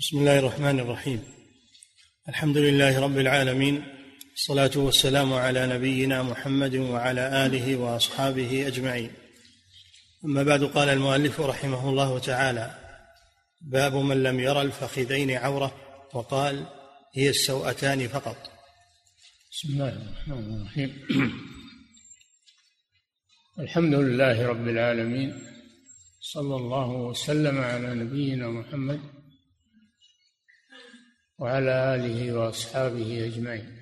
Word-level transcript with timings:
بسم 0.00 0.18
الله 0.18 0.38
الرحمن 0.38 0.80
الرحيم. 0.80 1.24
الحمد 2.28 2.56
لله 2.56 3.00
رب 3.00 3.18
العالمين 3.18 3.84
الصلاة 4.34 4.70
والسلام 4.76 5.32
على 5.32 5.66
نبينا 5.66 6.22
محمد 6.22 6.74
وعلى 6.74 7.46
آله 7.46 7.76
وأصحابه 7.76 8.66
أجمعين. 8.66 9.10
أما 10.24 10.42
بعد 10.42 10.64
قال 10.64 10.88
المؤلف 10.88 11.40
رحمه 11.40 11.90
الله 11.90 12.18
تعالى 12.18 12.74
باب 13.60 13.94
من 13.94 14.22
لم 14.22 14.40
يرى 14.40 14.62
الفخذين 14.62 15.30
عورة 15.30 15.74
وقال 16.14 16.66
هي 17.14 17.30
السوأتان 17.30 18.08
فقط. 18.08 18.50
بسم 19.52 19.68
الله 19.68 19.88
الرحمن 19.88 20.60
الرحيم. 20.60 21.06
الحمد 23.64 23.94
لله 23.94 24.46
رب 24.46 24.68
العالمين 24.68 25.42
صلى 26.20 26.56
الله 26.56 26.90
وسلم 26.90 27.58
على 27.58 27.94
نبينا 27.94 28.48
محمد 28.48 29.19
وعلى 31.40 31.94
آله 31.94 32.32
وأصحابه 32.32 33.26
أجمعين. 33.26 33.80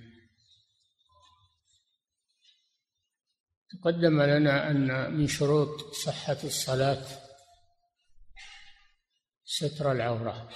تقدم 3.71 4.23
لنا 4.23 4.71
أن 4.71 5.13
من 5.13 5.27
شروط 5.27 5.95
صحة 5.95 6.37
الصلاة 6.45 7.07
ستر 9.45 9.93
العورة. 9.93 10.51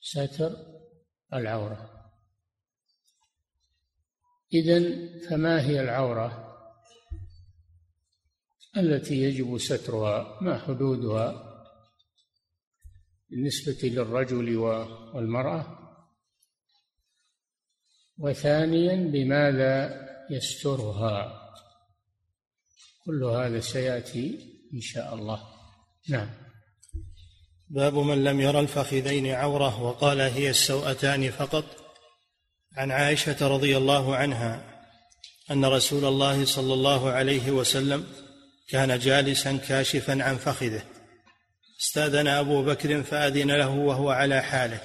ستر 0.00 0.56
العورة. 1.34 2.12
اذا 4.52 4.80
فما 5.28 5.60
هي 5.60 5.80
العورة؟ 5.80 6.56
التي 8.76 9.22
يجب 9.22 9.58
سترها 9.58 10.42
ما 10.42 10.58
حدودها؟ 10.58 11.45
بالنسبة 13.30 13.88
للرجل 13.88 14.56
والمرأة. 14.56 15.78
وثانيا 18.18 18.96
بماذا 18.96 20.06
يسترها؟ 20.30 21.42
كل 23.04 23.24
هذا 23.24 23.60
سيأتي 23.60 24.56
إن 24.74 24.80
شاء 24.80 25.14
الله. 25.14 25.42
نعم. 26.08 26.30
باب 27.68 27.94
من 27.94 28.24
لم 28.24 28.40
يرى 28.40 28.60
الفخذين 28.60 29.26
عورة 29.26 29.82
وقال 29.82 30.20
هي 30.20 30.50
السوأتان 30.50 31.30
فقط. 31.30 31.64
عن 32.76 32.90
عائشة 32.90 33.48
رضي 33.48 33.76
الله 33.76 34.16
عنها 34.16 34.82
أن 35.50 35.64
رسول 35.64 36.04
الله 36.04 36.44
صلى 36.44 36.74
الله 36.74 37.10
عليه 37.10 37.50
وسلم 37.50 38.06
كان 38.68 38.98
جالسا 38.98 39.56
كاشفا 39.56 40.22
عن 40.22 40.36
فخذه. 40.36 40.95
استأذن 41.80 42.28
أبو 42.28 42.62
بكر 42.62 43.02
فأذن 43.02 43.50
له 43.50 43.68
وهو 43.68 44.10
على 44.10 44.42
حاله 44.42 44.80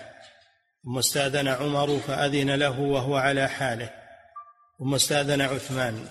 ثم 0.83 0.97
استأذن 0.97 1.47
عمر 1.47 1.99
فأذن 1.99 2.55
له 2.55 2.79
وهو 2.79 3.15
على 3.15 3.47
حاله 3.47 3.89
ثم 4.79 4.95
استأذن 4.95 5.41
عثمان 5.41 6.07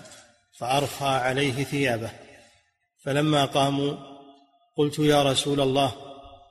فارخى 0.59 1.05
عليه 1.05 1.63
ثيابه. 1.63 2.09
فلما 3.05 3.45
قاموا 3.45 3.97
قلت 4.77 4.99
يا 4.99 5.23
رسول 5.23 5.61
الله 5.61 5.91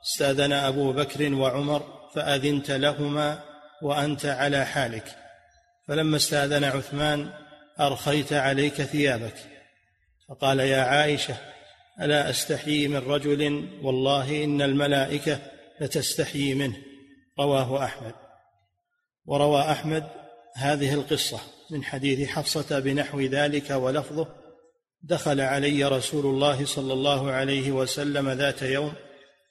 استأذن 0.03 0.53
أبو 0.53 0.93
بكر 0.93 1.33
وعمر 1.33 2.09
فأذنت 2.15 2.71
لهما 2.71 3.43
وأنت 3.81 4.25
على 4.25 4.65
حالك. 4.65 5.15
فلما 5.87 6.17
استأذن 6.17 6.63
عثمان 6.63 7.33
أرخيت 7.79 8.33
عليك 8.33 8.81
ثيابك. 8.81 9.35
فقال 10.29 10.59
يا 10.59 10.81
عائشة 10.81 11.35
ألا 12.01 12.29
أستحيي 12.29 12.87
من 12.87 12.97
رجل؟ 12.97 13.69
والله 13.83 14.43
إن 14.43 14.61
الملائكة 14.61 15.39
لتستحيي 15.81 16.53
منه. 16.55 16.77
رواه 17.39 17.83
أحمد. 17.83 18.13
وروى 19.25 19.61
أحمد 19.61 20.03
هذه 20.55 20.93
القصة 20.93 21.39
من 21.71 21.83
حديث 21.83 22.29
حفصة 22.29 22.79
بنحو 22.79 23.21
ذلك 23.21 23.69
ولفظه 23.69 24.27
دخل 25.03 25.41
علي 25.41 25.83
رسول 25.83 26.25
الله 26.25 26.65
صلى 26.65 26.93
الله 26.93 27.31
عليه 27.31 27.71
وسلم 27.71 28.29
ذات 28.29 28.61
يوم 28.61 28.93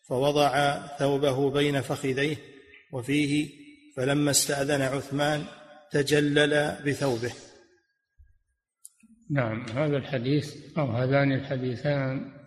فوضع 0.08 0.78
ثوبه 0.98 1.50
بين 1.50 1.80
فخذيه 1.80 2.36
وفيه 2.92 3.48
فلما 3.96 4.30
استأذن 4.30 4.82
عثمان 4.82 5.44
تجلل 5.90 6.76
بثوبه. 6.86 7.32
نعم 9.30 9.66
هذا 9.68 9.96
الحديث 9.96 10.56
أو 10.78 10.90
هذان 10.90 11.32
الحديثان 11.32 12.39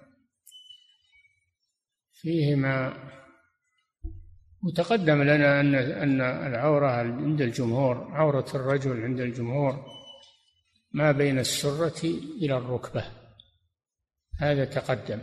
فيهما 2.24 2.94
وتقدم 4.64 5.24
لنا 5.24 5.60
أن 5.60 5.76
أن 5.76 6.22
العورة 6.22 6.88
عند 6.92 7.42
الجمهور 7.42 8.08
عورة 8.12 8.46
الرجل 8.56 9.04
عند 9.04 9.20
الجمهور 9.20 9.86
ما 10.92 11.12
بين 11.12 11.40
السرة 11.40 12.06
إلى 12.42 12.58
الركبة. 12.58 13.06
هذا 14.40 14.66
تقدم. 14.66 15.22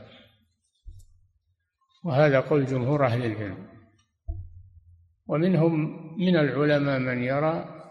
وهذا 2.05 2.41
قول 2.41 2.67
جمهور 2.67 3.07
أهل 3.07 3.25
العلم. 3.25 3.69
ومنهم 5.27 5.73
من 6.19 6.37
العلماء 6.37 6.99
من 6.99 7.23
يرى 7.23 7.83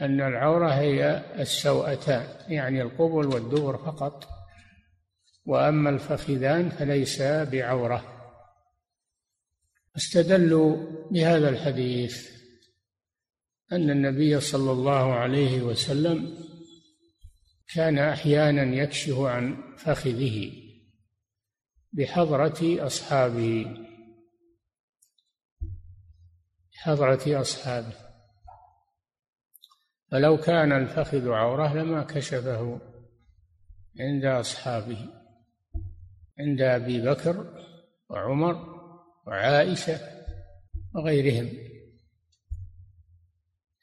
أن 0.00 0.20
العورة 0.20 0.68
هي 0.68 1.24
السوأتان 1.42 2.52
يعني 2.52 2.82
القبل 2.82 3.26
والدبر 3.26 3.76
فقط. 3.76 4.33
وأما 5.44 5.90
الفخذان 5.90 6.70
فليس 6.70 7.22
بعورة. 7.22 8.10
استدلوا 9.96 10.76
بهذا 11.10 11.48
الحديث 11.48 12.34
أن 13.72 13.90
النبي 13.90 14.40
صلى 14.40 14.72
الله 14.72 15.14
عليه 15.14 15.62
وسلم 15.62 16.38
كان 17.74 17.98
أحيانا 17.98 18.62
يكشف 18.62 19.18
عن 19.18 19.74
فخذه 19.76 20.52
بحضرة 21.92 22.86
أصحابه. 22.86 23.76
بحضرة 26.72 27.40
أصحابه. 27.40 27.94
فلو 30.10 30.36
كان 30.36 30.72
الفخذ 30.72 31.28
عورة 31.28 31.74
لما 31.74 32.02
كشفه 32.02 32.80
عند 34.00 34.24
أصحابه. 34.24 35.23
عند 36.38 36.60
أبي 36.60 37.00
بكر 37.00 37.64
وعمر 38.08 38.74
وعائشة 39.26 40.00
وغيرهم. 40.94 41.50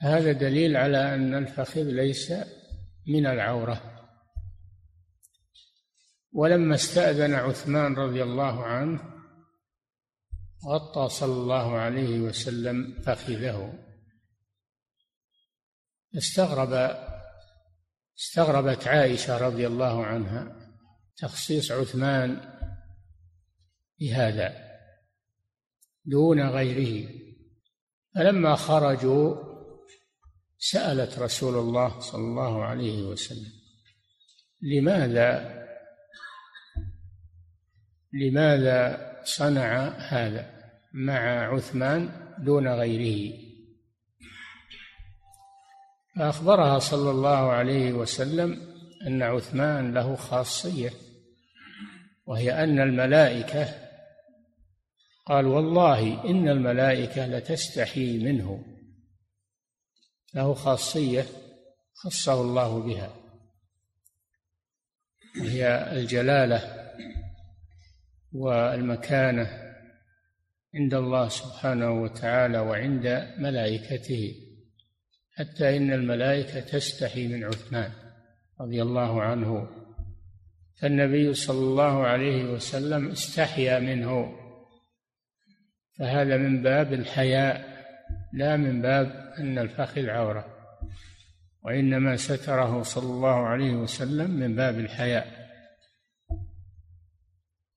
هذا 0.01 0.31
دليل 0.31 0.78
على 0.78 1.16
أن 1.16 1.34
الفخذ 1.34 1.84
ليس 1.84 2.34
من 3.07 3.25
العورة. 3.25 4.07
ولما 6.34 6.75
استأذن 6.75 7.34
عثمان 7.34 7.95
رضي 7.95 8.23
الله 8.23 8.63
عنه 8.63 9.12
غطى 10.68 11.09
صلى 11.09 11.33
الله 11.33 11.78
عليه 11.78 12.19
وسلم 12.19 13.01
فخذه. 13.01 13.73
استغرب 16.18 16.97
استغربت 18.18 18.88
عائشة 18.88 19.38
رضي 19.38 19.68
الله 19.68 20.06
عنها 20.06 20.61
تخصيص 21.18 21.72
عثمان 21.72 22.42
بهذا 24.00 24.72
دون 26.06 26.42
غيره. 26.42 27.10
فلما 28.16 28.56
خرجوا 28.56 29.52
سألت 30.58 31.20
رسول 31.20 31.56
الله 31.56 32.00
صلى 32.00 32.22
الله 32.22 32.64
عليه 32.64 33.04
وسلم 33.04 33.52
لماذا 34.62 35.62
لماذا 38.14 39.12
صنع 39.24 39.88
هذا 39.88 40.62
مع 40.94 41.54
عثمان 41.56 42.10
دون 42.40 42.68
غيره؟ 42.68 43.38
فأخبرها 46.16 46.80
صلى 46.80 47.12
الله 47.12 47.52
عليه 47.52 47.94
وسلم 47.94 48.70
أن 49.07 49.24
عثمان 49.24 49.94
له 49.94 50.15
خاصية 50.15 50.94
وهي 52.25 52.63
أن 52.63 52.80
الملائكة 52.80 53.81
قال 55.25 55.45
والله 55.45 56.30
إن 56.30 56.48
الملائكة 56.48 57.25
لتستحي 57.25 58.18
منه. 58.18 58.65
له 60.33 60.53
خاصية 60.53 61.25
خصه 61.94 62.42
الله 62.42 62.80
بها. 62.80 63.15
وهي 65.39 65.92
الجلالة 65.92 66.92
والمكانة 68.31 69.74
عند 70.75 70.94
الله 70.94 71.30
سبحانه 71.30 71.92
وتعالى 71.92 72.59
وعند 72.59 73.33
ملائكته 73.38 74.36
حتى 75.31 75.77
إن 75.77 75.94
الملائكة 75.94 76.59
تستحي 76.59 77.27
من 77.27 77.44
عثمان. 77.44 78.00
رضي 78.62 78.81
الله 78.81 79.22
عنه 79.22 79.68
فالنبي 80.81 81.34
صلى 81.34 81.60
الله 81.60 82.04
عليه 82.08 82.44
وسلم 82.44 83.12
استحيا 83.12 83.80
منه. 83.80 84.38
فهذا 86.00 86.38
من 86.38 86.63
باب 86.63 86.94
الحياء 86.94 87.72
لا 88.34 88.58
من 88.58 88.81
باب 88.81 89.34
أن 89.40 89.58
الفخذ 89.58 90.10
عورة 90.10 90.46
وإنما 91.63 92.16
ستره 92.16 92.81
صلى 92.81 93.12
الله 93.12 93.48
عليه 93.48 93.74
وسلم 93.74 94.31
من 94.31 94.56
باب 94.56 94.80
الحياء. 94.80 95.42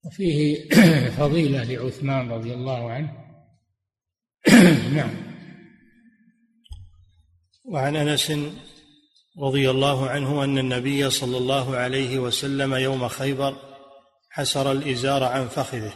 وفيه 0.05 0.69
فضيلة 1.19 1.65
لعثمان 1.65 2.31
رضي 2.31 2.55
الله 2.55 2.91
عنه. 2.93 3.13
نعم. 4.97 5.15
وعن 7.65 7.97
أنس 7.97 8.33
رضي 9.39 9.71
الله 9.71 10.09
عنه 10.09 10.45
أن 10.45 10.59
النبي 10.59 11.11
صلى 11.11 11.39
الله 11.39 11.77
عليه 11.77 12.19
وسلم 12.19 12.75
يوم 12.75 13.09
خيبر 13.09 13.57
حسر 14.31 14.73
الإزار 14.73 15.25
عن 15.25 15.49
فخذه 15.49 15.93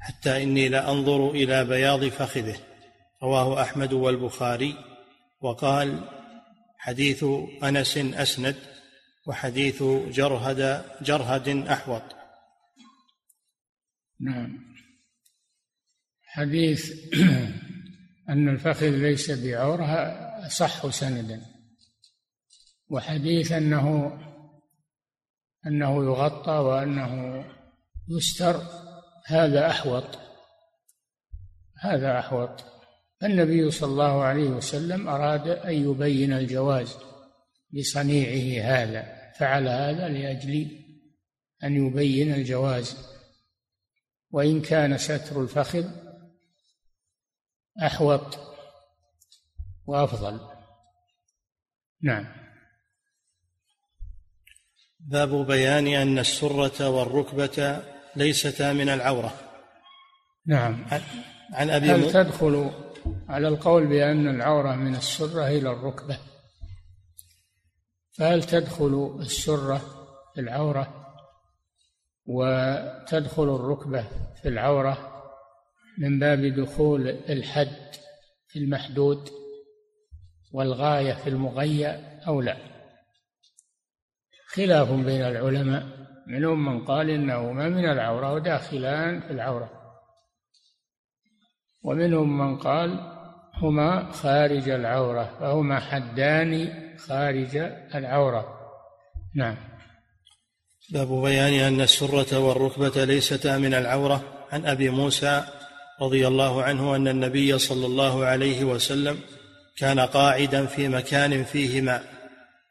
حتى 0.00 0.42
إني 0.42 0.68
لانظر 0.68 1.30
إلى 1.30 1.64
بياض 1.64 2.04
فخذه. 2.04 2.56
رواه 3.22 3.62
أحمد 3.62 3.92
والبخاري. 3.92 4.74
وقال 5.40 6.08
حديث 6.78 7.24
أنس 7.64 7.96
أسند 7.96 8.56
وحديث 9.26 9.82
جرهد 10.08 10.84
جرهد 11.02 11.48
أحوط. 11.48 12.02
نعم. 14.20 14.58
حديث 16.26 16.92
أن 18.28 18.48
الفخذ 18.48 18.90
ليس 18.90 19.30
بعورة 19.30 19.86
أصح 20.46 20.90
سندا. 20.90 21.49
وحديث 22.90 23.52
أنه 23.52 24.18
أنه 25.66 26.04
يغطى 26.04 26.52
وأنه 26.52 27.44
يستر 28.08 28.62
هذا 29.26 29.70
أحوط. 29.70 30.18
هذا 31.78 32.18
أحوط. 32.18 32.64
النبي 33.22 33.70
صلى 33.70 33.90
الله 33.90 34.22
عليه 34.22 34.50
وسلم 34.50 35.08
أراد 35.08 35.48
أن 35.48 35.72
يبين 35.72 36.32
الجواز 36.32 36.96
بصنيعه 37.70 38.64
هذا 38.64 39.32
فعل 39.38 39.68
هذا 39.68 40.08
لأجل 40.08 40.70
أن 41.64 41.86
يبين 41.86 42.34
الجواز. 42.34 42.96
وإن 44.30 44.62
كان 44.62 44.98
ستر 44.98 45.42
الفخذ 45.42 45.90
أحوط 47.82 48.38
وأفضل. 49.86 50.40
نعم. 52.02 52.39
باب 55.08 55.46
بيان 55.46 55.86
أن 55.86 56.18
السرة 56.18 56.88
والركبة 56.88 57.82
ليستا 58.16 58.72
من 58.72 58.88
العورة. 58.88 59.32
نعم. 60.46 60.84
عن 61.52 61.70
أبي 61.70 61.90
هل 61.90 62.12
تدخل 62.12 62.70
على 63.28 63.48
القول 63.48 63.86
بأن 63.86 64.28
العورة 64.28 64.74
من 64.74 64.94
السرة 64.94 65.48
إلى 65.48 65.70
الركبة؟ 65.70 66.18
فهل 68.12 68.42
تدخل 68.42 69.16
السرة 69.20 69.78
في 70.34 70.40
العورة 70.40 71.14
وتدخل 72.26 73.54
الركبة 73.54 74.04
في 74.42 74.48
العورة 74.48 75.22
من 75.98 76.18
باب 76.18 76.44
دخول 76.44 77.08
الحد 77.08 77.94
في 78.48 78.58
المحدود 78.58 79.28
والغاية 80.52 81.12
في 81.12 81.28
المغية 81.28 82.20
أو 82.26 82.40
لا؟ 82.40 82.69
خلاف 84.54 84.90
بين 84.90 85.22
العلماء. 85.22 85.86
منهم 86.26 86.64
من 86.64 86.84
قال 86.84 87.10
إنهما 87.10 87.68
من 87.68 87.84
العورة 87.84 88.32
وداخلان 88.32 89.20
في 89.20 89.30
العورة. 89.30 89.70
ومنهم 91.82 92.38
من 92.38 92.58
قال 92.58 93.00
هما 93.62 94.12
خارج 94.12 94.68
العورة 94.68 95.36
فهما 95.40 95.80
حدان 95.80 96.72
خارج 96.98 97.56
العورة. 97.94 98.56
نعم. 99.34 99.56
باب 100.92 101.22
بيان 101.22 101.72
أن 101.74 101.80
السرة 101.80 102.38
والركبة 102.38 103.04
ليستا 103.04 103.58
من 103.58 103.74
العورة. 103.74 104.22
عن 104.52 104.66
أبي 104.66 104.90
موسى 104.90 105.44
رضي 106.00 106.26
الله 106.26 106.62
عنه 106.62 106.96
أن 106.96 107.08
النبي 107.08 107.58
صلى 107.58 107.86
الله 107.86 108.24
عليه 108.24 108.64
وسلم 108.64 109.18
كان 109.78 110.00
قاعدا 110.00 110.66
في 110.66 110.88
مكان 110.88 111.44
فيه 111.44 111.80
ماء 111.80 112.19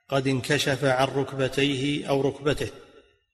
قد 0.09 0.27
انكشف 0.27 0.85
عن 0.85 1.07
ركبتيه 1.07 2.09
أو 2.09 2.21
ركبته 2.21 2.71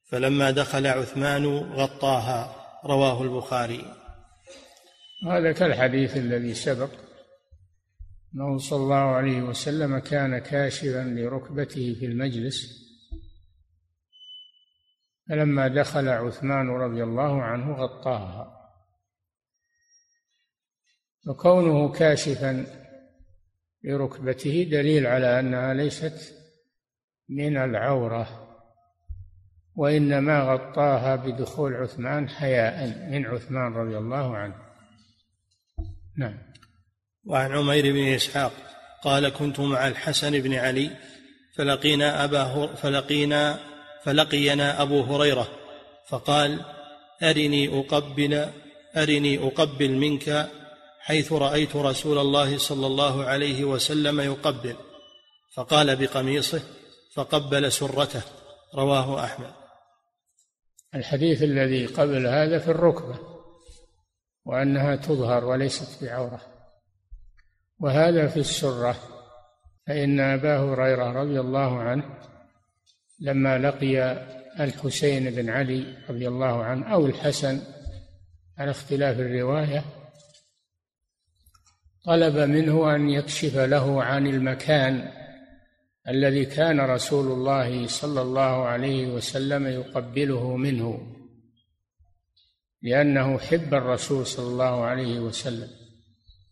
فلما 0.05 0.51
دخل 0.51 0.87
عثمان 0.87 1.45
غطاها 1.57 2.55
رواه 2.85 3.23
البخاري. 3.23 3.95
هذا 5.27 5.51
كالحديث 5.51 6.17
الذي 6.17 6.53
سبق 6.53 6.89
انه 8.35 8.57
صلى 8.57 8.83
الله 8.83 8.95
عليه 8.95 9.41
وسلم 9.41 9.99
كان 9.99 10.39
كاشفا 10.39 11.03
لركبته 11.03 11.95
في 11.99 12.05
المجلس 12.05 12.85
فلما 15.29 15.67
دخل 15.67 16.09
عثمان 16.09 16.69
رضي 16.69 17.03
الله 17.03 17.41
عنه 17.41 17.75
غطاها. 17.75 18.55
وكونه 21.27 21.91
كاشفا 21.91 22.65
لركبته 23.83 24.67
دليل 24.71 25.07
على 25.07 25.39
أنها 25.39 25.73
ليست 25.73 26.44
من 27.29 27.57
العورة 27.57 28.45
وإنما 29.75 30.39
غطاها 30.39 31.15
بدخول 31.15 31.73
عثمان 31.73 32.29
حياء 32.29 32.87
من 33.11 33.25
عثمان 33.25 33.73
رضي 33.73 33.97
الله 33.97 34.37
عنه. 34.37 34.55
نعم. 36.17 36.37
وعن 37.25 37.51
عمير 37.51 37.93
بن 37.93 38.13
إسحاق 38.13 38.51
قال 39.03 39.29
كنت 39.29 39.59
مع 39.59 39.87
الحسن 39.87 40.39
بن 40.39 40.53
علي 40.53 40.91
فلقينا 41.57 42.23
أبا 42.23 42.75
فلقينا 42.75 43.59
فلقينا 44.03 44.81
أبو 44.81 45.01
هريرة 45.01 45.47
فقال 46.09 46.65
أرني 47.23 47.79
أقبل 47.79 48.49
أرني 48.97 49.47
أقبل 49.47 49.91
منك 49.91 50.49
حيث 50.99 51.33
رأيت 51.33 51.75
رسول 51.75 52.17
الله 52.17 52.57
صلى 52.57 52.87
الله 52.87 53.23
عليه 53.23 53.63
وسلم 53.63 54.21
يقبل. 54.21 54.75
فقال 55.55 55.95
بقميصه 55.95 56.61
فقبل 57.15 57.71
سرته 57.71 58.21
رواه 58.75 59.23
أحمد. 59.23 59.51
الحديث 60.95 61.43
الذي 61.43 61.85
قبل 61.85 62.27
هذا 62.27 62.59
في 62.59 62.71
الركبة 62.71 63.19
وأنها 64.45 64.95
تظهر 64.95 65.45
وليست 65.45 66.03
بعوره 66.03 66.41
وهذا 67.79 68.27
في 68.27 68.39
السرة 68.39 68.95
فإن 69.87 70.19
أبا 70.19 70.57
هريرة 70.57 71.11
رضي 71.11 71.39
الله 71.39 71.79
عنه 71.79 72.19
لما 73.19 73.57
لقي 73.57 74.11
الحسين 74.59 75.29
بن 75.29 75.49
علي 75.49 75.97
رضي 76.09 76.27
الله 76.27 76.63
عنه 76.63 76.93
أو 76.93 77.05
الحسن 77.05 77.61
على 78.57 78.71
اختلاف 78.71 79.19
الرواية 79.19 79.83
طلب 82.05 82.37
منه 82.37 82.95
أن 82.95 83.09
يكشف 83.09 83.57
له 83.57 84.03
عن 84.03 84.27
المكان 84.27 85.24
الذي 86.07 86.45
كان 86.45 86.79
رسول 86.79 87.31
الله 87.31 87.87
صلى 87.87 88.21
الله 88.21 88.65
عليه 88.65 89.07
وسلم 89.07 89.67
يقبله 89.67 90.55
منه 90.57 91.15
لأنه 92.81 93.37
حب 93.37 93.73
الرسول 93.73 94.25
صلى 94.25 94.47
الله 94.47 94.85
عليه 94.85 95.19
وسلم 95.19 95.69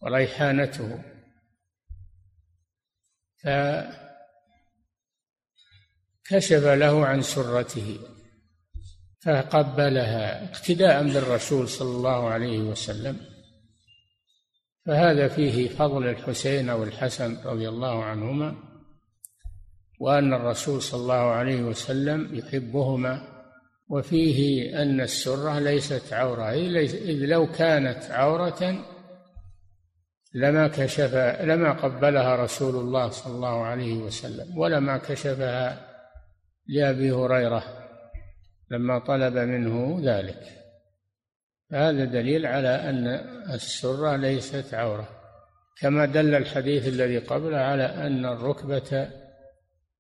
وريحانته. 0.02 1.04
فكشف 6.24 6.64
له 6.64 7.06
عن 7.06 7.22
سرته 7.22 8.00
فقبلها 9.22 10.44
اقتداء 10.52 11.04
بالرسول 11.04 11.70
صلى 11.70 11.98
الله 11.98 12.30
عليه 12.30 12.60
وسلم. 12.60 13.18
فهذا 14.86 15.28
فيه 15.28 15.70
فضل 15.70 16.08
الحسين 16.08 16.70
أو 16.70 16.84
الحسن 16.84 17.38
رضي 17.46 17.70
الله 17.70 18.04
عنهما. 18.04 18.73
وأن 20.00 20.34
الرسول 20.34 20.82
صلى 20.82 21.02
الله 21.02 21.32
عليه 21.32 21.62
وسلم 21.62 22.36
يحبهما 22.36 23.34
وفيه 23.90 24.70
أن 24.82 25.02
السرة 25.02 25.60
ليست 25.60 26.14
عورة 26.14 26.50
إذ 26.52 27.26
لو 27.26 27.52
كانت 27.52 28.12
عورة 28.12 28.86
لما 30.34 30.68
كشف 30.68 31.16
لما 31.42 31.72
قبلها 31.72 32.36
رسول 32.36 32.76
الله 32.76 33.10
صلى 33.10 33.36
الله 33.36 33.64
عليه 33.64 33.98
وسلم 33.98 34.58
ولما 34.58 34.98
كشفها 34.98 35.88
لأبي 36.68 37.12
هريرة 37.12 37.64
لما 38.72 39.00
طلب 39.00 39.38
منه 39.38 40.02
ذلك. 40.04 40.40
هذا 41.72 42.06
دليل 42.06 42.46
على 42.46 42.70
أن 42.70 43.08
السرة 43.54 44.16
ليست 44.16 44.74
عورة. 44.74 45.10
كما 45.82 46.06
دل 46.06 46.36
الحديث 46.36 46.88
الذي 46.88 47.18
قبله 47.18 47.58
على 47.58 47.86
أن 47.86 48.26
الركبة 48.26 49.10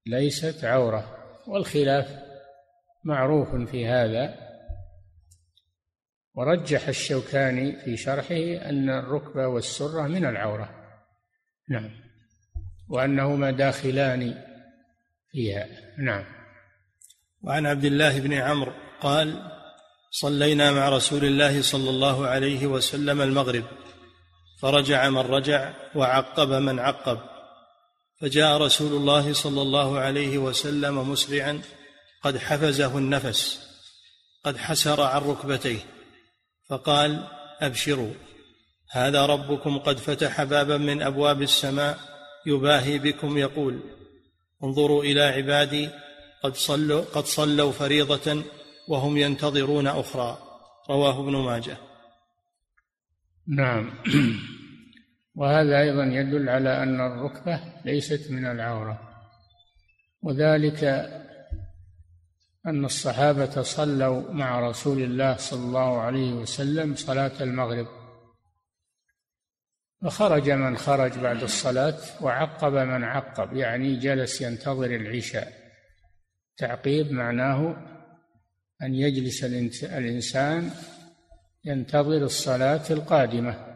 ليست 0.06 0.66
عورة 0.66 1.18
والخلاف 1.48 2.08
معروف 3.04 3.56
في 3.56 3.88
هذا. 3.88 4.36
ورجح 6.36 6.88
الشوكاني 6.88 7.80
في 7.80 7.98
شرحه 7.98 8.70
أن 8.70 8.90
الركبة 8.90 9.48
والسرة 9.48 10.08
من 10.08 10.26
العورة. 10.26 10.70
نعم. 11.70 11.90
وأنهما 12.90 13.52
داخلان 13.52 14.44
فيها. 15.32 15.68
نعم. 15.98 16.26
وعن 17.42 17.66
عبد 17.66 17.86
الله 17.86 18.20
بن 18.20 18.34
عمرو 18.34 18.74
قال 19.02 19.52
صلينا 20.12 20.72
مع 20.72 20.90
رسول 20.90 21.26
الله 21.26 21.62
صلى 21.62 21.90
الله 21.90 22.28
عليه 22.28 22.68
وسلم 22.68 23.22
المغرب 23.22 23.64
فرجع 24.62 25.10
من 25.10 25.18
رجع 25.18 25.74
وعقب 25.96 26.50
من 26.50 26.80
عقب. 26.80 27.33
فجاء 28.24 28.58
رسول 28.58 28.94
الله 28.94 29.34
صلى 29.34 29.62
الله 29.62 30.00
عليه 30.00 30.38
وسلم 30.38 31.10
مسرعا 31.12 31.62
قد 32.22 32.38
حفزه 32.38 32.98
النفس 32.98 33.60
قد 34.44 34.58
حسر 34.58 35.02
عن 35.02 35.22
ركبتيه 35.22 35.80
فقال 36.70 37.28
أبشروا 37.60 38.14
هذا 38.92 39.26
ربكم 39.26 39.78
قد 39.78 39.98
فتح 39.98 40.44
بابا 40.44 40.78
من 40.78 41.02
أبواب 41.02 41.42
السماء 41.42 42.00
يباهي 42.46 43.00
بكم 43.00 43.38
يقول 43.38 43.80
انظروا 44.64 45.04
إلى 45.04 45.22
عبادي 45.22 45.90
قد 46.44 46.56
صلوا 46.56 47.02
قد 47.02 47.26
صلوا 47.26 47.72
فريضة 47.72 48.44
وهم 48.88 49.18
ينتظرون 49.18 49.88
أخرى. 49.88 50.38
رواه 50.90 51.20
ابن 51.20 51.36
ماجه. 51.36 51.78
نعم. 53.48 53.94
وهذا 55.36 55.82
أيضا 55.82 56.04
يدل 56.04 56.50
على 56.50 56.84
أن 56.84 57.02
الركبة 57.02 57.60
ليست 57.86 58.32
من 58.32 58.46
العورة. 58.46 59.10
وذلك 60.22 60.84
أن 62.66 62.86
الصحابة 62.86 63.62
صلوا 63.62 64.32
مع 64.32 64.70
رسول 64.70 65.02
الله 65.02 65.38
صلى 65.38 65.64
الله 65.66 66.02
عليه 66.02 66.34
وسلم 66.34 66.96
صلاة 66.96 67.44
المغرب. 67.44 67.88
فخرج 70.02 70.50
من 70.50 70.78
خرج 70.78 71.20
بعد 71.20 71.44
الصلاة 71.44 71.98
وعقب 72.22 72.74
من 72.74 73.04
عقب 73.04 73.54
يعني 73.54 73.96
جلس 73.96 74.42
ينتظر 74.42 74.86
العشاء. 74.86 75.54
تعقيب 76.58 77.12
معناه 77.12 77.76
أن 78.84 78.96
يجلس 78.96 79.44
الإنسان 79.84 80.72
ينتظر 81.66 82.18
الصلاة 82.18 82.84
القادمة. 82.92 83.73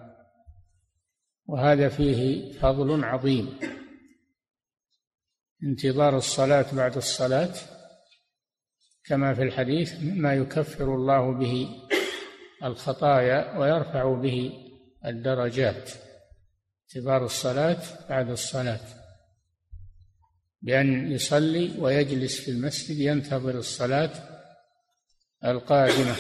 وهذا 1.48 1.90
فيه 1.90 2.52
فضل 2.52 3.04
عظيم. 3.04 3.60
انتظار 5.64 6.18
الصلاة 6.18 6.76
بعد 6.76 6.98
الصلاة 6.98 7.54
كما 9.06 9.34
في 9.34 9.44
الحديث 9.44 10.02
مما 10.02 10.34
يكفر 10.34 10.96
الله 10.96 11.32
به 11.32 11.68
الخطايا 12.64 13.58
ويرفع 13.58 14.22
به 14.22 14.52
الدرجات. 15.06 15.92
انتظار 16.84 17.26
الصلاة 17.26 17.82
بعد 18.10 18.30
الصلاة. 18.30 18.80
بأن 20.62 21.12
يصلي 21.12 21.80
ويجلس 21.80 22.40
في 22.40 22.52
المسجد 22.52 22.98
ينتظر 22.98 23.58
الصلاة 23.58 24.12
القادمة. 25.46 26.16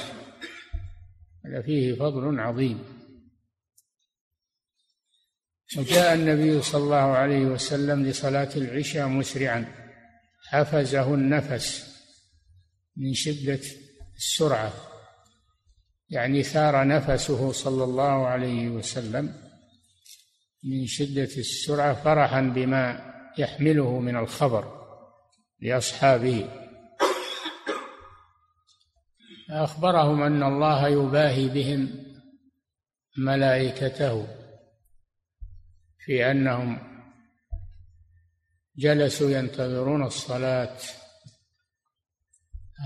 هذا 1.46 1.62
فيه 1.62 1.96
فضل 1.96 2.40
عظيم. 2.40 2.97
وجاء 5.76 6.14
النبي 6.14 6.62
صلى 6.62 6.84
الله 6.84 6.96
عليه 6.96 7.46
وسلم 7.46 8.06
لصلاة 8.06 8.50
العشاء 8.56 9.08
مسرعا. 9.08 9.66
حفزه 10.50 11.14
النفس 11.14 11.98
من 12.98 13.14
شدة 13.14 13.60
السرعة 14.16 14.74
يعني 16.10 16.44
ثار 16.44 16.88
نفسه 16.88 17.52
صلى 17.52 17.84
الله 17.84 18.28
عليه 18.28 18.70
وسلم 18.70 19.34
من 20.64 20.88
شدة 20.88 21.24
السرعة 21.24 21.94
فرحا 21.94 22.42
بما 22.42 23.14
يحمله 23.38 24.00
من 24.00 24.18
الخبر 24.18 24.88
لأصحابه. 25.62 26.50
أخبرهم 29.50 30.22
أن 30.22 30.44
الله 30.44 30.88
يباهي 30.88 31.48
بهم 31.48 32.06
ملائكته. 33.18 34.28
في 36.08 36.32
أنهم 36.32 36.80
جلسوا 38.78 39.30
ينتظرون 39.30 40.04
الصلاة. 40.04 40.78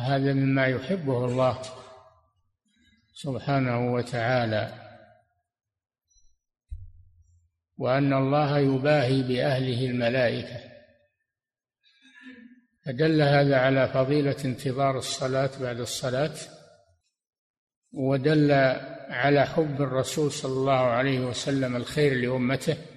هذا 0.05 0.33
مما 0.33 0.65
يحبه 0.67 1.25
الله 1.25 1.61
سبحانه 3.13 3.93
وتعالى. 3.93 4.73
وأن 7.77 8.13
الله 8.13 8.59
يباهي 8.59 9.21
بأهله 9.21 9.85
الملائكة. 9.85 10.59
فدل 12.85 13.21
هذا 13.21 13.57
على 13.57 13.87
فضيلة 13.87 14.37
انتظار 14.45 14.97
الصلاة 14.97 15.51
بعد 15.61 15.79
الصلاة 15.79 16.35
ودل 17.93 18.51
على 19.09 19.45
حب 19.45 19.81
الرسول 19.81 20.31
صلى 20.31 20.51
الله 20.51 20.79
عليه 20.79 21.19
وسلم 21.19 21.75
الخير 21.75 22.13
لأمته. 22.13 22.90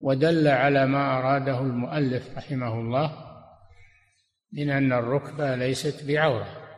ودل 0.00 0.48
على 0.48 0.86
ما 0.86 1.18
أراده 1.18 1.60
المؤلف 1.60 2.36
رحمه 2.36 2.80
الله 2.80 3.28
من 4.52 4.70
أن 4.70 4.92
الركبة 4.92 5.54
ليست 5.54 6.04
بعورة 6.04 6.68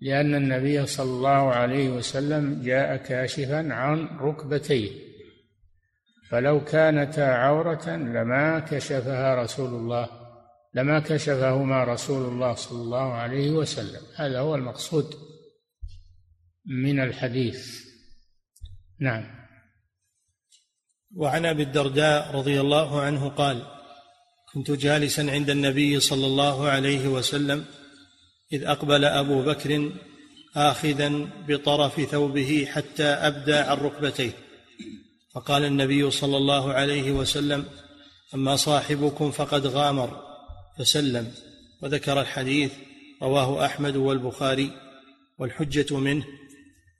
لأن 0.00 0.34
النبي 0.34 0.86
صلى 0.86 1.10
الله 1.10 1.52
عليه 1.52 1.88
وسلم 1.88 2.62
جاء 2.62 2.96
كاشفا 2.96 3.74
عن 3.74 4.18
ركبتيه 4.18 5.08
فلو 6.30 6.64
كانتا 6.64 7.20
عورة 7.20 7.88
لما 7.88 8.58
كشفها 8.58 9.42
رسول 9.42 9.68
الله 9.68 10.08
لما 10.74 11.00
كشفهما 11.00 11.84
رسول 11.84 12.32
الله 12.32 12.54
صلى 12.54 12.82
الله 12.82 13.12
عليه 13.12 13.50
وسلم. 13.50 14.00
هذا 14.16 14.40
هو 14.40 14.54
المقصود 14.54 15.14
من 16.66 17.00
الحديث. 17.00 17.88
نعم. 19.00 19.37
وعن 21.16 21.46
أبي 21.46 21.62
الدرداء 21.62 22.30
رضي 22.34 22.60
الله 22.60 23.00
عنه 23.00 23.28
قال 23.28 23.62
كنت 24.54 24.70
جالسا 24.70 25.20
عند 25.20 25.50
النبي 25.50 26.00
صلى 26.00 26.26
الله 26.26 26.68
عليه 26.68 27.08
وسلم 27.08 27.64
إذ 28.52 28.64
أقبل 28.64 29.04
أبو 29.04 29.42
بكر 29.42 29.92
اخذا 30.56 31.28
بطرف 31.48 32.00
ثوبه 32.00 32.68
حتى 32.70 33.04
أبدى 33.04 33.54
عن 33.54 33.76
ركبتيه. 33.76 34.32
فقال 35.34 35.64
النبي 35.64 36.10
صلى 36.10 36.36
الله 36.36 36.72
عليه 36.72 37.12
وسلم 37.12 37.64
أما 38.34 38.56
صاحبكم 38.56 39.30
فقد 39.30 39.66
غامر. 39.66 40.22
فسلم 40.78 41.32
وذكر 41.82 42.20
الحديث 42.20 42.72
رواه 43.22 43.64
أحمد 43.66 43.96
والبخاري. 43.96 44.70
والحجة 45.38 45.96
منه 45.96 46.24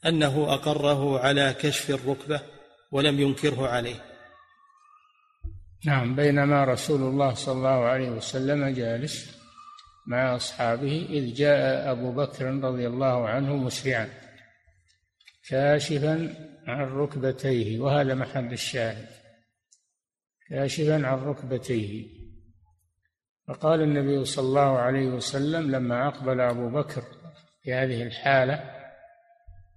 أنه 0.06 0.54
أقره 0.54 1.18
على 1.18 1.54
كشف 1.60 1.90
الركبة 1.90 2.40
ولم 2.90 3.20
ينكره 3.20 3.68
عليه. 3.68 4.04
نعم 5.86 6.16
بينما 6.16 6.64
رسول 6.64 7.00
الله 7.00 7.34
صلى 7.34 7.54
الله 7.54 7.84
عليه 7.84 8.10
وسلم 8.10 8.68
جالس 8.68 9.38
مع 10.06 10.36
أصحابه 10.36 11.06
إذ 11.10 11.34
جاء 11.34 11.90
أبو 11.92 12.12
بكر 12.12 12.44
رضي 12.44 12.86
الله 12.86 13.28
عنه 13.28 13.56
مسرعا 13.56 14.08
كاشفا 15.48 16.34
عن 16.66 16.84
ركبتيه 16.84 17.80
وهذا 17.80 18.14
محل 18.14 18.52
الشاهد. 18.52 19.06
كاشفا 20.50 21.06
عن 21.06 21.18
ركبتيه. 21.18 22.06
فقال 23.48 23.82
النبي 23.82 24.24
صلى 24.24 24.46
الله 24.46 24.78
عليه 24.78 25.06
وسلم 25.06 25.70
لما 25.70 26.08
أقبل 26.08 26.40
أبو 26.40 26.68
بكر 26.68 27.02
في 27.62 27.74
هذه 27.74 28.02
الحالة 28.02 28.74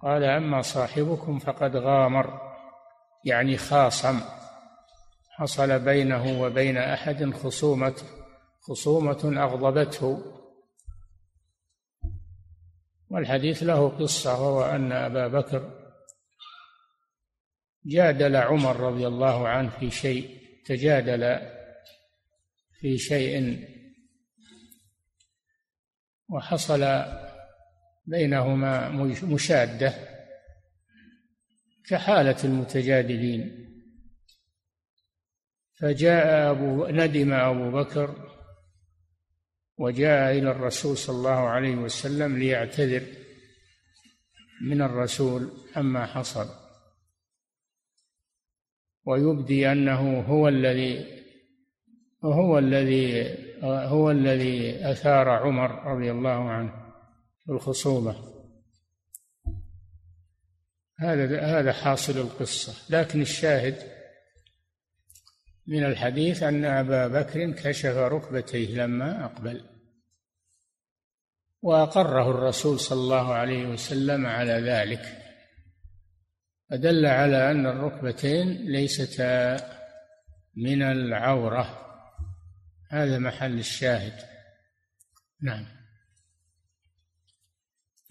قال 0.02 0.24
أما 0.24 0.62
صاحبكم 0.62 1.40
فقد 1.40 1.76
غامر. 1.76 2.51
يعني 3.26 3.58
خاصم 3.58 4.22
حصل 5.30 5.80
بينه 5.80 6.42
وبين 6.42 6.78
أحد 6.78 7.34
خصومة 7.34 7.96
خصومة 8.62 9.44
أغضبته. 9.44 10.38
والحديث 13.10 13.64
له 13.64 13.90
قصة 13.90 14.42
وهو 14.42 14.64
أن 14.64 14.92
أبا 14.92 15.28
بكر 15.28 15.82
جادل 17.86 18.36
عمر 18.36 18.80
رضي 18.80 19.08
الله 19.08 19.48
عنه 19.48 19.70
في 19.70 19.92
شيء 19.92 20.40
تجادل 20.66 21.40
في 22.80 22.98
شيء. 22.98 23.68
وحصل 26.30 27.04
بينهما 28.06 28.90
مشادة. 29.24 30.11
كحالة 31.92 32.44
المتجادلين. 32.44 33.68
فجاء 35.74 36.52
أبو 36.52 36.88
ندم 36.88 37.34
أبو 37.34 37.72
بكر 37.72 38.32
وجاء 39.78 40.38
إلى 40.38 40.52
الرسول 40.52 40.98
صلى 40.98 41.16
الله 41.16 41.50
عليه 41.50 41.76
وسلم 41.76 42.38
ليعتذر 42.38 43.04
من 44.62 44.82
الرسول 44.82 45.52
عما 45.76 46.06
حصل. 46.06 46.48
ويبدي 49.06 49.72
أنه 49.72 50.22
هو 50.22 50.48
الذي 50.48 51.22
هو 52.24 52.60
الذي 52.60 53.38
هو 53.64 54.12
الذي 54.12 54.92
أثار 54.92 55.30
عمر 55.30 55.72
رضي 55.72 56.12
الله 56.12 56.50
عنه 56.50 56.94
الخصومة 57.50 58.41
هذا 61.02 61.42
هذا 61.42 61.74
حاصل 61.74 62.18
القصة. 62.18 62.74
لكن 62.90 63.22
الشاهد 63.22 63.92
من 65.68 65.86
الحديث 65.86 66.44
أن 66.44 66.66
أبا 66.66 67.08
بكر 67.08 67.52
كشف 67.52 67.96
ركبتيه 67.96 68.76
لما 68.76 69.26
أقبل. 69.26 69.66
وأقره 71.62 72.32
الرسول 72.32 72.80
صلى 72.80 73.00
الله 73.00 73.34
عليه 73.34 73.68
وسلم 73.68 74.26
على 74.26 74.54
ذلك. 74.54 75.18
فدل 76.70 77.06
على 77.06 77.52
أن 77.52 77.66
الركبتين 77.66 78.48
ليستا 78.48 79.58
من 80.56 80.82
العورة. 80.82 81.88
هذا 82.90 83.20
محل 83.20 83.60
الشاهد. 83.60 84.14
نعم. 85.42 85.66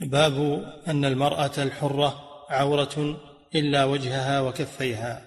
باب 0.00 0.34
أن 0.88 1.04
المرأة 1.04 1.52
الحرة 1.58 2.29
عورة 2.50 3.20
إلا 3.54 3.84
وجهها 3.84 4.40
وكفيها. 4.40 5.22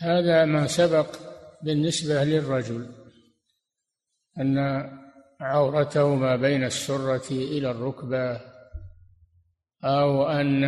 هذا 0.00 0.44
ما 0.44 0.66
سبق 0.66 1.16
بالنسبة 1.62 2.24
للرجل 2.24 2.88
أن 4.40 4.58
عورته 5.40 6.14
ما 6.14 6.36
بين 6.36 6.64
السرة 6.64 7.30
إلى 7.30 7.70
الركبة 7.70 8.40
أو 9.84 10.28
أن 10.28 10.64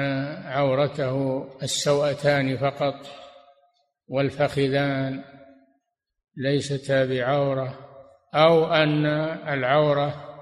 عورته 0.47 1.47
السوأتان 1.63 2.57
فقط 2.57 3.07
والفخذان 4.09 5.25
ليستا 6.37 7.05
بعورة 7.05 7.79
أو 8.35 8.73
أن 8.73 9.07
العورة 9.49 10.39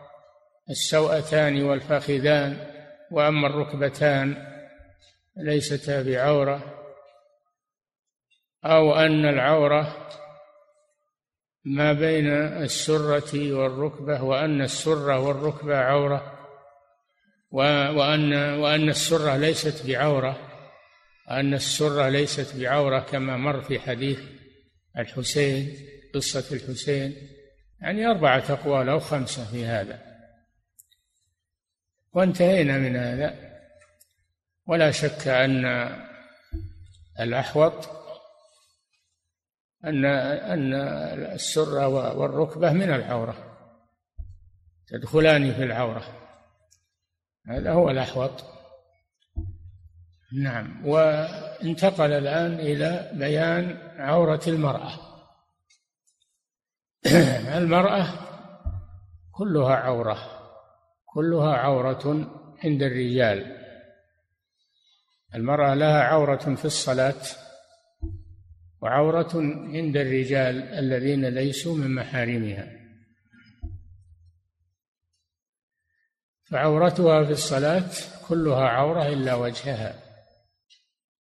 السوأتان 0.70 1.62
والفخذان 1.62 2.56
وأما 3.10 3.46
الركبتان 3.46 4.47
ليستا 5.38 6.02
بعورة 6.02 6.74
أو 8.64 8.94
أن 8.94 9.24
العورة 9.24 10.08
ما 11.64 11.92
بين 11.92 12.26
السرة 12.36 13.54
والركبة 13.54 14.22
وأن 14.22 14.62
السرة 14.62 15.18
والركبة 15.18 15.76
عورة 15.76 16.38
وأن 17.50 18.32
وأن 18.34 18.88
السرة 18.88 19.36
ليست 19.36 19.86
بعورة 19.86 20.48
أن 21.30 21.54
السرة 21.54 22.08
ليست 22.08 22.56
بعورة 22.56 23.00
كما 23.00 23.36
مر 23.36 23.62
في 23.62 23.80
حديث 23.80 24.20
الحسين 24.98 25.76
قصة 26.14 26.56
الحسين. 26.56 27.16
يعني 27.80 28.06
أربعة 28.06 28.44
أقوال 28.48 28.88
أو 28.88 29.00
خمسة 29.00 29.50
في 29.50 29.64
هذا. 29.64 30.02
وانتهينا 32.12 32.78
من 32.78 32.96
هذا. 32.96 33.47
ولا 34.68 34.90
شك 34.90 35.28
أن 35.28 35.64
الأحوط 37.20 37.88
أن 39.84 40.04
أن 40.04 40.74
السرة 41.32 41.88
والركبة 41.88 42.72
من 42.72 42.94
العورة 42.94 43.48
تدخلان 44.88 45.54
في 45.54 45.64
العورة. 45.64 46.04
هذا 47.48 47.72
هو 47.72 47.90
الأحوط. 47.90 48.44
نعم. 50.42 50.86
وانتقل 50.86 52.12
الآن 52.12 52.54
إلى 52.54 53.10
بيان 53.14 53.78
عورة 53.96 54.40
المرأة. 54.46 54.92
المرأة 57.58 58.06
كلها 59.32 59.76
عورة 59.76 60.18
كلها 61.06 61.56
عورة 61.56 62.30
عند 62.64 62.82
الرجال. 62.82 63.57
المرأة 65.34 65.74
لها 65.74 66.02
عورة 66.02 66.54
في 66.54 66.64
الصلاة 66.64 67.22
وعورة 68.80 69.30
عند 69.74 69.96
الرجال 69.96 70.62
الذين 70.62 71.24
ليسوا 71.24 71.76
من 71.76 71.94
محارمها. 71.94 72.78
فعورتها 76.44 77.24
في 77.24 77.30
الصلاة 77.30 77.90
كلها 78.28 78.68
عورة 78.68 79.08
إلا 79.08 79.34
وجهها 79.34 79.94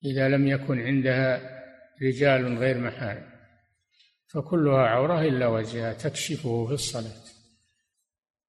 إذا 0.04 0.28
لم 0.28 0.48
يكن 0.48 0.80
عندها 0.80 1.40
رجال 2.02 2.58
غير 2.58 2.78
محارم 2.78 3.30
فكلها 4.26 4.86
عورة 4.86 5.20
إلا 5.20 5.46
وجهها 5.46 5.92
تكشفه 5.92 6.66
في 6.66 6.72
الصلاة. 6.72 7.24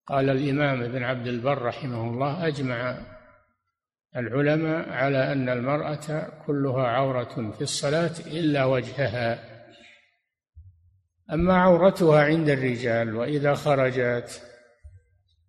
قال 0.07 0.29
الإمام 0.29 0.81
ابن 0.83 1.03
عبد 1.03 1.27
البر 1.27 1.61
رحمه 1.61 2.09
الله 2.09 2.47
أجمع 2.47 3.14
العلماء 4.15 4.89
على 4.89 5.32
أن 5.32 5.49
المرأة 5.49 6.30
كلها 6.45 6.88
عورة 6.88 7.51
في 7.51 7.62
الصلاة 7.62 8.12
إلا 8.28 8.65
وجهها. 8.65 9.56
أما 11.34 11.58
عورتها 11.58 12.23
عند 12.23 12.49
الرجال 12.49 13.15
وإذا 13.15 13.56
خرجت 13.56 14.41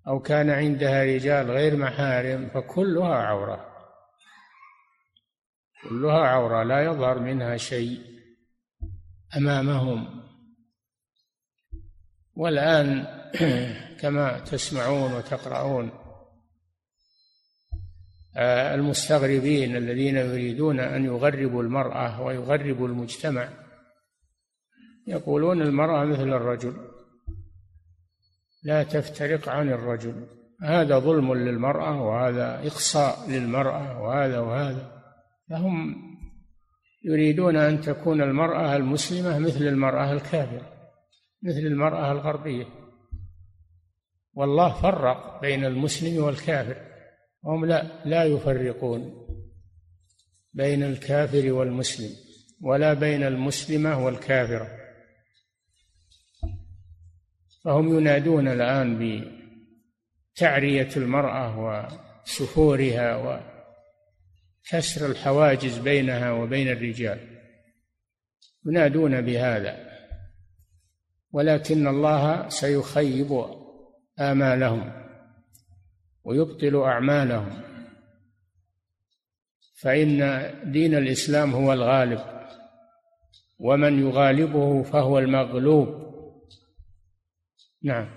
أو 0.08 0.20
كان 0.20 0.50
عندها 0.50 1.04
رجال 1.04 1.50
غير 1.50 1.76
محارم 1.76 2.48
فكلها 2.48 3.14
عورة. 3.14 3.66
كلها 5.88 6.26
عورة 6.26 6.62
لا 6.62 6.84
يظهر 6.84 7.18
منها 7.18 7.56
شيء 7.56 8.00
أمامهم. 9.36 10.22
والآن 12.34 13.06
كما 14.00 14.38
تسمعون 14.38 15.12
وتقرؤون 15.12 16.05
المستغربين 18.38 19.76
الذين 19.76 20.16
يريدون 20.16 20.80
أن 20.80 21.04
يغربوا 21.04 21.62
المرأة 21.62 22.22
ويغربوا 22.22 22.88
المجتمع. 22.88 23.48
يقولون 25.06 25.62
المرأة 25.62 26.04
مثل 26.04 26.28
الرجل. 26.28 26.76
لا 28.62 28.82
تفترق 28.82 29.48
عن 29.48 29.68
الرجل. 29.68 30.26
هذا 30.62 30.98
ظلم 30.98 31.34
للمرأة 31.34 32.02
وهذا 32.02 32.66
إقصاء 32.66 33.30
للمرأة 33.30 34.02
وهذا 34.02 34.38
وهذا. 34.38 35.02
فهم 35.50 35.96
يريدون 37.04 37.56
أن 37.56 37.80
تكون 37.80 38.22
المرأة 38.22 38.76
المسلمة 38.76 39.38
مثل 39.38 39.62
المرأة 39.62 40.12
الكافرة 40.12 40.72
مثل 41.42 41.58
المرأة 41.58 42.12
الغربية. 42.12 42.66
والله 44.34 44.82
فرق 44.82 45.40
بين 45.40 45.64
المسلم 45.64 46.24
والكافر. 46.24 46.95
هم 47.46 47.64
لا 47.64 48.04
لا 48.04 48.24
يفرقون 48.24 49.26
بين 50.52 50.82
الكافر 50.82 51.52
والمسلم 51.52 52.10
ولا 52.62 52.94
بين 52.94 53.22
المسلمة 53.22 54.04
والكافرة. 54.04 54.70
فهم 57.64 57.98
ينادون 57.98 58.48
الآن 58.48 58.98
بتعرية 60.34 60.88
المرأة 60.96 61.86
وسفورها 62.24 63.16
وكسر 63.16 65.06
الحواجز 65.06 65.78
بينها 65.78 66.32
وبين 66.32 66.68
الرجال. 66.68 67.40
ينادون 68.66 69.20
بهذا 69.20 69.86
ولكن 71.32 71.86
الله 71.86 72.48
سيخيب 72.48 73.44
آمالهم. 74.20 75.05
ويبطل 76.26 76.76
أعمالهم. 76.76 77.62
فإن 79.80 80.50
دين 80.72 80.94
الإسلام 80.94 81.52
هو 81.52 81.72
الغالب 81.72 82.20
ومن 83.58 84.08
يغالبه 84.08 84.82
فهو 84.82 85.18
المغلوب. 85.18 86.06
نعم. 87.82 88.08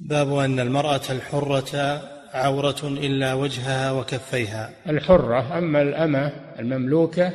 باب 0.00 0.32
أن 0.32 0.60
المرأة 0.60 1.10
الحرة 1.10 2.02
عورة 2.32 2.82
إلا 2.84 3.34
وجهها 3.34 3.92
وكفيها. 3.92 4.70
الحرة 4.86 5.58
أما 5.58 5.82
الأمة 5.82 6.26
المملوكة 6.58 7.30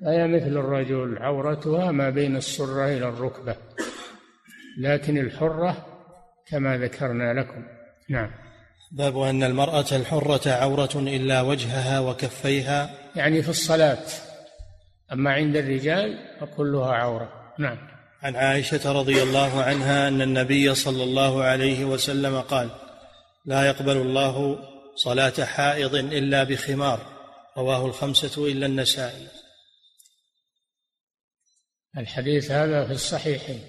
فهي 0.00 0.26
مثل 0.26 0.56
الرجل 0.56 1.18
عورتها 1.18 1.90
ما 1.92 2.10
بين 2.10 2.36
السرة 2.36 2.84
إلى 2.86 3.08
الركبة. 3.08 3.56
لكن 4.78 5.18
الحرة 5.18 5.91
كما 6.48 6.76
ذكرنا 6.76 7.40
لكم. 7.40 7.64
نعم. 8.10 8.30
باب 8.92 9.18
أن 9.18 9.42
المرأة 9.42 9.86
الحرة 9.92 10.50
عورة 10.50 10.90
إلا 10.94 11.40
وجهها 11.40 12.00
وكفيها. 12.00 12.90
يعني 13.16 13.42
في 13.42 13.48
الصلاة. 13.48 14.04
أما 15.12 15.32
عند 15.32 15.56
الرجال 15.56 16.38
فكلها 16.40 16.92
عورة. 16.92 17.54
نعم. 17.58 17.78
عن 18.22 18.36
عائشة 18.36 18.92
رضي 18.92 19.22
الله 19.22 19.62
عنها 19.62 20.08
أن 20.08 20.22
النبي 20.22 20.74
صلى 20.74 21.04
الله 21.04 21.42
عليه 21.42 21.84
وسلم 21.84 22.40
قال 22.40 22.70
لا 23.44 23.66
يقبل 23.66 23.96
الله 23.96 24.58
صلاة 24.94 25.44
حائض 25.44 25.94
إلا 25.94 26.44
بخمار. 26.44 27.00
رواه 27.56 27.86
الخمسة 27.86 28.46
إلا 28.46 28.66
النسائي. 28.66 29.28
الحديث 31.98 32.50
هذا 32.50 32.86
في 32.86 32.92
الصحيحين. 32.92 33.60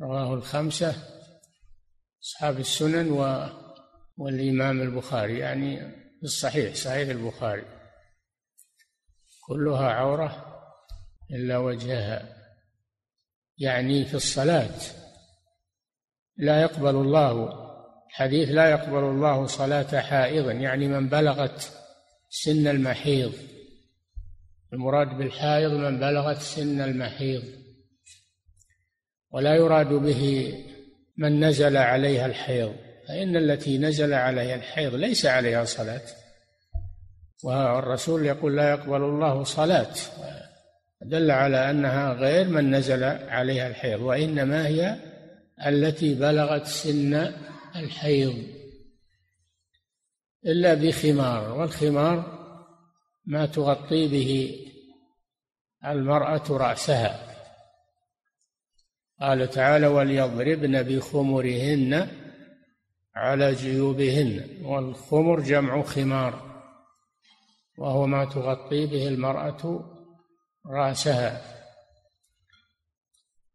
رواه 0.00 0.34
الخمسة 0.34 0.94
أصحاب 2.22 2.58
السنن 2.58 3.10
و 3.10 3.48
والإمام 4.16 4.82
البخاري 4.82 5.38
يعني 5.38 5.76
في 6.18 6.22
الصحيح 6.22 6.74
صحيح 6.74 7.08
البخاري. 7.08 7.64
كلها 9.46 9.90
عورة 9.90 10.60
إلا 11.30 11.58
وجهها. 11.58 12.36
يعني 13.58 14.04
في 14.04 14.14
الصلاة 14.14 14.80
لا 16.36 16.62
يقبل 16.62 16.94
الله 16.94 17.64
حديث 18.10 18.48
لا 18.48 18.70
يقبل 18.70 19.04
الله 19.04 19.46
صلاة 19.46 20.00
حائض 20.00 20.50
يعني 20.50 20.88
من 20.88 21.08
بلغت 21.08 21.72
سن 22.28 22.66
المحيض. 22.66 23.32
المراد 24.72 25.08
بالحائض 25.08 25.72
من 25.72 26.00
بلغت 26.00 26.38
سن 26.38 26.80
المحيض. 26.80 27.63
ولا 29.34 29.54
يراد 29.54 29.88
به 29.88 30.54
من 31.16 31.44
نزل 31.44 31.76
عليها 31.76 32.26
الحيض 32.26 32.74
فإن 33.08 33.36
التي 33.36 33.78
نزل 33.78 34.12
عليها 34.12 34.54
الحيض 34.54 34.94
ليس 34.94 35.26
عليها 35.26 35.64
صلاة. 35.64 36.02
والرسول 37.44 38.26
يقول 38.26 38.56
لا 38.56 38.70
يقبل 38.70 38.96
الله 38.96 39.44
صلاة. 39.44 39.94
دل 41.02 41.30
على 41.30 41.70
أنها 41.70 42.12
غير 42.12 42.48
من 42.48 42.74
نزل 42.74 43.04
عليها 43.04 43.66
الحيض 43.66 44.00
وإنما 44.00 44.66
هي 44.66 44.96
التي 45.66 46.14
بلغت 46.14 46.66
سن 46.66 47.32
الحيض. 47.76 48.34
إلا 50.46 50.74
بخمار 50.74 51.58
والخمار 51.58 52.38
ما 53.26 53.46
تغطي 53.46 54.08
به 54.08 54.60
المرأة 55.84 56.44
رأسها. 56.50 57.23
قال 59.20 59.50
تعالى 59.50 59.86
وليضربن 59.86 60.82
بخمرهن 60.82 62.08
على 63.16 63.54
جيوبهن 63.54 64.64
والخمر 64.64 65.40
جمع 65.40 65.82
خمار 65.82 66.54
وهو 67.78 68.06
ما 68.06 68.24
تغطي 68.24 68.86
به 68.86 69.08
المرأة 69.08 69.90
رأسها. 70.66 71.42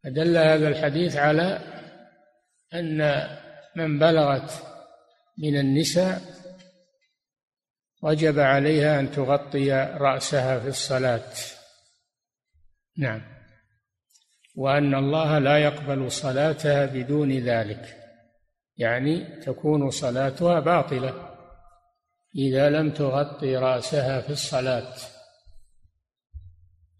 فدل 0.03 0.37
هذا 0.37 0.67
الحديث 0.67 1.15
على 1.15 1.59
أن 2.73 3.27
من 3.75 3.99
بلغت 3.99 4.51
من 5.37 5.59
النساء 5.59 6.21
وجب 8.01 8.39
عليها 8.39 8.99
أن 8.99 9.11
تغطي 9.11 9.71
رأسها 9.97 10.59
في 10.59 10.67
الصلاة. 10.67 11.33
نعم. 12.97 13.38
وأن 14.59 14.95
الله 14.95 15.39
لا 15.39 15.57
يقبل 15.57 16.11
صلاتها 16.11 16.85
بدون 16.85 17.31
ذلك 17.31 17.97
يعني 18.77 19.39
تكون 19.45 19.89
صلاتها 19.89 20.59
باطلة 20.59 21.13
إذا 22.35 22.69
لم 22.69 22.91
تغطي 22.91 23.55
رأسها 23.55 24.21
في 24.21 24.29
الصلاة. 24.29 24.93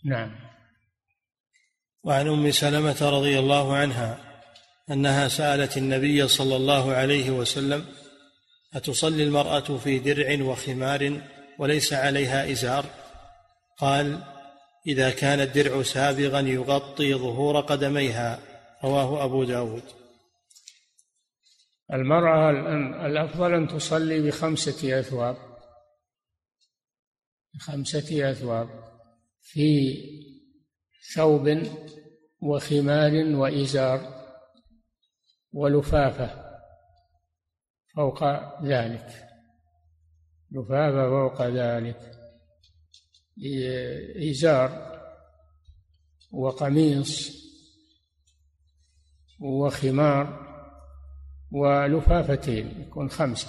نعم. 0.06 0.36
وعن 2.04 2.28
أم 2.28 2.52
سلمة 2.52 3.10
رضي 3.10 3.39
الله 3.39 3.76
عنها 3.76 4.17
أنها 4.91 5.28
سألت 5.28 5.78
النبي 5.78 6.28
صلى 6.28 6.56
الله 6.56 6.93
عليه 6.93 7.30
وسلم 7.30 7.86
أتصلي 8.74 9.24
المرأة 9.24 9.78
في 9.78 10.00
درع 10.00 10.43
وخمار 10.45 11.22
وليس 11.60 11.93
عليها 11.93 12.52
إزار؟ 12.52 12.86
قال 13.78 14.38
إذا 14.87 15.11
كان 15.11 15.39
الدرع 15.39 15.83
سابغا 15.83 16.39
يغطي 16.39 17.13
ظهور 17.13 17.59
قدميها. 17.59 18.39
رواه 18.83 19.25
أبو 19.25 19.43
داود. 19.43 19.83
المرأة 21.93 22.49
الأفضل 23.05 23.53
أن 23.53 23.67
تصلي 23.67 24.21
بخمسة 24.21 24.99
أثواب. 24.99 25.37
بخمسة 27.53 28.31
أثواب. 28.31 28.69
في 29.41 29.95
ثوب 31.15 31.63
وخمار 32.41 33.13
وإزار 33.13 34.25
ولفافة 35.53 36.49
فوق 37.95 38.23
ذلك. 38.63 39.27
لفافة 40.51 41.09
فوق 41.09 41.41
ذلك. 41.41 42.18
إزار 44.30 44.89
وقميص 46.32 47.39
وخمار 49.39 50.49
ولفافتين 51.52 52.82
يكون 52.82 53.10
خمسة. 53.10 53.47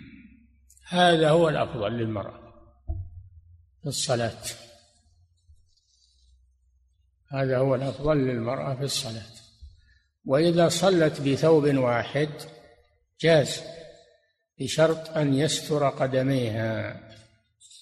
هذا 0.88 1.30
هو 1.30 1.48
الأفضل 1.48 1.92
للمرأة 1.92 2.40
في 3.82 3.88
الصلاة. 3.88 4.42
هذا 7.32 7.58
هو 7.58 7.74
الأفضل 7.74 8.16
للمرأة 8.16 8.74
في 8.74 8.84
الصلاة. 8.84 9.32
وإذا 10.24 10.68
صلت 10.68 11.20
بثوب 11.20 11.64
واحد 11.64 12.30
جاز 13.20 13.62
بشرط 14.58 15.08
أن 15.16 15.34
يستر 15.34 15.88
قدميها. 15.88 17.09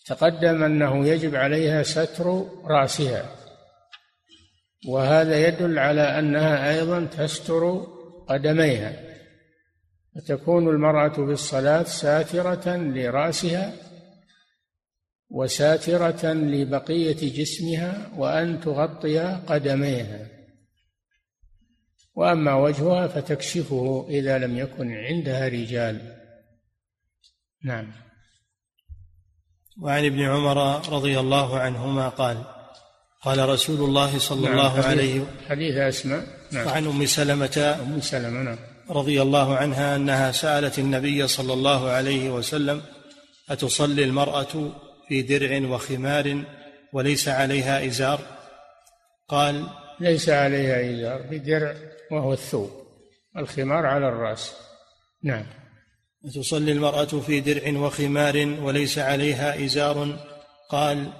تقدم 0.08 0.62
أنه 0.62 1.06
يجب 1.06 1.34
عليها 1.34 1.82
ستر 1.82 2.46
رأسها 2.64 3.30
وهذا 4.88 5.48
يدل 5.48 5.78
على 5.78 6.18
أنها 6.18 6.70
أيضا 6.70 7.04
تستر 7.04 7.86
قدميها 8.28 8.92
فتكون 10.14 10.68
المرأة 10.68 11.08
في 11.08 11.32
الصلاة 11.32 11.82
ساترة 11.82 12.76
لرأسها 12.76 13.72
وساترة 15.30 16.32
لبقية 16.32 17.42
جسمها 17.42 18.12
وأن 18.16 18.60
تغطي 18.60 19.18
قدميها 19.46 20.28
وأما 22.14 22.54
وجهها 22.54 23.06
فتكشفه 23.08 24.06
إذا 24.08 24.38
لم 24.38 24.58
يكن 24.58 24.92
عندها 24.92 25.48
رجال. 25.48 26.16
نعم. 27.64 28.07
وعن 29.82 30.04
ابن 30.04 30.22
عمر 30.22 30.88
رضي 30.92 31.20
الله 31.20 31.58
عنهما 31.58 32.08
قال 32.08 32.42
قال 33.22 33.48
رسول 33.48 33.80
الله 33.88 34.18
صلى 34.18 34.48
نعم 34.48 34.52
الله 34.52 34.86
عليه 34.86 35.24
حديث 35.48 35.76
أسماء 35.76 36.26
نعم. 36.52 36.66
وعن 36.66 36.86
أم 36.86 37.06
سلمة 37.06 37.78
أم 37.82 38.00
سلمة 38.00 38.42
نعم. 38.42 38.58
رضي 38.90 39.22
الله 39.22 39.56
عنها 39.56 39.96
أنها 39.96 40.32
سألت 40.32 40.78
النبي 40.78 41.28
صلى 41.28 41.52
الله 41.52 41.90
عليه 41.90 42.30
وسلم 42.30 42.82
أتصلي 43.50 44.04
المرأة 44.04 44.72
في 45.08 45.22
درع 45.22 45.68
وخمار 45.68 46.44
وليس 46.92 47.28
عليها 47.28 47.86
إزار؟ 47.86 48.20
قال 49.28 49.66
ليس 50.00 50.28
عليها 50.28 50.90
إزار 50.90 51.22
بدرع 51.30 51.74
وهو 52.10 52.32
الثوب 52.32 52.70
الخمار 53.36 53.86
على 53.86 54.08
الرأس. 54.08 54.52
نعم. 55.24 55.46
تصلي 56.34 56.72
المرأة 56.72 57.04
في 57.04 57.40
درع 57.40 57.78
وخمار 57.78 58.56
وليس 58.62 58.98
عليها 58.98 59.64
إزار. 59.64 60.18
قال 60.70 61.12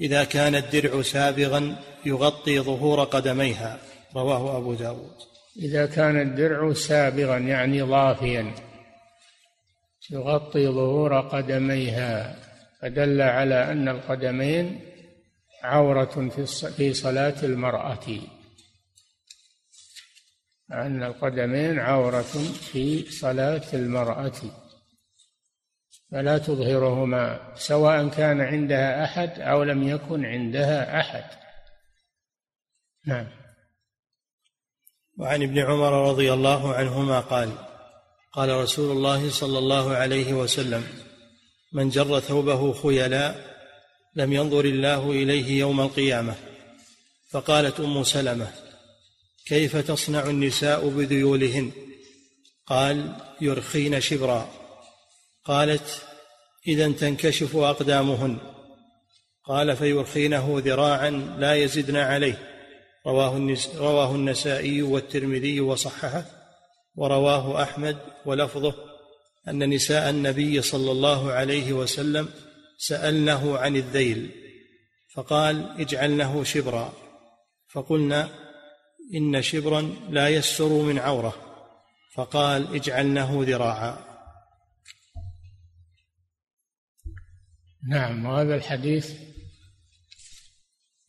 إذا 0.00 0.24
كان 0.24 0.54
الدرع 0.54 1.02
سابغا 1.02 1.76
يغطي 2.06 2.60
ظهور 2.60 3.04
قدميها. 3.04 3.78
رواه 4.16 4.58
أبو 4.58 4.74
داود. 4.74 5.16
إذا 5.56 5.86
كان 5.86 6.20
الدرع 6.20 6.72
سابغا 6.72 7.38
يعني 7.38 7.82
ضافيا 7.82 8.54
يغطي 10.10 10.68
ظهور 10.68 11.20
قدميها. 11.20 12.36
فدل 12.82 13.22
على 13.22 13.72
أن 13.72 13.88
القدمين 13.88 14.80
عورة 15.62 16.28
في 16.76 16.94
صلاة 16.94 17.42
المرأة. 17.42 18.06
أن 20.72 21.02
القدمين 21.02 21.78
عورة 21.78 22.22
في 22.72 23.10
صلاة 23.10 23.62
المرأة. 23.74 24.40
فلا 26.12 26.38
تظهرهما 26.38 27.52
سواء 27.54 28.08
كان 28.08 28.40
عندها 28.40 29.04
أحد 29.04 29.40
أو 29.40 29.62
لم 29.62 29.88
يكن 29.88 30.24
عندها 30.24 31.00
أحد. 31.00 31.24
نعم. 33.06 33.26
وعن 35.18 35.42
ابن 35.42 35.58
عمر 35.58 36.08
رضي 36.08 36.32
الله 36.32 36.74
عنهما 36.74 37.20
قال 37.20 37.50
قال 38.32 38.48
رسول 38.48 38.96
الله 38.96 39.30
صلى 39.30 39.58
الله 39.58 39.94
عليه 39.94 40.34
وسلم 40.34 40.84
من 41.72 41.88
جر 41.88 42.20
ثوبه 42.20 42.72
خيلاء 42.72 43.54
لم 44.14 44.32
ينظر 44.32 44.64
الله 44.64 45.10
إليه 45.10 45.58
يوم 45.58 45.80
القيامة. 45.80 46.34
فقالت 47.30 47.80
أم 47.80 48.02
سلمة 48.02 48.63
كيف 49.46 49.76
تصنع 49.76 50.30
النساء 50.30 50.88
بذيولهن؟ 50.88 51.70
قال 52.66 53.16
يرخين 53.40 54.00
شبرا. 54.00 54.50
قالت 55.44 56.02
إذا 56.66 56.92
تنكشف 56.92 57.56
أقدامهن. 57.56 58.38
قال 59.44 59.76
فيرخينه 59.76 60.62
ذراعا 60.64 61.10
لا 61.38 61.54
يزدن 61.54 61.96
عليه. 61.96 62.50
رواه, 63.06 63.56
رواه 63.76 64.14
النسائي 64.14 64.82
والترمذي 64.82 65.60
وصححه 65.60 66.24
ورواه 66.96 67.62
أحمد 67.62 67.96
ولفظه 68.26 68.74
أن 69.48 69.70
نساء 69.70 70.10
النبي 70.10 70.62
صلى 70.62 70.90
الله 70.90 71.32
عليه 71.32 71.72
وسلم 71.72 72.28
سألنه 72.78 73.58
عن 73.58 73.76
الذيل 73.76 74.30
فقال 75.14 75.80
اجعلنه 75.80 76.44
شبرا. 76.44 76.92
فقلنا 77.72 78.43
إن 79.14 79.42
شبرا 79.42 79.80
لا 80.10 80.28
يستر 80.28 80.68
من 80.68 80.98
عورة. 80.98 81.34
فقال 82.14 82.74
اجعلنه 82.74 83.44
ذراعا. 83.44 83.98
نعم 87.88 88.26
وهذا 88.26 88.54
الحديث 88.54 89.20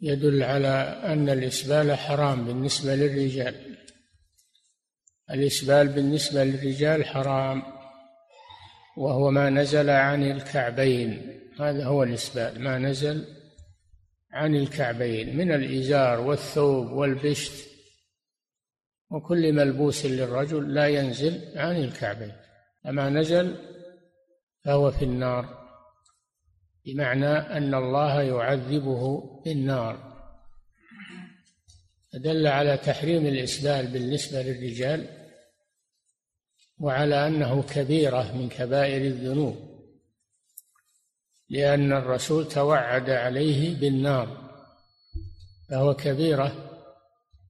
يدل 0.01 0.43
على 0.43 1.01
أن 1.03 1.29
الإسبال 1.29 1.97
حرام 1.97 2.45
بالنسبة 2.45 2.95
للرجال. 2.95 3.77
الإسبال 5.31 5.87
بالنسبة 5.87 6.43
للرجال 6.43 7.05
حرام 7.05 7.63
وهو 8.97 9.31
ما 9.31 9.49
نزل 9.49 9.89
عن 9.89 10.31
الكعبين. 10.31 11.39
هذا 11.59 11.85
هو 11.85 12.03
الإسبال 12.03 12.61
ما 12.61 12.79
نزل 12.79 13.25
عن 14.31 14.55
الكعبين. 14.55 15.37
من 15.37 15.51
الإزار 15.51 16.19
والثوب 16.19 16.91
والبشت 16.91 17.74
وكل 19.11 19.53
ملبوس 19.53 20.05
للرجل 20.05 20.73
لا 20.73 20.87
ينزل 20.87 21.57
عن 21.57 21.75
الكعبين 21.75 22.33
أما 22.87 23.09
نزل 23.09 23.55
فهو 24.63 24.91
في 24.91 25.05
النار 25.05 25.65
بمعنى 26.85 27.27
أن 27.27 27.75
الله 27.75 28.21
يعذبه 28.21 29.21
بالنار 29.45 30.15
فدل 32.13 32.47
على 32.47 32.77
تحريم 32.77 33.25
الإسبال 33.25 33.87
بالنسبة 33.87 34.41
للرجال 34.41 35.07
وعلى 36.79 37.27
أنه 37.27 37.63
كبيرة 37.63 38.37
من 38.37 38.49
كبائر 38.49 39.01
الذنوب 39.01 39.75
لأن 41.49 41.93
الرسول 41.93 42.47
توعد 42.47 43.09
عليه 43.09 43.79
بالنار 43.79 44.45
فهو 45.69 45.93
كبيرة 45.93 46.71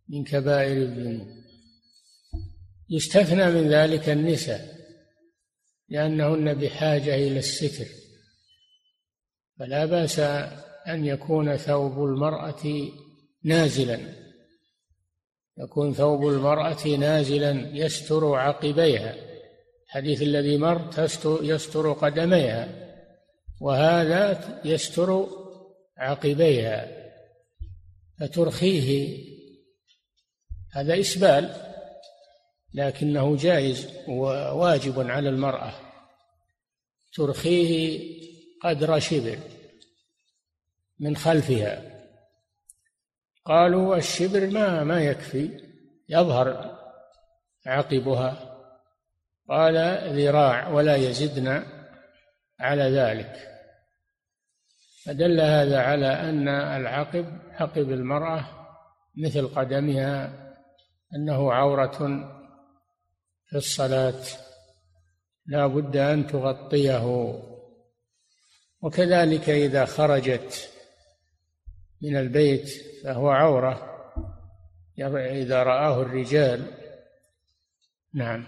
من 0.09 0.23
كبائر 0.23 0.77
الذنوب. 0.77 1.27
يستثنى 2.89 3.45
من 3.45 3.69
ذلك 3.69 4.09
النساء 4.09 4.75
لأنهن 5.89 6.53
بحاجة 6.53 7.15
إلى 7.15 7.39
الستر. 7.39 7.85
فلا 9.59 9.85
بأس 9.85 10.19
أن 10.87 11.05
يكون 11.05 11.57
ثوب 11.57 12.03
المرأة 12.03 12.91
نازلا. 13.43 13.99
يكون 15.57 15.93
ثوب 15.93 16.27
المرأة 16.27 16.87
نازلا 16.87 17.69
يستر 17.73 18.35
عقبيها. 18.35 19.15
الحديث 19.85 20.21
الذي 20.21 20.57
مر 20.57 20.91
يستر 21.25 21.93
قدميها 21.93 22.69
وهذا 23.61 24.61
يستر 24.65 25.27
عقبيها. 25.97 26.91
فترخيه. 28.19 29.17
هذا 30.71 30.99
إسبال. 30.99 31.74
لكنه 32.75 33.35
جائز 33.35 33.87
وواجب 34.07 35.09
على 35.09 35.29
المرأة. 35.29 35.73
ترخيه 37.13 37.99
قدر 38.63 38.99
شبر 38.99 39.37
من 40.99 41.15
خلفها. 41.15 41.81
قالوا 43.45 43.95
الشبر 43.97 44.49
ما 44.49 44.83
ما 44.83 45.01
يكفي 45.01 45.49
يظهر 46.09 46.77
عقبها. 47.65 48.57
قال 49.49 49.75
ذراع 50.19 50.67
ولا 50.67 50.95
يزدن 50.95 51.63
على 52.59 52.83
ذلك. 52.83 53.51
فدل 55.05 55.41
هذا 55.41 55.81
على 55.81 56.07
أن 56.07 56.47
العقب 56.47 57.39
عقب 57.51 57.91
المرأة 57.91 58.45
مثل 59.17 59.47
قدمها 59.47 60.45
أنه 61.15 61.53
عورة 61.53 62.31
في 63.49 63.57
الصلاة 63.57 64.23
لا 65.45 65.67
بد 65.67 65.97
أن 65.97 66.27
تغطيه. 66.27 67.05
وكذلك 68.81 69.49
إذا 69.49 69.85
خرجت 69.85 70.69
من 72.01 72.17
البيت 72.17 72.69
فهو 73.03 73.29
عورة 73.29 73.91
إذا 74.97 75.63
رآه 75.63 76.01
الرجال. 76.01 76.71
نعم. 78.13 78.47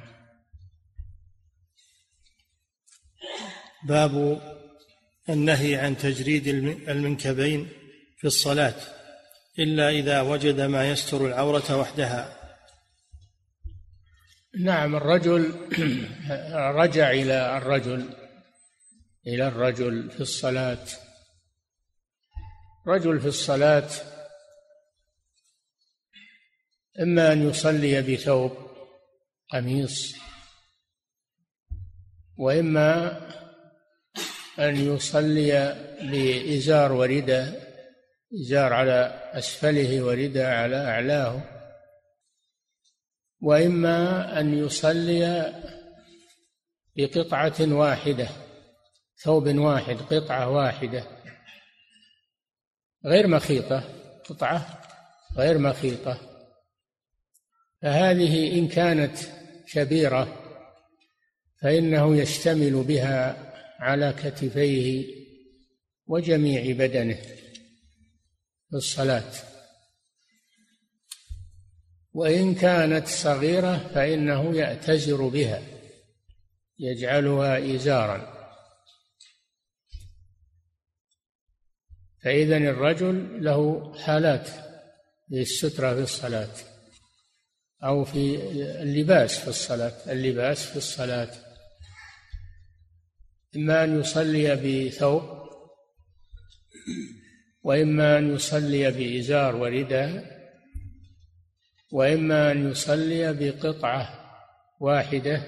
باب 3.88 4.42
النهي 5.30 5.76
عن 5.76 5.98
تجريد 5.98 6.48
المنكبين 6.88 7.70
في 8.18 8.28
الصلاة 8.28 8.76
إلا 9.60 9.90
إذا 9.90 10.22
وجد 10.22 10.62
ما 10.62 10.90
يستر 10.90 11.28
العورة 11.28 11.78
وحدها. 11.80 12.37
نعم 14.60 14.96
الرجل 14.96 15.54
رجع 16.82 17.12
إلى 17.12 17.58
الرجل 17.58 18.10
إلى 19.28 19.48
الرجل 19.48 20.10
في 20.12 20.22
الصلاة. 20.22 20.86
رجل 22.88 23.20
في 23.20 23.28
الصلاة 23.28 23.90
إما 27.02 27.34
أن 27.34 27.50
يصلي 27.50 28.02
بثوب 28.02 28.52
قميص 29.50 30.16
وإما 32.38 33.22
أن 34.60 34.76
يصلي 34.76 35.76
بإزار 36.02 36.92
ورداء 36.92 37.68
إزار 38.42 38.74
على 38.74 39.32
أسفله 39.34 40.02
ورداء 40.02 40.54
على 40.54 40.76
أعلاه. 40.76 41.57
وإما 43.42 44.40
أن 44.40 44.58
يصلي 44.66 45.54
بقطعة 46.96 47.56
واحدة 47.60 48.30
ثوب 49.24 49.48
واحد 49.48 49.96
قطعة 49.96 50.50
واحدة. 50.50 51.04
غير 53.06 53.28
مخيطة 53.28 53.84
قطعة 54.30 54.82
غير 55.38 55.58
مخيطة. 55.58 56.20
فهذه 57.82 58.60
إن 58.60 58.68
كانت 58.68 59.18
كبيرة 59.74 60.44
فإنه 61.62 62.16
يشتمل 62.16 62.84
بها 62.84 63.54
على 63.80 64.14
كتفيه 64.14 65.06
وجميع 66.08 66.76
بدنه 66.76 67.22
في 68.70 68.74
الصلاة. 68.74 69.57
وإن 72.18 72.56
كانت 72.56 73.08
صغيرة 73.08 73.78
فإنه 73.78 74.56
يأتزر 74.56 75.28
بها 75.28 75.62
يجعلها 76.80 77.76
إزارا. 77.76 78.38
فإذا 82.24 82.58
الرجل 82.58 83.44
له 83.44 83.94
حالات 83.98 84.50
للسترة 85.30 85.94
في 85.94 86.02
الصلاة 86.02 86.54
أو 87.84 88.04
في 88.06 88.36
اللباس 88.82 89.40
في 89.40 89.48
الصلاة 89.48 90.12
اللباس 90.12 90.66
في 90.66 90.76
الصلاة. 90.76 91.32
إما 93.56 93.84
أن 93.84 94.00
يصلي 94.00 94.56
بثوب 94.56 95.24
وإما 97.64 98.18
أن 98.18 98.36
يصلي 98.36 98.92
بإزار 98.92 99.56
ورداء. 99.56 100.37
وإما 101.92 102.52
أن 102.52 102.72
يصلي 102.72 103.34
بقطعة 103.34 104.28
واحدة 104.80 105.42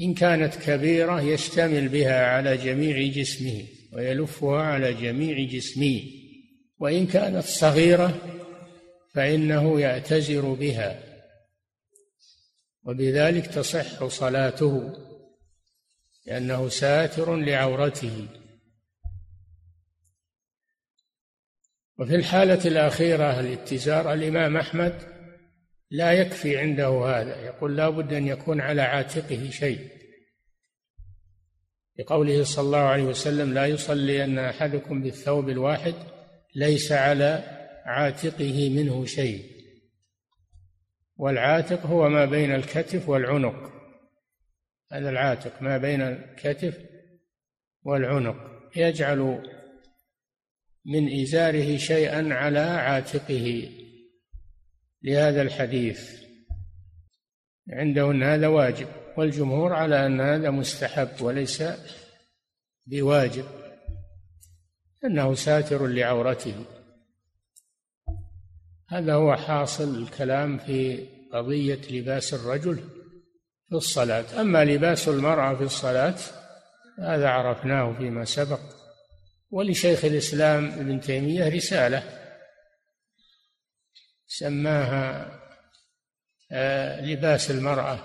إن 0.00 0.14
كانت 0.14 0.54
كبيرة 0.54 1.20
يشتمل 1.20 1.88
بها 1.88 2.26
على 2.26 2.56
جميع 2.56 3.12
جسمه 3.12 3.64
ويلفها 3.92 4.62
على 4.62 4.94
جميع 4.94 5.46
جسمه 5.48 6.02
وإن 6.78 7.06
كانت 7.06 7.44
صغيرة 7.44 8.18
فإنه 9.14 9.80
يعتذر 9.80 10.52
بها 10.52 11.02
وبذلك 12.84 13.46
تصح 13.46 14.06
صلاته 14.06 14.92
لأنه 16.26 16.68
ساتر 16.68 17.36
لعورته. 17.36 18.26
وفي 21.98 22.14
الحالة 22.14 22.64
الأخيرة 22.64 23.40
الاتزار 23.40 24.12
الإمام 24.12 24.56
أحمد 24.56 25.11
لا 25.92 26.12
يكفي 26.12 26.58
عنده 26.58 26.88
هذا. 26.88 27.40
يقول 27.40 27.76
لا 27.76 27.88
بد 27.88 28.12
أن 28.12 28.26
يكون 28.26 28.60
على 28.60 28.82
عاتقه 28.82 29.50
شيء. 29.50 29.88
لقوله 31.98 32.44
صلى 32.44 32.64
الله 32.64 32.78
عليه 32.78 33.02
وسلم 33.02 33.54
لا 33.54 33.66
يصلي 33.66 34.24
أن 34.24 34.38
أحدكم 34.38 35.02
بالثوب 35.02 35.48
الواحد 35.48 35.94
ليس 36.54 36.92
على 36.92 37.44
عاتقه 37.84 38.68
منه 38.68 39.04
شيء. 39.04 39.52
والعاتق 41.16 41.86
هو 41.86 42.08
ما 42.08 42.24
بين 42.24 42.54
الكتف 42.54 43.08
والعنق. 43.08 43.72
هذا 44.92 45.10
العاتق 45.10 45.62
ما 45.62 45.78
بين 45.78 46.02
الكتف 46.02 46.78
والعنق. 47.84 48.36
يجعل 48.76 49.42
من 50.86 51.20
إزاره 51.22 51.76
شيئا 51.76 52.34
على 52.34 52.58
عاتقه. 52.58 53.68
لهذا 55.04 55.42
الحديث. 55.42 56.22
عنده 57.70 58.10
أن 58.10 58.22
هذا 58.22 58.46
واجب 58.46 58.86
والجمهور 59.16 59.72
على 59.72 60.06
أن 60.06 60.20
هذا 60.20 60.50
مستحب 60.50 61.08
وليس 61.20 61.62
بواجب 62.86 63.44
أنه 65.04 65.34
ساتر 65.34 65.86
لعورته. 65.86 66.64
هذا 68.88 69.14
هو 69.14 69.36
حاصل 69.36 70.02
الكلام 70.02 70.58
في 70.58 71.06
قضية 71.32 71.80
لباس 71.90 72.34
الرجل 72.34 72.76
في 73.68 73.74
الصلاة. 73.74 74.40
أما 74.40 74.64
لباس 74.64 75.08
المرأة 75.08 75.54
في 75.54 75.62
الصلاة 75.62 76.16
هذا 76.98 77.28
عرفناه 77.28 77.92
فيما 77.98 78.24
سبق 78.24 78.60
ولشيخ 79.50 80.04
الإسلام 80.04 80.66
ابن 80.66 81.00
تيمية 81.00 81.48
رسالة 81.48 82.21
سماها 84.38 85.38
آه، 86.52 87.00
لباس 87.00 87.50
المرأة 87.50 87.96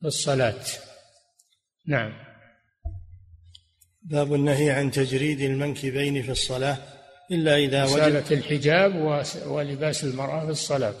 في 0.00 0.06
الصلاة 0.06 0.60
نعم. 1.86 2.12
باب 4.02 4.34
النهي 4.34 4.70
عن 4.70 4.90
تجريد 4.90 5.40
المنكبين 5.40 6.22
في 6.22 6.30
الصلاة 6.30 6.78
إلا 7.30 7.56
إذا 7.56 7.84
وجد 7.84 8.32
الحجاب 8.32 9.22
ولباس 9.46 10.04
المرأة 10.04 10.44
في 10.44 10.50
الصلاة. 10.50 11.00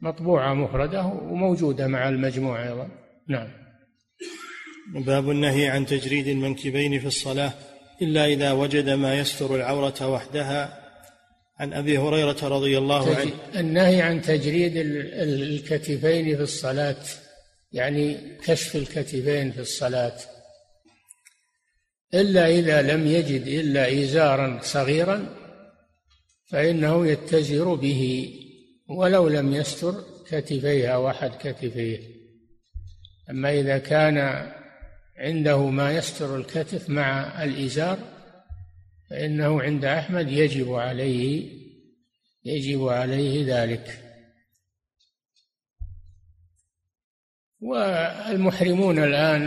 مطبوعة 0.00 0.54
مفردة 0.54 1.04
وموجودة 1.06 1.86
مع 1.86 2.08
المجموعة 2.08 2.62
أيضا. 2.62 2.88
نعم. 3.28 3.48
باب 4.94 5.30
النهي 5.30 5.68
عن 5.68 5.86
تجريد 5.86 6.26
المنكبين 6.26 7.00
في 7.00 7.06
الصلاة 7.06 7.52
إلا 8.02 8.26
إذا 8.26 8.52
وجد 8.52 8.88
ما 8.88 9.18
يستر 9.18 9.56
العورة 9.56 10.08
وحدها 10.08 10.83
عن 11.58 11.72
أبي 11.72 11.98
هريرة 11.98 12.48
رضي 12.48 12.78
الله 12.78 13.16
عنه. 13.16 13.32
النهي 13.56 14.02
عن 14.02 14.22
تجريد 14.22 14.72
الكتفين 14.76 16.36
في 16.36 16.42
الصلاة 16.42 16.96
يعني 17.72 18.16
كشف 18.44 18.76
الكتفين 18.76 19.52
في 19.52 19.60
الصلاة. 19.60 20.16
إلا 22.14 22.46
إذا 22.48 22.82
لم 22.82 23.06
يجد 23.06 23.46
إلا 23.46 24.02
إزارا 24.02 24.60
صغيرا 24.62 25.36
فإنه 26.50 27.06
يتزر 27.06 27.74
به 27.74 28.34
ولو 28.88 29.28
لم 29.28 29.54
يستر 29.54 30.04
كتفيه 30.30 30.88
أو 30.88 31.10
أحد 31.10 31.30
كتفيه. 31.40 32.00
أما 33.30 33.60
إذا 33.60 33.78
كان 33.78 34.48
عنده 35.16 35.58
ما 35.58 35.96
يستر 35.96 36.36
الكتف 36.36 36.90
مع 36.90 37.44
الإزار 37.44 37.98
فإنه 39.10 39.62
عند 39.62 39.84
أحمد 39.84 40.30
يجب 40.30 40.72
عليه 40.72 41.50
يجب 42.44 42.88
عليه 42.88 43.54
ذلك. 43.54 44.00
والمحرمون 47.60 48.98
الآن 48.98 49.42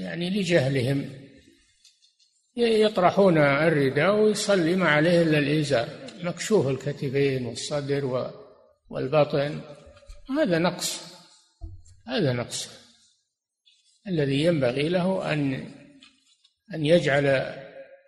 يعني 0.00 0.30
لجهلهم 0.30 1.10
يطرحون 2.56 3.38
الرداء 3.38 4.14
ويصلي 4.14 4.76
ما 4.76 4.88
عليه 4.88 5.22
إلا 5.22 5.38
الإزار 5.38 5.88
مكشوف 6.22 6.68
الكتفين 6.68 7.46
والصدر 7.46 8.32
والبطن. 8.88 9.60
هذا 10.38 10.58
نقص 10.58 11.00
هذا 12.08 12.32
نقص. 12.32 12.68
الذي 14.08 14.44
ينبغي 14.44 14.88
له 14.88 15.32
أن 15.32 15.54
أن 16.74 16.86
يجعل 16.86 17.26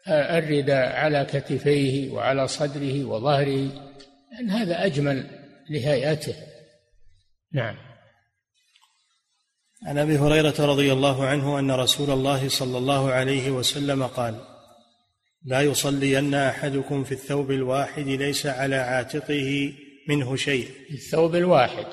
الرداء 0.09 0.97
على 0.97 1.25
كتفيه 1.25 2.11
وعلى 2.11 2.49
صدره 2.49 3.05
وظهره 3.05 3.71
لأن 4.33 4.51
هذا 4.51 4.85
أجمل 4.85 5.27
لهيئته. 5.71 6.35
نعم. 7.53 7.77
عن 9.87 9.99
أبي 9.99 10.19
هريرة 10.19 10.55
رضي 10.59 10.93
الله 10.93 11.27
عنه 11.27 11.59
أن 11.59 11.71
رسول 11.71 12.11
الله 12.11 12.49
صلى 12.49 12.79
الله 12.79 13.11
عليه 13.11 13.51
وسلم 13.51 14.07
قال 14.07 14.41
لا 15.45 15.61
يصلين 15.61 16.35
أحدكم 16.35 17.05
في 17.05 17.13
الثوب 17.13 17.51
الواحد 17.51 18.09
ليس 18.09 18.47
على 18.47 18.77
عاتقه 18.77 19.73
منه 20.09 20.37
شيء. 20.37 20.71
الثوب 20.91 21.35
الواحد 21.35 21.87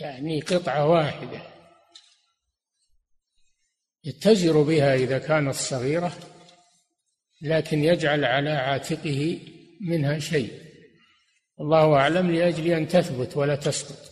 يعني 0.00 0.40
قطعة 0.40 0.86
واحدة. 0.86 1.42
يتزر 4.04 4.62
بها 4.62 4.94
إذا 4.94 5.18
كانت 5.18 5.54
صغيرة. 5.54 6.12
لكن 7.42 7.84
يجعل 7.84 8.24
على 8.24 8.50
عاتقه 8.50 9.40
منها 9.80 10.18
شيء. 10.18 10.52
الله 11.60 11.94
أعلم 11.94 12.30
لأجل 12.30 12.72
أن 12.72 12.88
تثبت 12.88 13.36
ولا 13.36 13.56
تسقط. 13.56 14.08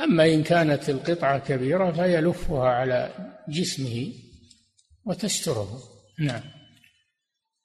أما 0.00 0.24
إن 0.24 0.42
كانت 0.42 0.90
القطعة 0.90 1.38
كبيرة 1.38 1.92
فيلفها 1.92 2.68
على 2.68 3.14
جسمه 3.48 4.12
وتستره. 5.04 5.82
نعم. 6.18 6.42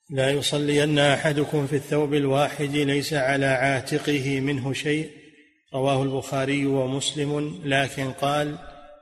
لا 0.10 0.30
يصلين 0.32 1.00
أحدكم 1.00 1.68
في 1.68 1.76
الثوب 1.76 2.14
الواحد 2.14 2.76
ليس 2.76 3.14
على 3.14 3.46
عاتقه 3.46 4.40
منه 4.40 4.74
شيء. 4.74 5.12
رواه 5.74 6.04
البخاري 6.04 6.66
ومسلم 6.66 7.62
لكن 7.66 8.12
قال 8.12 8.58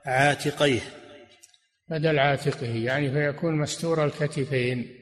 عاتقيه. 0.06 0.80
بدل 1.88 2.18
عاتقه 2.18 2.66
يعني 2.66 3.10
فيكون 3.10 3.58
مستور 3.58 4.04
الكتفين. 4.04 5.00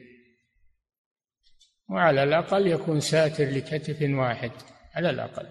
وعلى 1.89 2.23
الأقل 2.23 2.67
يكون 2.67 2.99
ساتر 2.99 3.49
لكتف 3.49 4.01
واحد 4.01 4.51
على 4.95 5.09
الأقل. 5.09 5.47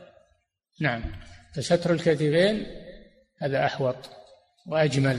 نعم. 0.81 1.03
فستر 1.55 1.93
الكتفين 1.93 2.67
هذا 3.39 3.67
أحوط 3.67 4.11
وأجمل 4.67 5.19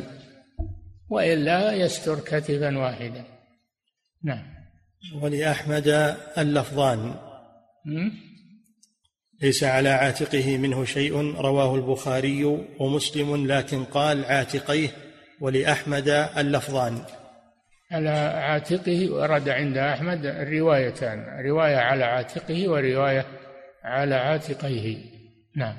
وإلا 1.10 1.72
يستر 1.74 2.20
كتفا 2.20 2.78
واحدا. 2.78 3.26
نعم. 4.24 4.54
ولأحمد 5.22 5.88
اللفظان. 6.38 7.16
ليس 9.42 9.64
على 9.64 9.90
عاتقه 9.90 10.58
منه 10.58 10.86
شيء 10.86 11.36
رواه 11.36 11.76
البخاري 11.76 12.44
ومسلم 12.80 13.48
لكن 13.52 13.84
قال 13.84 14.26
عاتقيه 14.26 14.90
ولأحمد 15.42 16.08
اللفظان. 16.38 16.98
على 17.92 18.10
عاتقه 18.10 19.12
ورد 19.12 19.50
عند 19.50 19.78
أحمد 19.78 20.26
الروايتان 20.26 21.46
رواية 21.46 21.78
على 21.78 22.04
عاتقه 22.04 22.70
ورواية 22.70 23.26
على 23.84 24.16
عاتقيه. 24.16 24.98
نعم. 25.58 25.76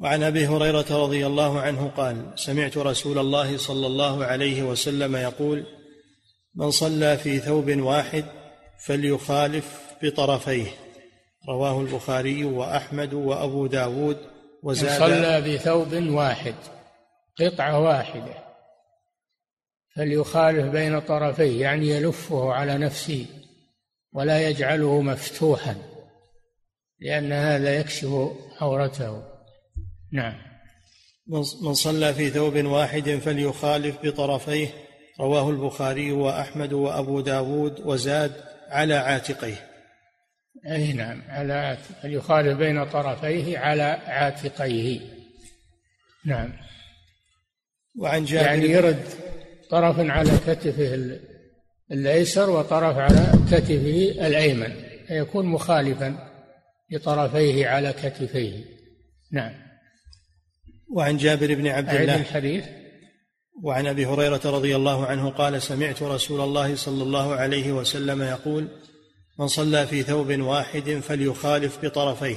وعن 0.00 0.22
أبي 0.22 0.46
هريرة 0.46 1.04
رضي 1.04 1.26
الله 1.26 1.60
عنه 1.60 1.88
قال 1.88 2.32
سمعت 2.36 2.76
رسول 2.76 3.18
الله 3.18 3.56
صلى 3.56 3.86
الله 3.86 4.24
عليه 4.24 4.62
وسلم 4.62 5.16
يقول 5.16 5.66
من 6.54 6.70
صلى 6.70 7.16
في 7.16 7.38
ثوب 7.38 7.70
واحد 7.70 8.24
فليخالف 8.86 9.80
بطرفيه 10.02 10.66
رواه 11.48 11.80
البخاري 11.80 12.44
وأحمد 12.44 13.14
وأبو 13.14 13.66
داود 13.66 14.16
وزاد 14.62 15.00
من 15.00 15.08
صلى 15.08 15.40
بثوب 15.40 15.92
واحد 15.94 16.54
قطعة 17.40 17.80
واحدة. 17.80 18.43
فليخالف 19.96 20.64
بين 20.64 21.00
طرفيه 21.00 21.60
يعني 21.60 21.88
يلفه 21.88 22.52
على 22.52 22.78
نفسه 22.78 23.26
ولا 24.12 24.48
يجعله 24.48 25.00
مفتوحا 25.00 25.76
لأن 27.00 27.32
هذا 27.32 27.78
يكشف 27.80 28.32
عورته. 28.60 29.22
نعم. 30.12 30.34
من 31.62 31.74
صلى 31.74 32.14
في 32.14 32.30
ثوب 32.30 32.56
واحد 32.56 33.10
فليخالف 33.10 33.96
بطرفيه 34.02 34.68
رواه 35.20 35.50
البخاري 35.50 36.12
وأحمد 36.12 36.72
وأبو 36.72 37.20
داود 37.20 37.80
وزاد 37.80 38.32
على 38.68 38.94
عاتقيه. 38.94 39.70
أي 40.66 40.92
نعم 40.92 41.22
على 41.28 41.52
عاتق 41.52 42.00
فليخالف 42.02 42.58
بين 42.58 42.84
طرفيه 42.84 43.58
على 43.58 43.82
عاتقيه. 44.06 45.00
نعم. 46.24 46.52
وعن 47.98 48.24
جابر 48.24 48.46
يعني 48.46 48.64
يرد 48.64 49.04
طرف 49.74 49.96
على 49.98 50.30
كتفه 50.46 51.18
الأيسر 51.92 52.50
وطرف 52.50 52.96
على 52.96 53.32
كتفه 53.50 54.26
الأيمن 54.26 54.72
فيكون 55.08 55.46
مخالفا 55.46 56.18
لطرفيه 56.90 57.66
على 57.66 57.92
كتفيه. 57.92 58.64
نعم. 59.32 59.52
وعن 60.96 61.16
جابر 61.16 61.54
بن 61.54 61.66
عبد 61.66 61.94
الله. 61.94 62.16
الحديث. 62.16 62.64
وعن 63.62 63.86
أبي 63.86 64.06
هريرة 64.06 64.40
رضي 64.44 64.76
الله 64.76 65.06
عنه 65.06 65.30
قال 65.30 65.62
سمعت 65.62 66.02
رسول 66.02 66.40
الله 66.40 66.76
صلى 66.76 67.02
الله 67.02 67.34
عليه 67.34 67.72
وسلم 67.72 68.22
يقول 68.22 68.68
من 69.38 69.46
صلى 69.46 69.86
في 69.86 70.02
ثوب 70.02 70.40
واحد 70.40 70.90
فليخالف 70.90 71.84
بطرفيه. 71.84 72.36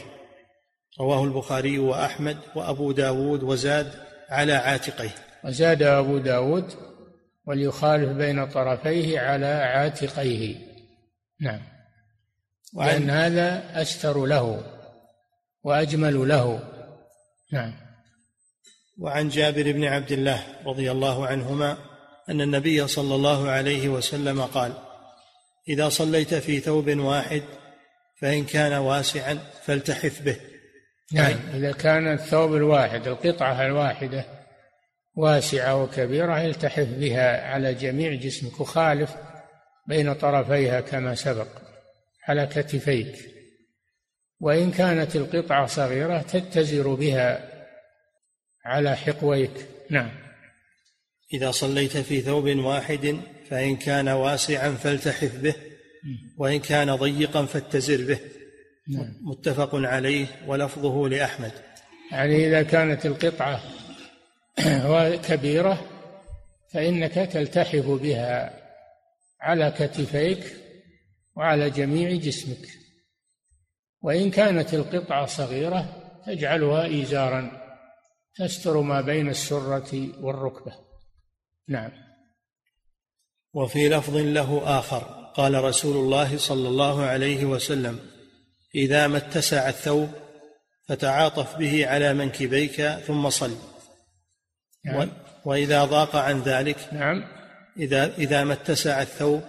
رواه 0.99 1.23
البخاري 1.23 1.79
وأحمد 1.79 2.38
وأبو 2.55 2.91
داود 2.91 3.43
وزاد 3.43 3.91
على 4.29 4.53
عاتقيه 4.53 5.15
وزاد 5.45 5.83
أبو 5.83 6.17
داود 6.17 6.86
وليخالف 7.48 8.10
بين 8.10 8.48
طرفيه 8.48 9.20
على 9.20 9.45
عاتقيه. 9.45 10.56
نعم. 11.41 11.62
وعن 12.74 12.88
لأن 12.88 13.10
هذا 13.10 13.82
أستر 13.82 14.26
له 14.26 14.64
وأجمل 15.64 16.28
له. 16.28 16.60
نعم. 17.54 17.74
وعن 18.98 19.30
جابر 19.30 19.72
بن 19.72 19.84
عبد 19.84 20.12
الله 20.12 20.43
رضي 20.66 20.91
الله 20.91 21.28
عنهما 21.28 21.78
أن 22.30 22.41
النبي 22.41 22.88
صلى 22.88 23.16
الله 23.16 23.50
عليه 23.50 23.89
وسلم 23.89 24.41
قال 24.41 24.74
إذا 25.70 25.89
صليت 25.89 26.34
في 26.34 26.60
ثوب 26.60 26.89
واحد 26.89 27.43
فإن 28.22 28.45
كان 28.45 28.74
واسعا 28.74 29.39
فالتحف 29.64 30.22
به. 30.22 30.38
نعم. 31.14 31.36
إذا 31.54 31.72
كان 31.72 32.14
الثوب 32.14 32.56
الواحد 32.56 33.08
القطعة 33.08 33.66
الواحدة 33.66 34.36
واسعة 35.18 35.84
وكبيرة 35.84 36.45
التحف 36.45 36.88
بها 36.88 37.53
على 37.53 37.74
جميع 37.74 38.13
جسمك 38.13 38.59
وخالف 38.59 39.15
بين 39.88 40.13
طرفيها 40.13 40.82
كما 40.82 41.15
سبق 41.15 41.47
على 42.28 42.45
كتفيك. 42.45 43.15
وإن 44.39 44.72
كانت 44.72 45.15
القطعة 45.15 45.65
صغيرة 45.65 46.22
تتزر 46.22 46.93
بها 46.93 47.49
على 48.65 48.95
حقويك. 48.95 49.65
نعم. 49.89 50.11
إذا 51.34 51.51
صليت 51.51 51.97
في 51.97 52.22
ثوب 52.22 52.45
واحد 52.45 53.18
فإن 53.49 53.76
كان 53.76 54.09
واسعا 54.09 54.72
فالتحف 54.72 55.36
به 55.36 55.55
وإن 56.38 56.59
كان 56.59 56.95
ضيقا 56.95 57.45
فاتزر 57.45 58.05
به. 58.07 58.20
نعم. 58.88 59.13
متفق 59.22 59.76
عليه 59.76 60.26
ولفظه 60.47 61.09
لأحمد. 61.09 61.51
يعني 62.11 62.47
إذا 62.47 62.63
كانت 62.63 63.05
القطعة 63.05 63.61
كبيرة 65.28 65.86
فإنك 66.74 67.14
تلتحف 67.14 67.86
بها 67.86 68.53
على 69.41 69.72
كتفيك 69.72 70.53
وعلى 71.36 71.70
جميع 71.70 72.16
جسمك. 72.16 72.68
وإن 74.01 74.32
كانت 74.32 74.74
القطعة 74.74 75.26
صغيرة 75.26 76.03
تجعلها 76.26 77.01
إزارا 77.01 77.51
تستر 78.36 78.82
ما 78.82 79.01
بين 79.01 79.30
السرة 79.30 80.10
والركبة. 80.20 80.74
نعم. 81.68 81.91
وفي 83.53 83.89
لفظ 83.89 84.18
له 84.18 84.80
آخر 84.80 85.32
قال 85.36 85.64
رسول 85.64 85.97
الله 85.97 86.38
صلى 86.38 86.68
الله 86.68 87.03
عليه 87.03 87.45
وسلم 87.45 87.99
إذا 88.76 89.08
ما 89.08 89.18
اتسع 89.18 89.70
الثوب 89.70 90.10
فتعاطف 90.88 91.55
به 91.55 91.88
على 91.88 92.14
منكبيك 92.14 92.82
ثم 92.82 93.30
صل. 93.30 93.76
نعم. 94.88 95.09
وإذا 95.45 95.85
ضاق 95.85 96.15
عن 96.15 96.41
ذلك 96.41 96.77
نعم. 96.91 97.23
إذا 97.77 98.17
إذا 98.17 98.43
ما 98.43 98.53
اتسع 98.53 99.01
الثوب 99.01 99.41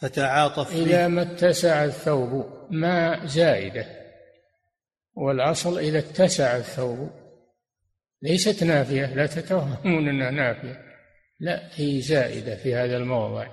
فتعاطف 0.00 0.76
إذا 0.76 1.08
ما 1.08 1.22
اتسع 1.22 1.84
الثوب 1.84 2.46
ما 2.70 3.26
زائدة. 3.26 3.86
والأصل 5.14 5.78
إذا 5.78 5.98
اتسع 5.98 6.56
الثوب 6.56 7.10
ليست 8.22 8.64
نافية 8.64 9.14
لا 9.14 9.26
تتوهمون 9.26 10.08
أنها 10.08 10.30
نافية. 10.30 10.80
لا 11.40 11.68
هي 11.74 12.00
زائدة 12.00 12.56
في 12.56 12.74
هذا 12.74 12.96
الموضع. 12.96 13.46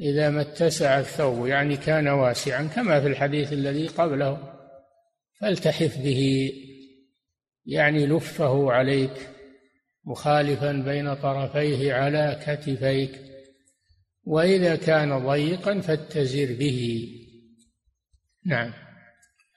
إذا 0.00 0.30
ما 0.30 0.40
اتسع 0.40 0.98
الثوب 0.98 1.46
يعني 1.46 1.76
كان 1.76 2.08
واسعا 2.08 2.68
كما 2.74 3.00
في 3.00 3.06
الحديث 3.06 3.52
الذي 3.52 3.86
قبله 3.86 4.38
فالتحف 5.40 5.98
به 5.98 6.52
يعني 7.66 8.06
لفه 8.06 8.72
عليك. 8.72 9.28
مخالفا 10.04 10.72
بين 10.72 11.14
طرفيه 11.14 11.94
على 11.94 12.40
كتفيك. 12.46 13.20
وإذا 14.24 14.76
كان 14.76 15.26
ضيقا 15.26 15.80
فاتزر 15.80 16.56
به. 16.58 17.08
نعم. 18.46 18.72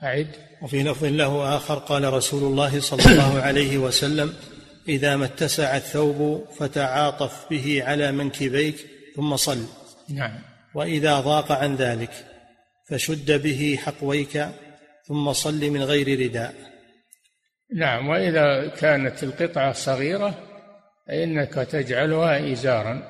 أعد. 0.04 0.28
وفي 0.62 0.84
لفظ 0.84 1.06
له 1.06 1.58
آخر 1.58 1.80
قال 1.80 2.14
رسول 2.14 2.44
الله 2.44 2.80
صلى 2.80 3.12
الله 3.12 3.42
عليه 3.42 3.78
وسلم 3.78 4.34
إذا 4.88 5.16
ما 5.16 5.26
اتسع 5.26 5.78
الثوب 5.78 6.48
فتعاطف 6.58 7.50
به 7.50 7.84
على 7.84 8.12
منكبيك 8.12 8.76
ثم 9.16 9.36
صل. 9.36 9.66
نعم. 10.10 10.40
وإذا 10.76 11.20
ضاق 11.20 11.52
عن 11.52 11.76
ذلك 11.76 12.12
فشد 12.90 13.42
به 13.42 13.80
حقويك 13.82 14.48
ثم 15.08 15.34
صل 15.34 15.70
من 15.70 15.84
غير 15.84 16.20
رداء. 16.20 16.73
نعم 17.74 18.10
وإذا 18.10 18.68
كانت 18.68 19.24
القطعة 19.24 19.72
صغيرة 19.72 20.34
فإنك 21.08 21.54
تجعلها 21.54 22.52
إزارا 22.52 23.02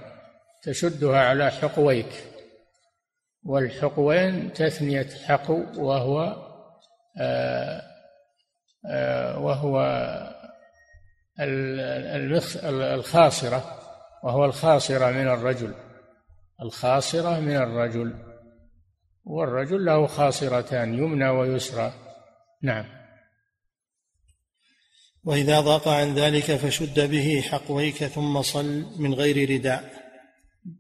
تشدها 0.64 1.20
على 1.20 1.51
حقويك. 1.51 2.24
والحقوين 3.45 4.53
تثنية 4.53 5.07
حقو 5.26 5.64
وهو 5.76 6.22
آآ 7.18 7.22
آه، 7.22 7.82
آآ 8.91 9.34
آه، 9.34 9.39
وهو 9.39 9.80
الخاصرة 12.95 13.80
وهو 14.24 14.45
الخاصرة 14.45 15.11
من 15.11 15.28
الرجل. 15.28 15.74
الخاصرة 16.61 17.39
من 17.39 17.55
الرجل. 17.55 18.14
والرجل 19.26 19.86
له 19.86 20.07
خاصرتان 20.07 20.93
يمنى 20.93 21.30
ويسرى. 21.30 21.93
نعم. 22.61 23.02
وإذا 25.26 25.59
ضاق 25.59 25.88
عن 25.88 26.13
ذلك 26.13 26.55
فشد 26.55 27.11
به 27.11 27.41
حقويك 27.41 27.95
ثم 27.95 28.41
صل 28.41 28.86
من 28.97 29.13
غير 29.13 29.49
رداء. 29.49 29.93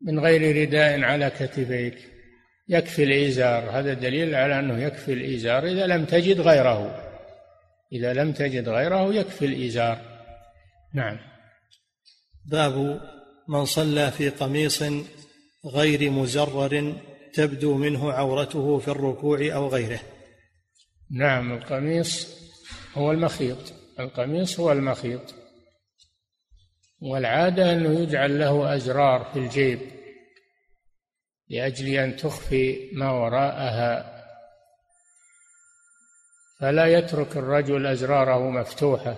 من 0.01 0.19
غير 0.19 0.61
رداء 0.61 1.01
على 1.01 1.29
كتفيك. 1.29 1.97
يكفي 2.69 3.03
الإزار 3.03 3.79
هذا 3.79 3.93
دليل 3.93 4.35
على 4.35 4.59
أنه 4.59 4.83
يكفي 4.83 5.13
الإزار 5.13 5.67
إذا 5.67 5.87
لم 5.87 6.05
تجد 6.05 6.41
غيره. 6.41 7.03
إذا 7.93 8.13
لم 8.13 8.31
تجد 8.31 8.69
غيره 8.69 9.13
يكفي 9.13 9.45
الإزار 9.45 10.01
نعم. 10.93 11.17
باب 12.45 13.01
من 13.47 13.65
صلى 13.65 14.11
في 14.11 14.29
قميص 14.29 14.83
غير 15.65 16.09
مزرر 16.11 16.95
تبدو 17.33 17.77
منه 17.77 18.11
عورته 18.11 18.79
في 18.79 18.87
الركوع 18.87 19.39
أو 19.53 19.67
غيره. 19.67 19.99
نعم 21.11 21.53
القميص 21.53 22.37
هو 22.95 23.11
المخيط. 23.11 23.82
القميص 23.99 24.59
هو 24.59 24.71
المخيط. 24.71 25.35
والعادة 27.01 27.73
أنه 27.73 27.99
يجعل 27.99 28.39
له 28.39 28.75
أزرار 28.75 29.23
في 29.33 29.39
الجيب 29.39 29.79
لأجل 31.49 31.87
أن 31.87 32.15
تخفي 32.15 32.89
ما 32.93 33.11
وراءها. 33.11 34.13
فلا 36.59 36.85
يترك 36.85 37.37
الرجل 37.37 37.87
أزراره 37.87 38.49
مفتوحة 38.49 39.13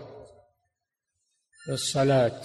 في 1.66 1.72
الصلاة 1.72 2.42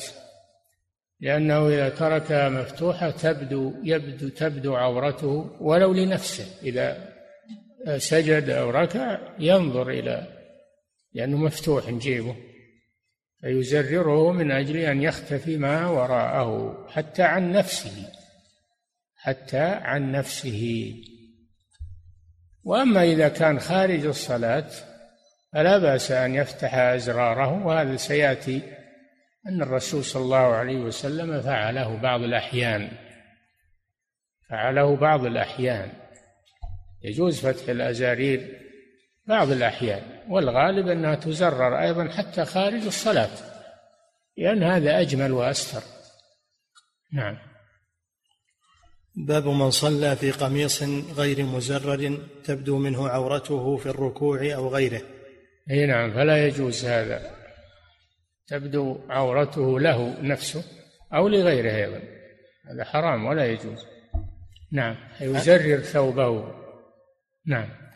لأنه 1.20 1.68
إذا 1.68 1.89
تركها 1.89 2.49
مفتوحة 2.49 3.11
تبدو 3.11 3.74
يبدو 3.85 4.28
تبدو 4.28 4.76
عورته 4.76 5.57
ولو 5.61 5.93
لنفسه. 5.93 6.62
إذا 6.62 7.11
سجد 7.99 8.51
أو 8.51 8.70
ركع 8.70 9.18
ينظر 9.39 9.91
إلى 9.91 10.39
لأنه 11.12 11.36
مفتوح 11.36 11.90
جيبه 11.90 12.36
فيزرره 13.40 14.32
من 14.32 14.50
أجل 14.50 14.76
أن 14.76 15.02
يختفي 15.02 15.56
ما 15.56 15.86
وراءه 15.86 16.86
حتى 16.90 17.22
عن 17.22 17.52
نفسه. 17.52 18.12
حتى 19.16 19.61
عن 19.61 20.12
نفسه. 20.12 20.94
وأما 22.64 23.02
إذا 23.04 23.28
كان 23.28 23.61
خارج 23.61 24.06
الصلاة 24.06 24.70
فلا 25.52 25.78
بأس 25.78 26.11
أن 26.11 26.34
يفتح 26.34 26.74
أزراره. 26.74 27.66
وهذا 27.66 27.96
سيأتي 27.96 28.62
أن 29.46 29.62
الرسول 29.62 30.04
صلى 30.04 30.22
الله 30.22 30.36
عليه 30.36 30.76
وسلم 30.76 31.42
فعله 31.42 31.96
بعض 31.96 32.22
الأحيان. 32.22 32.90
فعله 34.50 34.96
بعض 34.96 35.24
الأحيان. 35.24 35.92
يجوز 37.02 37.46
فتح 37.46 37.68
الأزارير. 37.68 38.70
بعض 39.31 39.51
الأحيان 39.51 40.03
والغالب 40.28 40.89
أنها 40.89 41.14
تزرر 41.14 41.81
أيضا 41.81 42.09
حتى 42.09 42.45
خارج 42.45 42.87
الصلاة 42.87 43.31
لأن 44.37 44.62
هذا 44.62 45.01
أجمل 45.01 45.33
وأستر. 45.33 45.83
نعم. 47.12 47.37
باب 49.16 49.47
من 49.47 49.70
صلى 49.70 50.16
في 50.16 50.31
قميص 50.31 50.83
غير 51.16 51.43
مزرر 51.43 52.18
تبدو 52.45 52.78
منه 52.78 53.09
عورته 53.09 53.76
في 53.76 53.87
الركوع 53.87 54.55
أو 54.55 54.68
غيره. 54.68 55.03
أي 55.70 55.87
نعم 55.87 56.14
فلا 56.14 56.47
يجوز 56.47 56.85
هذا. 56.85 57.31
تبدو 58.47 58.99
عورته 59.09 59.81
له 59.81 60.20
نفسه 60.22 60.64
أو 61.14 61.28
لغيره 61.28 61.76
أيضا. 61.76 62.01
هذا 62.70 62.85
حرام 62.85 63.26
ولا 63.26 63.47
يجوز. 63.47 63.87
نعم 64.72 64.97
يزرر 65.20 65.81
ثوبه. 65.81 66.55
نعم. 67.47 67.89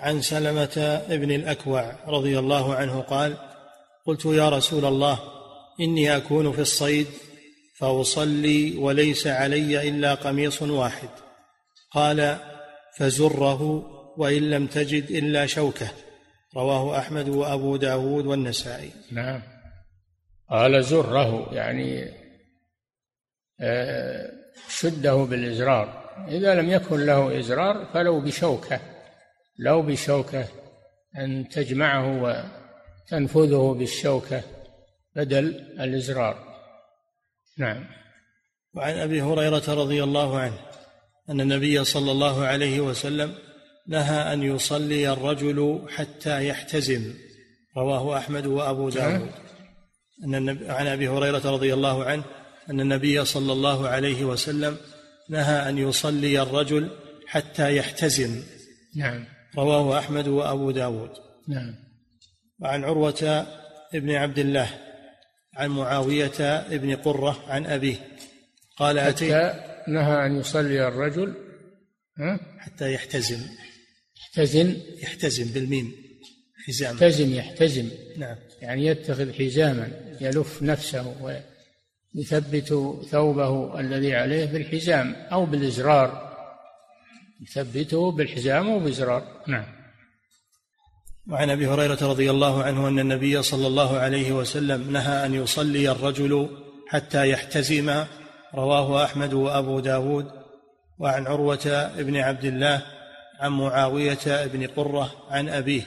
عن 0.00 0.20
سلمة 0.20 1.02
ابن 1.10 1.30
الأكوع 1.30 1.96
رضي 2.06 2.38
الله 2.38 2.74
عنه 2.74 3.00
قال 3.00 3.36
قلت 4.06 4.24
يا 4.24 4.48
رسول 4.48 4.84
الله 4.84 5.18
إني 5.80 6.16
أكون 6.16 6.52
في 6.52 6.60
الصيد 6.60 7.06
فأصلي 7.76 8.76
وليس 8.76 9.26
علي 9.26 9.88
إلا 9.88 10.14
قميص 10.14 10.62
واحد. 10.62 11.08
قال 11.90 12.36
فزره 12.98 13.62
وإن 14.16 14.50
لم 14.50 14.66
تجد 14.66 15.10
إلا 15.10 15.46
شوكة. 15.46 15.88
رواه 16.56 16.98
أحمد 16.98 17.28
وأبو 17.28 17.76
داود 17.76 18.26
والنسائي. 18.26 18.90
نعم. 19.12 19.42
قال 20.50 20.84
زره 20.84 21.54
يعني 21.54 22.08
آه، 23.60 24.30
شده 24.68 25.14
بالإزرار. 25.14 26.02
إذا 26.28 26.54
لم 26.54 26.70
يكن 26.70 27.06
له 27.06 27.38
إزرار 27.40 27.86
فلو 27.94 28.20
بشوكة. 28.20 28.91
لو 29.58 29.82
بشوكة 29.82 30.48
أن 31.18 31.48
تجمعه 31.48 32.22
وتنفذه 33.12 33.76
بالشوكة 33.78 34.42
بدل 35.16 35.46
الإزرار. 35.80 36.52
نعم. 37.58 37.84
وعن 38.74 38.94
أبي 38.94 39.22
هريرة 39.22 39.74
رضي 39.74 40.02
الله 40.02 40.38
عنه 40.38 40.58
أن 41.30 41.40
النبي 41.40 41.84
صلى 41.84 42.12
الله 42.12 42.44
عليه 42.44 42.80
وسلم 42.80 43.34
نهى 43.88 44.32
أن 44.32 44.42
يصلي 44.42 45.12
الرجل 45.12 45.86
حتى 45.88 46.48
يحتزم. 46.48 47.14
رواه 47.76 48.18
أحمد 48.18 48.46
وأبو 48.46 48.88
داود. 48.88 49.30
أن 50.24 50.34
النبي 50.34 50.70
عن 50.70 50.86
أبي 50.86 51.08
هريرة 51.08 51.50
رضي 51.50 51.74
الله 51.74 52.04
عنه 52.04 52.24
أن 52.70 52.80
النبي 52.80 53.24
صلى 53.24 53.52
الله 53.52 53.88
عليه 53.88 54.24
وسلم 54.24 54.76
نهى 55.30 55.68
أن 55.68 55.78
يصلي 55.78 56.42
الرجل 56.42 56.90
حتى 57.26 57.76
يحتزم. 57.76 58.42
نعم. 58.96 59.31
رواه 59.58 59.98
أحمد 59.98 60.28
وأبو 60.28 60.70
داود. 60.70 61.10
نعم. 61.48 61.74
وعن 62.60 62.84
عروة 62.84 63.46
ابن 63.94 64.10
عبد 64.10 64.38
الله 64.38 64.68
عن 65.54 65.68
معاوية 65.68 66.40
ابن 66.40 66.96
قرة 66.96 67.44
عن 67.48 67.66
أبيه. 67.66 67.96
قال 68.76 68.98
أتيت 68.98 69.32
نهى 69.88 70.26
أن 70.26 70.36
يصلي 70.40 70.88
الرجل 70.88 71.34
ها؟ 72.18 72.40
حتى 72.58 72.92
يحتزم. 72.92 73.40
يحتزم. 74.16 74.76
يحتزم 75.02 75.52
بالميم 75.52 75.92
حزام 76.66 76.94
يحتزم 76.94 77.34
يحتزم. 77.34 77.88
نعم. 78.16 78.36
يعني 78.62 78.86
يتخذ 78.86 79.32
حزاما 79.32 79.88
يلف 80.20 80.62
نفسه 80.62 81.14
ويثبت 82.14 82.68
ثوبه 83.10 83.80
الذي 83.80 84.14
عليه 84.14 84.44
بالحزام 84.44 85.14
أو 85.14 85.46
بالإزرار. 85.46 86.31
يثبته 87.42 88.12
بالحزام 88.12 88.70
أو 88.70 88.78
بإزرار 88.78 89.42
نعم. 89.46 89.64
وعن 91.30 91.50
أبي 91.50 91.66
هريرة 91.66 91.98
رضي 92.02 92.30
الله 92.30 92.62
عنه 92.62 92.88
أن 92.88 92.98
النبي 92.98 93.42
صلى 93.42 93.66
الله 93.66 93.98
عليه 93.98 94.32
وسلم 94.32 94.92
نهى 94.92 95.26
أن 95.26 95.34
يصلي 95.34 95.90
الرجل 95.90 96.48
حتى 96.88 97.30
يحتزم 97.30 98.04
رواه 98.54 99.04
أحمد 99.04 99.32
وأبو 99.34 99.80
داود. 99.80 100.42
وعن 100.98 101.26
عروة 101.26 101.90
بن 101.96 102.16
عبد 102.16 102.44
الله 102.44 102.82
عن 103.40 103.52
معاوية 103.52 104.46
بن 104.46 104.66
قرة 104.66 105.12
عن 105.30 105.48
أبيه 105.48 105.82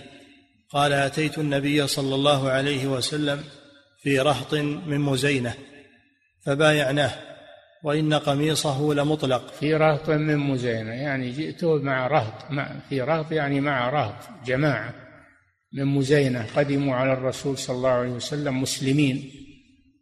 قال 0.70 0.93
أتيت 0.93 1.38
النبي 1.38 1.88
صلى 1.88 2.16
الله 2.16 2.49
عليه 2.49 2.88
وسلم 2.88 3.43
في 4.01 4.20
رهط 4.20 4.53
من 4.53 4.99
مزينة 4.99 5.53
فبايعناه 6.45 7.35
وإن 7.86 8.14
قميصه 8.14 8.94
لمطلق. 8.94 9.54
في 9.54 9.76
رهط 9.76 10.10
من 10.10 10.38
مزينة 10.38 10.92
يعني 10.92 11.32
جئته 11.32 11.76
مع 11.76 12.08
رهط 12.08 12.52
مع 12.52 12.72
في 12.90 13.02
رهط 13.02 13.32
يعني 13.32 13.62
مع 13.62 13.90
رهط 13.90 14.16
جماعة 14.46 14.94
من 15.74 15.86
مزينة 15.86 16.46
قدموا 16.56 16.96
على 16.96 17.14
الرسول 17.14 17.58
صلى 17.58 17.76
الله 17.76 17.90
عليه 17.90 18.10
وسلم 18.10 18.62
مسلمين 18.62 19.32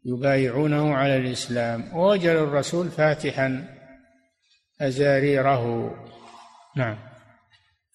يبايعونه 0.06 0.96
على 0.96 1.18
الإسلام. 1.18 1.96
ووجد 1.96 2.26
الرسول 2.26 2.92
فاتحا 2.92 3.68
أزاريره. 4.82 5.96
نعم. 6.78 6.98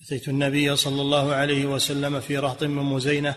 أتيت 0.05 0.28
النبي 0.28 0.76
صلى 0.76 1.03
الله 1.03 1.34
عليه 1.34 1.66
وسلم 1.66 2.20
في 2.20 2.39
رهط 2.39 2.64
من 2.64 2.82
مزينة 2.82 3.34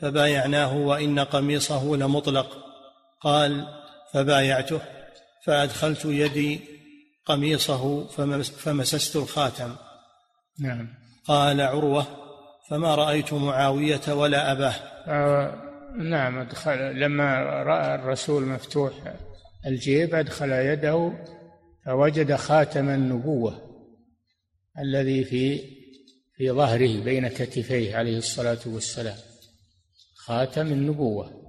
فبايعناه 0.00 0.76
وإن 0.76 1.18
قميصه 1.18 1.96
لمطلق. 1.96 2.56
قال 3.20 3.66
فبايعته 4.12 4.80
فأدخلت 5.46 6.04
يدي 6.04 6.60
قميصه 7.26 8.06
فمسست 8.46 9.16
الخاتم. 9.16 9.76
نعم. 10.60 10.88
قال 11.24 11.60
عروة 11.60 12.06
فما 12.70 12.94
رأيت 12.94 13.32
معاوية 13.32 14.00
ولا 14.08 14.52
أباه. 14.52 14.74
آه 15.06 15.70
نعم 15.98 16.38
أدخل 16.38 17.00
لما 17.00 17.38
رأى 17.42 17.94
الرسول 17.94 18.46
مفتوح 18.46 18.92
الجيب 19.66 20.14
أدخل 20.14 20.52
يده 20.52 21.12
فوجد 21.86 22.34
خاتم 22.34 22.88
النبوة 22.88 23.70
الذي 24.78 25.24
في 25.24 25.58
في 26.36 26.50
ظهره 26.50 27.00
بين 27.04 27.28
كتفيه 27.28 27.96
عليه 27.96 28.18
الصلاة 28.18 28.58
والسلام. 28.66 29.16
خاتم 30.16 30.66
النبوة. 30.66 31.39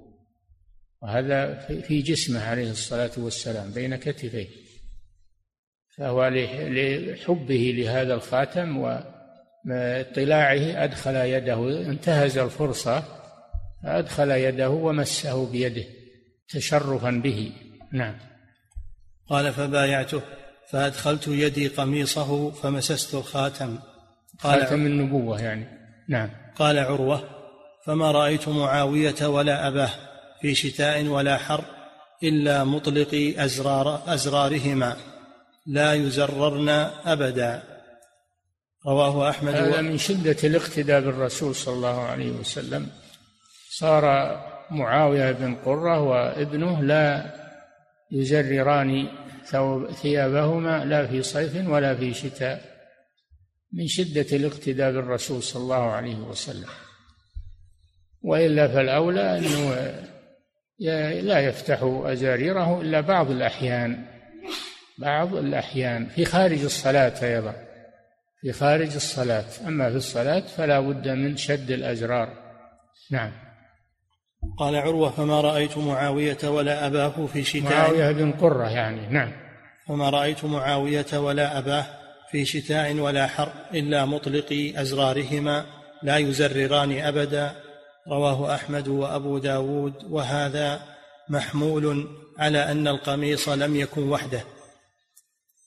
وهذا 1.02 1.54
في 1.88 2.02
جسمه 2.02 2.44
عليه 2.44 2.70
الصلاة 2.70 3.10
والسلام 3.16 3.70
بين 3.70 3.96
كتفيه. 3.96 4.48
فهو 5.96 6.28
لحبه 6.28 7.74
لهذا 7.76 8.14
الخاتم 8.14 8.78
و 8.78 9.00
اطلاعه 9.70 10.84
أدخل 10.84 11.16
يده 11.16 11.86
انتهز 11.90 12.38
الفرصة 12.38 13.04
فأدخل 13.82 14.30
يده 14.30 14.70
ومسه 14.70 15.50
بيده 15.50 15.84
تشرفا 16.48 17.10
به. 17.10 17.52
نعم. 17.92 18.18
قال 19.28 19.52
فبايعته 19.52 20.22
فأدخلت 20.70 21.28
يدي 21.28 21.68
قميصه 21.68 22.50
فمسست 22.50 23.14
الخاتم. 23.14 23.78
قال 24.38 24.60
خاتم 24.60 24.86
النبوة 24.86 25.42
يعني. 25.42 25.66
نعم. 26.08 26.30
قال 26.56 26.78
عروة 26.78 27.24
فما 27.86 28.10
رأيت 28.10 28.48
معاوية 28.48 29.26
ولا 29.26 29.68
أباه. 29.68 29.90
في 30.42 30.54
شتاء 30.54 31.04
ولا 31.04 31.36
حر 31.36 31.64
إلا 32.22 32.64
مطلق 32.64 33.34
أزرار 33.38 34.02
أزرارهما. 34.06 34.96
لا 35.66 35.94
يزررن 35.94 36.68
أبدا. 37.04 37.62
رواه 38.86 39.30
أحمد 39.30 39.54
هذا 39.54 39.80
من 39.80 39.98
شدة 39.98 40.36
الاقتداء 40.44 41.00
بالرسول 41.00 41.54
صلى 41.54 41.74
الله 41.74 42.00
عليه 42.00 42.30
وسلم. 42.30 42.90
صار 43.70 44.04
معاوية 44.70 45.32
بن 45.32 45.54
قرة 45.54 46.00
وابنه 46.00 46.82
لا 46.82 47.34
يزرران 48.10 49.08
ثيابهما 50.02 50.84
لا 50.84 51.06
في 51.06 51.22
صيف 51.22 51.68
ولا 51.68 51.94
في 51.94 52.14
شتاء. 52.14 52.72
من 53.72 53.86
شدة 53.86 54.36
الاقتداء 54.36 54.92
بالرسول 54.92 55.42
صلى 55.42 55.62
الله 55.62 55.90
عليه 55.90 56.16
وسلم. 56.16 56.68
وإلا 58.22 58.68
فالأولى 58.68 59.38
أنه 59.38 59.92
لا 61.20 61.40
يفتح 61.40 61.78
أزاريره 61.82 62.80
إلا 62.80 63.00
بعض 63.00 63.30
الأحيان 63.30 64.04
بعض 64.98 65.34
الأحيان 65.34 66.06
في 66.06 66.24
خارج 66.24 66.64
الصلاة 66.64 67.14
أيضا 67.22 67.54
في 68.40 68.52
خارج 68.52 68.94
الصلاة 68.94 69.44
أما 69.66 69.90
في 69.90 69.96
الصلاة 69.96 70.40
فلا 70.40 70.80
بد 70.80 71.08
من 71.08 71.36
شد 71.36 71.70
الأزرار 71.70 72.28
نعم. 73.10 73.32
قال 74.58 74.76
عروة 74.76 75.10
فما 75.10 75.40
رأيت 75.40 75.78
معاوية 75.78 76.38
ولا 76.44 76.86
أباه 76.86 77.26
في 77.26 77.44
شتاء؟ 77.44 77.62
معاوية 77.62 78.12
بن 78.12 78.32
قرة 78.32 78.68
يعني 78.68 79.06
نعم. 79.08 79.32
فما 79.88 80.10
رأيت 80.10 80.44
معاوية 80.44 81.06
ولا 81.14 81.58
أباه 81.58 81.86
في 82.30 82.44
شتاء 82.44 82.94
ولا 82.94 83.26
حر 83.26 83.52
إلا 83.74 84.04
مطلقي 84.04 84.80
أزرارهما 84.80 85.64
لا 86.02 86.16
يزرران 86.16 86.98
أبدا 86.98 87.52
رواه 88.08 88.54
أحمد 88.54 88.88
وأبو 88.88 89.38
داود 89.38 90.04
وهذا 90.04 90.80
محمول 91.28 92.08
على 92.38 92.72
أن 92.72 92.88
القميص 92.88 93.48
لم 93.48 93.76
يكن 93.76 94.08
وحده. 94.08 94.44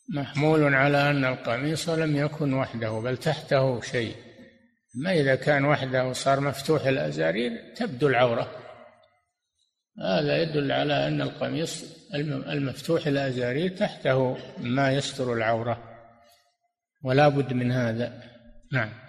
محمول 0.09 0.75
على 0.75 1.09
أن 1.09 1.25
القميص 1.25 1.89
لم 1.89 2.15
يكن 2.15 2.53
وحده 2.53 2.91
بل 2.91 3.17
تحته 3.17 3.81
شيء. 3.81 4.15
ما 4.95 5.13
إذا 5.13 5.35
كان 5.35 5.65
وحده 5.65 6.05
وصار 6.05 6.39
مفتوح 6.39 6.85
الأزارير 6.85 7.51
تبدو 7.75 8.07
العورة. 8.07 8.51
هذا 10.03 10.41
يدل 10.41 10.71
على 10.71 11.07
أن 11.07 11.21
القميص 11.21 11.85
المفتوح 12.49 13.07
الأزارير 13.07 13.77
تحته 13.77 14.37
ما 14.57 14.91
يستر 14.91 15.33
العورة. 15.33 15.83
ولا 17.03 17.27
بد 17.27 17.53
من 17.53 17.71
هذا. 17.71 18.23
نعم. 18.73 19.04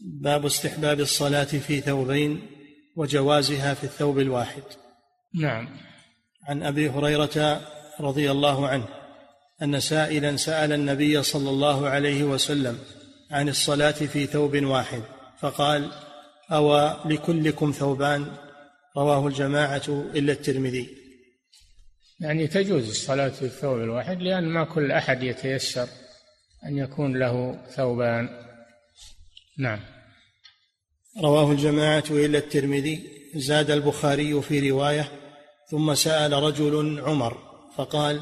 باب 0.00 0.46
استحباب 0.46 1.00
الصلاة 1.00 1.44
في 1.44 1.80
ثوبين 1.80 2.46
وجوازها 2.96 3.74
في 3.74 3.84
الثوب 3.84 4.18
الواحد. 4.18 4.62
نعم. 5.34 5.68
عن 6.48 6.62
أبي 6.62 6.88
هريرة 6.88 7.60
رضي 8.00 8.30
الله 8.30 8.68
عنه 8.68 8.84
أن 9.62 9.80
سائلا 9.80 10.36
سأل 10.36 10.72
النبي 10.72 11.22
صلى 11.22 11.50
الله 11.50 11.88
عليه 11.88 12.24
وسلم 12.24 12.78
عن 13.30 13.48
الصلاة 13.48 13.90
في 13.90 14.26
ثوب 14.26 14.56
واحد 14.56 15.02
فقال 15.38 15.90
أوى 16.52 17.00
لكلكم 17.04 17.70
ثوبان؟ 17.70 18.26
رواه 18.96 19.26
الجماعة 19.26 19.82
إلا 19.88 20.32
الترمذي. 20.32 20.88
يعني 22.20 22.46
تجوز 22.46 22.88
الصلاة 22.88 23.28
في 23.28 23.42
الثوب 23.42 23.78
الواحد 23.78 24.22
لأن 24.22 24.44
ما 24.44 24.64
كل 24.64 24.92
أحد 24.92 25.22
يتيسر 25.22 25.88
أن 26.66 26.78
يكون 26.78 27.16
له 27.16 27.64
ثوبان. 27.66 28.28
نعم. 29.58 29.80
رواه 31.22 31.52
الجماعة 31.52 32.04
إلا 32.10 32.38
الترمذي 32.38 33.00
زاد 33.34 33.70
البخاري 33.70 34.42
في 34.42 34.70
رواية 34.70 35.12
ثم 35.70 35.94
سأل 35.94 36.32
رجل 36.32 37.00
عمر 37.00 37.38
فقال 37.76 38.20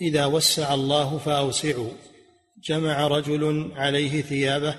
إذا 0.00 0.26
وسع 0.26 0.74
الله 0.74 1.18
فأوسعوا. 1.18 1.90
جمع 2.64 3.06
رجل 3.06 3.72
عليه 3.76 4.22
ثيابه 4.22 4.74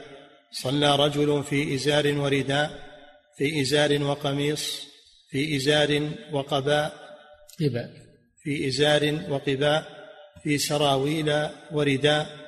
صلى 0.51 0.95
رجل 0.95 1.43
في 1.43 1.75
إزار 1.75 2.17
ورداء 2.17 2.91
في 3.37 3.61
إزار 3.61 4.03
وقميص 4.03 4.87
في 5.29 5.55
إزار 5.55 6.11
وقباء 6.31 6.93
قباء. 7.59 7.89
في 8.43 8.67
إزار 8.67 9.25
وقباء 9.29 10.01
في 10.43 10.57
سراويل 10.57 11.47
ورداء 11.71 12.40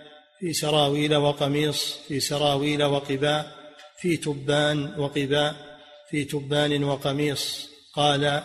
في 0.43 0.53
سراويل 0.53 1.15
وقميص 1.15 1.93
في 2.07 2.19
سراويل 2.19 2.83
وقباء 2.83 3.73
في 3.99 4.17
تبان 4.17 4.99
وقباء 4.99 5.79
في 6.09 6.25
تبان 6.25 6.83
وقميص. 6.83 7.69
قال 7.93 8.43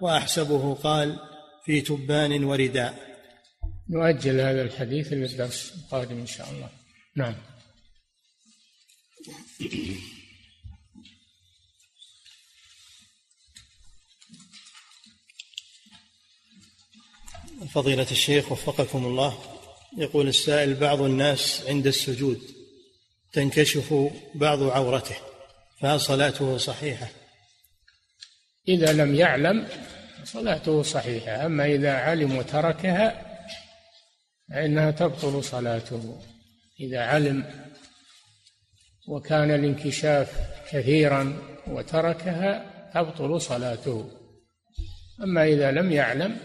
وأحسبه 0.00 0.74
قال 0.74 1.18
في 1.64 1.80
تبان 1.80 2.44
ورداء. 2.44 3.18
نؤجل 3.90 4.40
هذا 4.40 4.62
الحديث 4.62 5.12
للدرس 5.12 5.72
القادم 5.76 6.18
إن 6.18 6.26
شاء 6.26 6.50
الله. 6.50 6.70
نعم. 7.16 7.34
فضيلة 17.74 18.10
الشيخ 18.10 18.52
وفقكم 18.52 19.04
الله. 19.04 19.57
يقول 19.98 20.28
السائل 20.28 20.74
بعض 20.74 21.02
الناس 21.02 21.64
عند 21.68 21.86
السجود 21.86 22.40
تنكشف 23.32 23.94
بعض 24.34 24.62
عورته 24.62 25.16
فهل 25.80 26.00
صلاته 26.00 26.56
صحيحة. 26.56 27.08
إذا 28.68 28.92
لم 28.92 29.14
يعلم 29.14 29.68
صلاته 30.24 30.82
صحيحة 30.82 31.46
أما 31.46 31.66
إذا 31.66 31.92
علم 31.92 32.36
وتركها 32.36 33.22
فإنها 34.50 34.90
تبطل 34.90 35.44
صلاته. 35.44 36.20
إذا 36.80 37.00
علم 37.00 37.44
وكان 39.08 39.50
الانكشاف 39.50 40.32
كثيرا 40.70 41.38
وتركها 41.66 42.70
تبطل 42.94 43.40
صلاته. 43.40 44.10
أما 45.22 45.44
إذا 45.44 45.70
لم 45.70 45.92
يعلم 45.92 46.36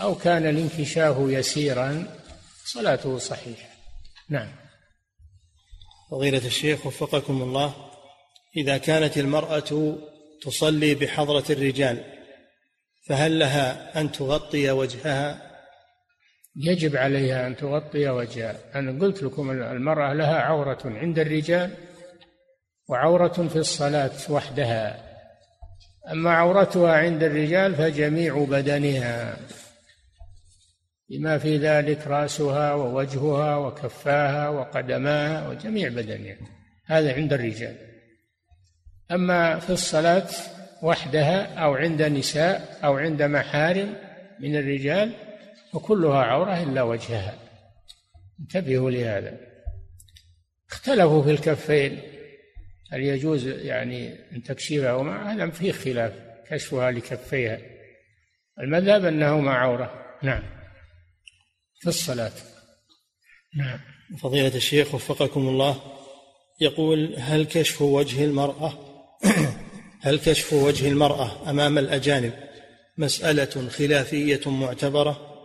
أو 0.00 0.14
كان 0.14 0.46
الانكشاف 0.46 1.16
يسيرا 1.18 2.06
صلاته 2.64 3.18
صحيحة. 3.18 3.68
نعم. 4.28 4.48
فضيلة 6.10 6.46
الشيخ 6.46 6.86
وفقكم 6.86 7.42
الله 7.42 7.74
إذا 8.56 8.78
كانت 8.78 9.18
المرأة 9.18 9.96
تصلي 10.42 10.94
بحضرة 10.94 11.44
الرجال 11.50 12.04
فهل 13.08 13.38
لها 13.38 14.00
أن 14.00 14.12
تغطي 14.12 14.70
وجهها؟ 14.70 15.52
يجب 16.56 16.96
عليها 16.96 17.46
أن 17.46 17.56
تغطي 17.56 18.08
وجهها. 18.08 18.56
أنا 18.74 19.00
قلت 19.00 19.22
لكم 19.22 19.50
المرأة 19.50 20.14
لها 20.14 20.40
عورة 20.40 20.80
عند 20.84 21.18
الرجال 21.18 21.70
وعورة 22.88 23.48
في 23.48 23.56
الصلاة 23.56 24.10
وحدها. 24.30 25.12
أما 26.12 26.30
عورتها 26.30 26.92
عند 26.92 27.22
الرجال 27.22 27.74
فجميع 27.74 28.44
بدنها. 28.44 29.36
بما 31.12 31.38
في 31.38 31.56
ذلك 31.56 32.06
رأسها 32.06 32.74
ووجهها 32.74 33.56
وكفاها 33.56 34.48
وقدماها 34.48 35.48
وجميع 35.48 35.88
بدنها. 35.88 36.36
هذا 36.86 37.14
عند 37.14 37.32
الرجال. 37.32 37.76
أما 39.10 39.58
في 39.58 39.70
الصلاة 39.70 40.28
وحدها 40.82 41.54
أو 41.54 41.74
عند 41.74 42.02
نساء 42.02 42.78
أو 42.84 42.96
عند 42.96 43.22
محارم 43.22 43.94
من 44.40 44.56
الرجال 44.56 45.12
فكلها 45.72 46.22
عورة 46.22 46.62
إلا 46.62 46.82
وجهها. 46.82 47.34
انتبهوا 48.40 48.90
لهذا. 48.90 49.40
اختلفوا 50.70 51.22
في 51.22 51.30
الكفين. 51.30 52.00
هل 52.92 53.00
يجوز 53.00 53.46
يعني 53.46 54.14
أن 54.32 54.42
تكشفها 54.42 54.92
وما 54.92 55.32
هذا 55.32 55.50
فيه 55.50 55.72
خلاف 55.72 56.12
كشفها 56.50 56.90
لكفيها. 56.90 57.58
المذهب 58.60 59.04
أنهما 59.04 59.52
عورة. 59.52 60.04
نعم. 60.22 60.61
في 61.82 61.88
الصلاة. 61.88 62.32
نعم. 63.56 63.78
فضيلة 64.18 64.54
الشيخ 64.54 64.94
وفقكم 64.94 65.48
الله 65.48 65.80
يقول 66.60 67.14
هل 67.18 67.44
كشف 67.44 67.82
وجه 67.82 68.24
المرأة 68.24 68.78
هل 70.06 70.18
كشف 70.18 70.52
وجه 70.52 70.88
المرأة 70.88 71.50
أمام 71.50 71.78
الأجانب 71.78 72.32
مسألة 72.98 73.68
خلافية 73.68 74.40
معتبرة؟ 74.50 75.42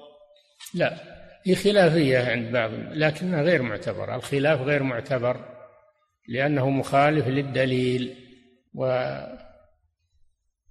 لا 0.73 0.97
هي 1.45 1.55
خلافية 1.55 2.19
عند 2.19 2.53
بعض 2.53 2.71
لكنها 2.91 3.41
غير 3.41 3.61
معتبرة. 3.61 4.15
الخلاف 4.15 4.61
غير 4.61 4.83
معتبر 4.83 5.45
لأنه 6.27 6.69
مخالف 6.69 7.27
للدليل 7.27 8.15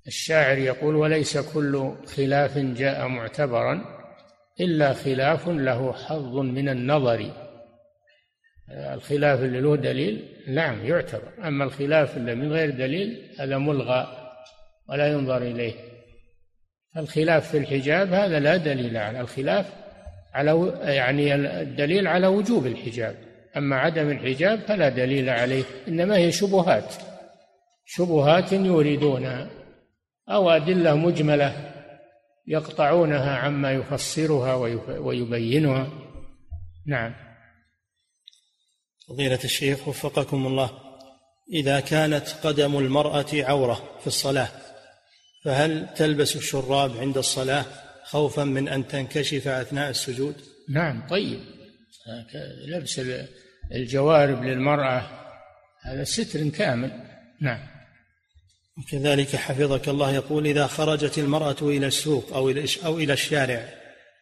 والشاعر 0.06 0.58
يقول 0.58 0.96
وليس 0.96 1.38
كل 1.38 1.94
خلاف 2.06 2.58
جاء 2.58 3.08
معتبرا 3.08 3.95
إلا 4.60 4.92
خلاف 4.92 5.48
له 5.48 5.92
حظ 5.92 6.36
من 6.36 6.68
النظر. 6.68 7.30
الخلاف 8.70 9.40
اللي 9.40 9.60
له 9.60 9.76
دليل 9.76 10.28
نعم 10.48 10.86
يعتبر. 10.86 11.32
أما 11.44 11.64
الخلاف 11.64 12.16
اللي 12.16 12.34
من 12.34 12.52
غير 12.52 12.70
دليل 12.70 13.34
هذا 13.38 13.58
ملغى 13.58 14.32
ولا 14.88 15.12
ينظر 15.12 15.42
إليه. 15.42 15.74
الخلاف 16.96 17.50
في 17.50 17.58
الحجاب 17.58 18.12
هذا 18.12 18.40
لا 18.40 18.56
دليل 18.56 18.96
على 18.96 19.20
الخلاف 19.20 19.72
على 20.34 20.72
يعني 20.82 21.34
الدليل 21.34 22.06
على 22.06 22.26
وجوب 22.26 22.66
الحجاب. 22.66 23.16
أما 23.56 23.76
عدم 23.76 24.10
الحجاب 24.10 24.58
فلا 24.58 24.88
دليل 24.88 25.30
عليه 25.30 25.64
إنما 25.88 26.16
هي 26.16 26.32
شبهات. 26.32 26.94
شبهات 27.84 28.52
يريدونها 28.52 29.48
أو 30.28 30.50
أدلة 30.50 30.96
مجملة. 30.96 31.75
يقطعونها 32.46 33.36
عما 33.36 33.72
يفسرها 33.72 34.54
ويبينها. 34.98 35.92
نعم. 36.86 37.14
فضيلة 39.08 39.38
الشيخ 39.44 39.88
وفقكم 39.88 40.46
الله 40.46 40.70
إذا 41.52 41.80
كانت 41.80 42.28
قدم 42.28 42.78
المرأة 42.78 43.26
عورة 43.32 43.98
في 44.00 44.06
الصلاة 44.06 44.48
فهل 45.44 45.94
تلبس 45.94 46.36
الشراب 46.36 46.96
عند 46.96 47.18
الصلاة 47.18 47.64
خوفا 48.04 48.44
من 48.44 48.68
أن 48.68 48.88
تنكشف 48.88 49.48
أثناء 49.48 49.90
السجود؟ 49.90 50.34
نعم 50.68 51.06
طيب. 51.08 51.40
لبس 52.68 53.00
الجوارب 53.72 54.44
للمرأة 54.44 55.02
هذا 55.82 56.04
ستر 56.04 56.48
كامل. 56.48 56.90
نعم. 57.40 57.75
وكذلك 58.78 59.36
حفظك 59.36 59.88
الله 59.88 60.10
يقول 60.14 60.46
إذا 60.46 60.66
خرجت 60.66 61.18
المرأة 61.18 61.56
إلى 61.62 61.86
السوق 61.86 62.32
أو 62.32 62.50
إلى 62.50 62.66
أو 62.84 62.98
إلى 62.98 63.12
الشارع 63.12 63.68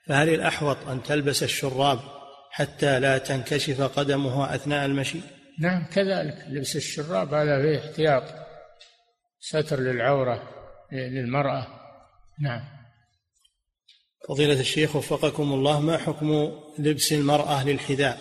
فهل 0.07 0.29
الأحوط 0.29 0.77
أن 0.89 1.03
تلبس 1.03 1.43
الشراب 1.43 1.99
حتى 2.51 3.01
لا 3.01 3.19
تنكشف 3.19 3.81
قدمها 3.81 4.55
أثناء 4.55 4.87
المشي؟ 4.87 5.19
نعم 5.61 5.87
كذلك 5.93 6.47
لبس 6.49 6.77
الشراب 6.77 7.35
هذا 7.35 7.63
فيه 7.63 7.79
احتياط 7.79 8.23
ستر 9.41 9.81
للعورة 9.81 10.43
للمرأة. 10.93 11.67
نعم. 12.41 12.61
فضيلة 14.29 14.61
الشيخ 14.61 14.97
وفقكم 14.97 15.53
الله 15.53 15.81
ما 15.81 15.99
حكم 15.99 16.53
لبس 16.79 17.13
المرأة 17.13 17.65
للحذاء؟ 17.65 18.19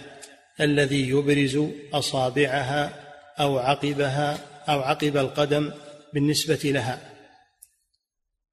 الذي 0.62 1.10
يبرز 1.10 1.60
أصابعها 1.94 2.94
أو 3.40 3.60
عقبها 3.60 4.38
أو 4.70 4.82
عقب 4.82 5.18
القدم 5.18 5.72
بالنسبة 6.14 6.60
لها. 6.64 7.14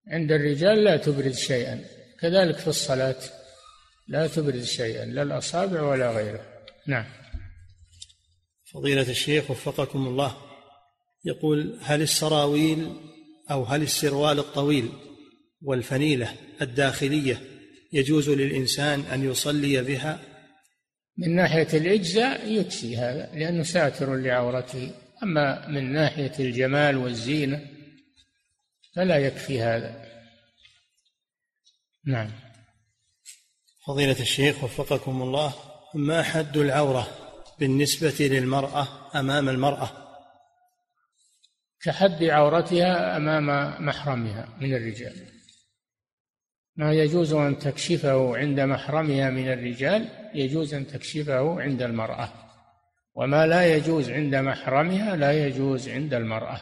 عند 0.08 0.32
الرجال 0.32 0.84
لا 0.84 0.96
تبرز 0.96 1.38
شيئا. 1.38 1.84
كذلك 2.20 2.58
في 2.58 2.68
الصلاة 2.68 3.16
لا 4.08 4.26
تبرز 4.26 4.66
شيئا 4.66 5.04
لا 5.04 5.22
الأصابع 5.22 5.82
ولا 5.82 6.10
غيره. 6.10 6.44
نعم. 6.86 7.04
فضيلة 8.72 9.10
الشيخ 9.10 9.50
وفقكم 9.50 10.06
الله. 10.06 10.36
يقول 11.24 11.78
هل 11.82 12.02
السراويل 12.02 12.96
أو 13.50 13.64
هل 13.64 13.82
السروال 13.82 14.38
الطويل 14.38 14.92
والفنيلة 15.62 16.34
الداخلية 16.62 17.40
يجوز 17.92 18.30
للإنسان 18.30 19.00
أن 19.00 19.30
يصلي 19.30 19.82
بها؟ 19.82 20.20
من 21.18 21.36
ناحية 21.36 21.68
الإجزاء 21.74 22.52
يكفي 22.52 22.96
هذا 22.96 23.30
لأنه 23.34 23.62
ساتر 23.62 24.16
لعورته. 24.16 24.90
أما 25.22 25.68
من 25.68 25.92
ناحية 25.92 26.32
الجمال 26.38 26.96
والزينة 26.96 27.66
فلا 28.94 29.16
يكفي 29.16 29.62
هذا. 29.62 30.04
نعم. 32.04 32.30
فضيلة 33.86 34.20
الشيخ 34.20 34.64
وفقكم 34.64 35.22
الله 35.22 35.54
ما 35.94 36.22
حد 36.22 36.56
العورة 36.56 37.08
بالنسبة 37.58 38.14
للمرأة 38.20 39.10
أمام 39.20 39.48
المرأة؟ 39.48 39.90
كحد 41.82 42.24
عورتها 42.24 43.16
أمام 43.16 43.76
محرمها 43.86 44.48
من 44.60 44.74
الرجال. 44.74 45.26
ما 46.76 46.92
يجوز 46.92 47.32
أن 47.32 47.58
تكشفه 47.58 48.36
عند 48.36 48.60
محرمها 48.60 49.30
من 49.30 49.52
الرجال 49.52 50.30
يجوز 50.34 50.74
أن 50.74 50.86
تكشفه 50.86 51.60
عند 51.60 51.82
المرأة. 51.82 52.49
وما 53.14 53.46
لا 53.46 53.76
يجوز 53.76 54.10
عند 54.10 54.34
محرمها 54.34 55.16
لا 55.16 55.46
يجوز 55.46 55.88
عند 55.88 56.14
المرأة 56.14 56.60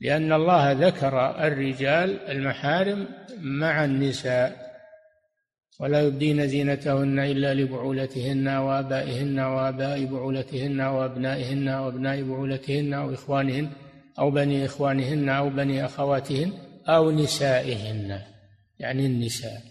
لأن 0.00 0.32
الله 0.32 0.72
ذكر 0.72 1.44
الرجال 1.46 2.20
المحارم 2.20 3.08
مع 3.40 3.84
النساء 3.84 4.66
ولا 5.80 6.02
يبدين 6.02 6.48
زينتهن 6.48 7.18
إلا 7.18 7.54
لبعولتهن 7.54 8.48
وآبائهن 8.48 9.38
وآباء 9.38 10.04
بعولتهن 10.04 10.80
وأبنائهن 10.80 11.68
وأبناء 11.68 12.22
بعولتهن 12.22 12.94
أو 12.94 13.14
إخوانهن 13.14 13.70
أو 14.18 14.30
بني 14.30 14.64
إخوانهن 14.64 15.28
أو 15.28 15.50
بني 15.50 15.84
أخواتهن 15.84 16.52
أو 16.88 17.10
نسائهن 17.10 18.20
يعني 18.78 19.06
النساء. 19.06 19.62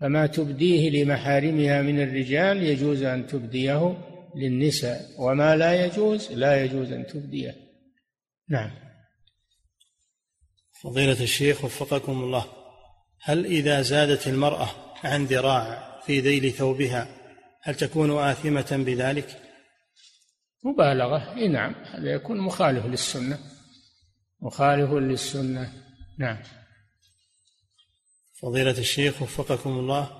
فما 0.00 0.26
تبديه 0.26 1.04
لمحارمها 1.04 1.82
من 1.82 2.00
الرجال 2.00 2.62
يجوز 2.62 3.02
أن 3.02 3.26
تبديه 3.26 3.96
للنساء 4.34 5.10
وما 5.18 5.56
لا 5.56 5.84
يجوز 5.84 6.32
لا 6.32 6.64
يجوز 6.64 6.92
أن 6.92 7.06
تبديه 7.06 7.54
نعم. 8.48 8.70
فضيلة 10.82 11.22
الشيخ 11.22 11.64
وفقكم 11.64 12.12
الله 12.12 12.46
هل 13.20 13.46
إذا 13.46 13.82
زادت 13.82 14.26
المرأة 14.28 14.68
عن 15.04 15.24
ذراع 15.24 16.00
في 16.06 16.20
ذيل 16.20 16.52
ثوبها 16.52 17.08
هل 17.62 17.74
تكون 17.74 18.18
آثمة 18.18 18.82
بذلك؟ 18.86 19.40
مبالغة 20.64 21.36
إي 21.36 21.48
نعم 21.48 21.74
هذا 21.74 22.12
يكون 22.12 22.40
مخالف 22.40 22.86
للسنة. 22.86 23.38
مخالف 24.40 24.90
للسنة 24.90 25.72
نعم. 26.18 26.42
فضيلة 28.40 28.78
الشيخ 28.78 29.22
وفقكم 29.22 29.70
الله 29.70 30.10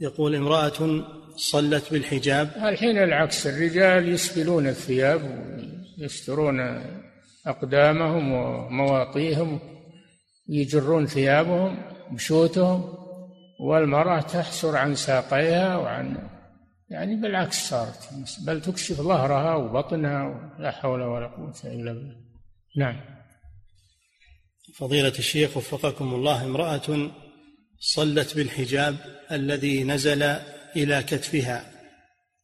يقول 0.00 0.34
امرأة 0.34 1.06
صلت 1.36 1.92
بالحجاب؟ 1.92 2.50
الحين 2.56 2.98
العكس 2.98 3.46
الرجال 3.46 4.08
يسبلون 4.08 4.66
الثياب 4.66 5.20
ويسترون 5.98 6.60
أقدامهم 7.46 8.32
ومواطيهم 8.32 9.60
يجرون 10.48 11.06
ثيابهم 11.06 11.82
بشوتهم 12.10 12.94
والمرأة 13.60 14.20
تحسر 14.20 14.76
عن 14.76 14.94
ساقيها 14.94 15.76
وعن 15.76 16.28
يعني 16.90 17.16
بالعكس 17.16 17.68
صارت. 17.68 18.08
بل 18.46 18.60
تكشف 18.60 19.00
ظهرها 19.00 19.54
وبطنها 19.54 20.54
لا 20.58 20.70
حول 20.70 21.02
ولا 21.02 21.26
قوة 21.26 21.54
إلا 21.64 21.92
بالله. 21.92 22.16
نعم. 22.76 23.00
فضيلة 24.74 25.12
الشيخ 25.18 25.56
وفقكم 25.56 26.14
الله 26.14 26.44
امرأة 26.44 27.10
صلت 27.80 28.36
بالحجاب 28.36 28.96
الذي 29.32 29.84
نزل 29.84 30.36
إلى 30.76 31.02
كتفها 31.02 31.64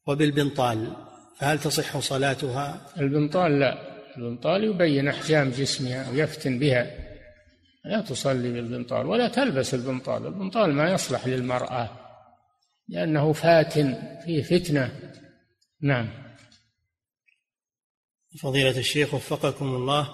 وبالبنطال 0.07 0.97
فهل 1.39 1.59
تصح 1.59 1.99
صلاتها؟ 1.99 2.81
البنطال 2.99 3.61
لا. 3.61 3.93
البنطال 4.17 4.65
يبين 4.65 5.09
أحجام 5.09 5.51
جسمها 5.51 6.11
ويفتن 6.11 6.59
بها. 6.59 6.91
لا 7.85 8.01
تصلي 8.01 8.53
بالبنطال 8.53 9.07
ولا 9.07 9.29
تلبس 9.29 9.75
البنطال. 9.75 10.27
البنطال 10.27 10.73
ما 10.73 10.93
يصلح 10.93 11.27
للمرأة 11.27 11.91
لأنه 12.89 13.33
فاتن 13.33 14.19
فيه 14.25 14.43
فتنة. 14.43 15.13
نعم. 15.83 16.09
فضيلة 18.43 18.79
الشيخ 18.79 19.15
وفقكم 19.15 19.67
الله 19.67 20.09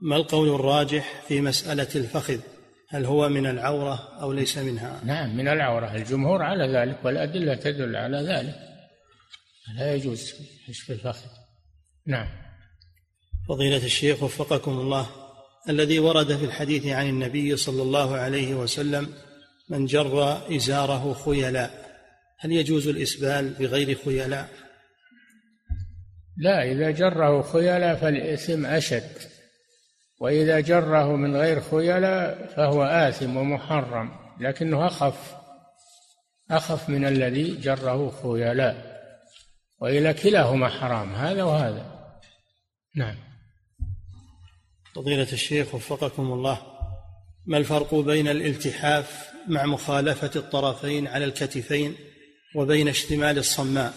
ما 0.00 0.16
القول 0.16 0.48
الراجح 0.48 1.22
في 1.28 1.40
مسألة 1.40 1.88
الفخذ؟ 1.94 2.38
هل 2.92 3.04
هو 3.04 3.28
من 3.28 3.46
العورة 3.46 4.18
أو 4.20 4.32
ليس 4.32 4.58
منها؟ 4.58 5.00
نعم 5.04 5.36
من 5.36 5.48
العورة. 5.48 5.94
الجمهور 5.96 6.42
على 6.42 6.78
ذلك 6.78 7.04
والأدلة 7.04 7.54
تدل 7.54 7.96
على 7.96 8.16
ذلك. 8.16 8.54
لا 9.78 9.94
يجوز 9.94 10.32
كشف 10.68 10.90
الفخذ. 10.90 11.26
نعم. 12.06 12.28
فضيلة 13.48 13.84
الشيخ 13.84 14.22
وفقكم 14.22 14.70
الله 14.72 15.06
الذي 15.68 15.98
ورد 15.98 16.36
في 16.36 16.44
الحديث 16.44 16.86
عن 16.86 17.08
النبي 17.08 17.56
صلى 17.56 17.82
الله 17.82 18.16
عليه 18.16 18.54
وسلم 18.54 19.14
من 19.68 19.86
جر 19.86 20.38
إزاره 20.56 21.14
خيلاء 21.24 21.70
هل 22.38 22.52
يجوز 22.52 22.88
الإسبال 22.88 23.50
بغير 23.50 23.98
خيلاء؟ 24.04 24.48
لا 26.36 26.72
إذا 26.72 26.90
جره 26.90 27.42
خيلاء 27.42 27.96
فالإثم 27.96 28.66
أشد. 28.66 29.31
وإذا 30.22 30.60
جره 30.60 31.16
من 31.16 31.36
غير 31.36 31.60
خيلاء 31.60 32.46
فهو 32.56 32.84
آثم 32.84 33.36
ومحرم 33.36 34.10
لكنه 34.40 34.86
أخف 34.86 35.36
أخف 36.50 36.88
من 36.88 37.04
الذي 37.04 37.56
جره 37.56 38.12
خيلاء. 38.22 38.92
وإلى 39.80 40.14
كلاهما 40.14 40.68
حرام 40.68 41.14
هذا 41.14 41.42
وهذا. 41.42 42.12
نعم. 42.96 43.16
فضيلة 44.94 45.32
الشيخ 45.32 45.74
وفقكم 45.74 46.32
الله 46.32 46.62
ما 47.46 47.58
الفرق 47.58 47.94
بين 47.94 48.28
الالتحاف 48.28 49.30
مع 49.48 49.66
مخالفة 49.66 50.30
الطرفين 50.36 51.06
على 51.06 51.24
الكتفين 51.24 51.96
وبين 52.56 52.88
اشتمال 52.88 53.38
الصماء 53.38 53.92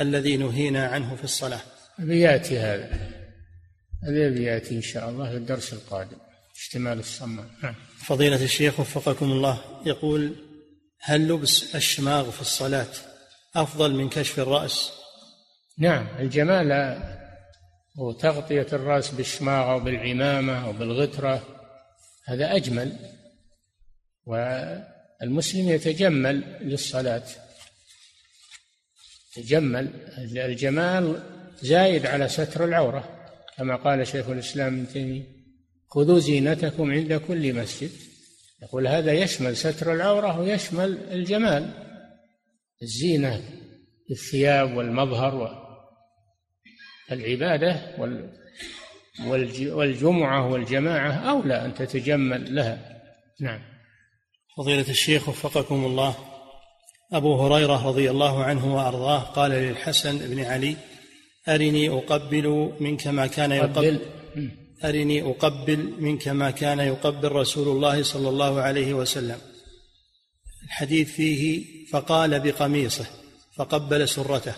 الذي 0.00 0.36
نهينا 0.36 0.86
عنه 0.86 1.16
في 1.16 1.24
الصلاة؟ 1.24 1.60
بياتي 1.98 2.58
هذا. 2.58 3.17
هذا 4.04 4.28
بياتي 4.28 4.76
إن 4.76 4.82
شاء 4.82 5.10
الله 5.10 5.30
في 5.30 5.36
الدرس 5.36 5.72
القادم. 5.72 6.16
اشتمال 6.56 6.98
الصماء 6.98 7.46
نعم. 7.62 7.74
فضيلة 7.98 8.44
الشيخ 8.44 8.80
وفقكم 8.80 9.32
الله 9.32 9.60
يقول 9.86 10.34
هل 11.00 11.28
لبس 11.28 11.76
الشماغ 11.76 12.30
في 12.30 12.40
الصلاة 12.40 12.86
أفضل 13.56 13.94
من 13.94 14.08
كشف 14.08 14.38
الرأس؟ 14.38 14.92
نعم 15.78 16.06
الجمال 16.18 16.98
وتغطية 17.96 18.66
الرأس 18.72 19.10
بالشماغ 19.10 19.70
أو 19.70 19.80
بالعمامة 19.80 20.64
أو 20.66 20.72
بالغترة 20.72 21.46
هذا 22.24 22.56
أجمل. 22.56 22.96
والمسلم 24.26 25.68
يتجمل 25.68 26.58
للصلاة. 26.60 27.24
يتجمل. 29.36 29.90
الجمال 30.18 31.22
زايد 31.62 32.06
على 32.06 32.28
ستر 32.28 32.64
العورة. 32.64 33.17
كما 33.58 33.76
قال 33.76 34.06
شيخ 34.06 34.28
الإسلام 34.28 34.74
ابن 34.74 34.88
تيمية 34.88 35.22
خذوا 35.88 36.18
زينتكم 36.18 36.90
عند 36.90 37.14
كل 37.14 37.54
مسجد. 37.54 37.90
يقول 38.62 38.86
هذا 38.86 39.12
يشمل 39.12 39.56
ستر 39.56 39.92
العورة 39.94 40.40
ويشمل 40.40 40.98
الجمال. 41.10 41.70
الزينة 42.82 43.42
الثياب 44.10 44.76
والمظهر 44.76 45.64
العبادة 47.12 47.96
والجمعة 49.60 50.52
والجماعة 50.52 51.12
أولى 51.12 51.64
أن 51.64 51.74
تتجمل 51.74 52.54
لها. 52.54 53.02
نعم. 53.40 53.60
فضيلة 54.56 54.90
الشيخ 54.90 55.28
وفقكم 55.28 55.84
الله 55.84 56.16
أبو 57.12 57.46
هريرة 57.46 57.86
رضي 57.86 58.10
الله 58.10 58.44
عنه 58.44 58.74
وأرضاه 58.74 59.18
قال 59.18 59.50
للحسن 59.50 60.18
بن 60.18 60.44
علي 60.44 60.76
أرني 61.48 61.88
أقبل 61.88 62.72
منك 62.80 63.06
ما 63.06 63.26
كان 63.26 63.52
يقبل 63.52 64.00
أرني 64.84 65.22
أقبل 65.22 65.92
منك 65.98 66.28
ما 66.28 66.50
كان 66.50 66.78
يقبل 66.78 67.32
رسول 67.32 67.68
الله 67.68 68.02
صلى 68.02 68.28
الله 68.28 68.60
عليه 68.60 68.94
وسلم. 68.94 69.38
الحديث 70.64 71.12
فيه 71.12 71.64
فقال 71.92 72.40
بقميصه 72.40 73.06
فقبل 73.56 74.08
سرته. 74.08 74.54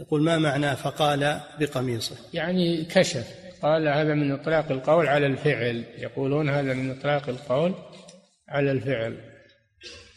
يقول 0.00 0.22
ما 0.22 0.38
معنى 0.38 0.76
فقال 0.76 1.40
بقميصه؟ 1.60 2.16
يعني 2.32 2.84
كشف. 2.84 3.26
قال 3.62 3.88
هذا 3.88 4.14
من 4.14 4.32
إطلاق 4.32 4.70
القول 4.70 5.06
على 5.06 5.26
الفعل. 5.26 5.84
يقولون 5.98 6.48
هذا 6.48 6.74
من 6.74 6.90
إطلاق 6.90 7.28
القول 7.28 7.74
على 8.48 8.70
الفعل. 8.70 9.20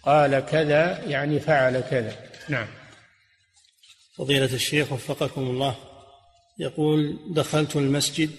قال 0.04 0.40
كذا 0.40 1.04
يعني 1.04 1.40
فعل 1.40 1.80
كذا. 1.80 2.16
نعم. 2.50 2.68
فضيلة 4.18 4.54
الشيخ 4.54 4.92
وفقكم 4.92 5.42
الله. 5.42 5.76
يقول 6.60 7.20
دخلت 7.34 7.76
المسجد 7.76 8.32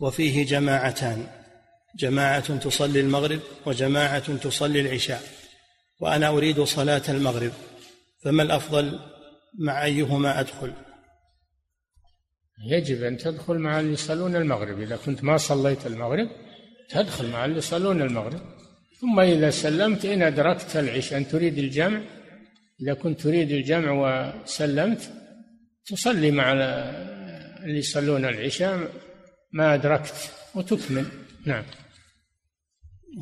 وفيه 0.00 0.46
جماعتان 0.46 1.26
جماعة 1.98 2.56
تصلي 2.56 3.00
المغرب 3.00 3.40
وجماعة 3.66 4.36
تصلي 4.36 4.80
العشاء 4.80 5.22
وأنا 6.00 6.28
أريد 6.28 6.60
صلاة 6.60 7.02
المغرب 7.08 7.52
فما 8.24 8.42
الأفضل 8.42 8.98
مع 9.58 9.84
أيهما 9.84 10.40
أدخل؟ 10.40 10.72
يجب 12.66 13.02
أن 13.02 13.16
تدخل 13.16 13.58
مع 13.58 13.80
اللي 13.80 13.92
يصلون 13.92 14.36
المغرب 14.36 14.80
إذا 14.80 14.96
كنت 14.96 15.24
ما 15.24 15.36
صليت 15.36 15.86
المغرب 15.86 16.28
تدخل 16.88 17.30
مع 17.30 17.44
اللي 17.44 17.58
يصلون 17.58 18.02
المغرب. 18.02 18.40
ثم 19.00 19.20
إذا 19.20 19.50
سلمت 19.50 20.04
إن 20.04 20.22
أدركت 20.22 20.76
العشاء 20.76 21.18
أن 21.18 21.28
تريد 21.28 21.58
الجمع 21.58 22.00
إذا 22.80 22.94
كنت 22.94 23.20
تريد 23.20 23.50
الجمع 23.50 23.90
وسلمت 23.90 25.12
تصلي 25.86 26.30
مع 26.30 26.52
اللي 27.64 27.78
يصلون 27.78 28.24
العشاء 28.24 28.90
ما 29.52 29.74
أدركت. 29.74 30.14
وتكمل. 30.54 31.06
نعم. 31.46 31.64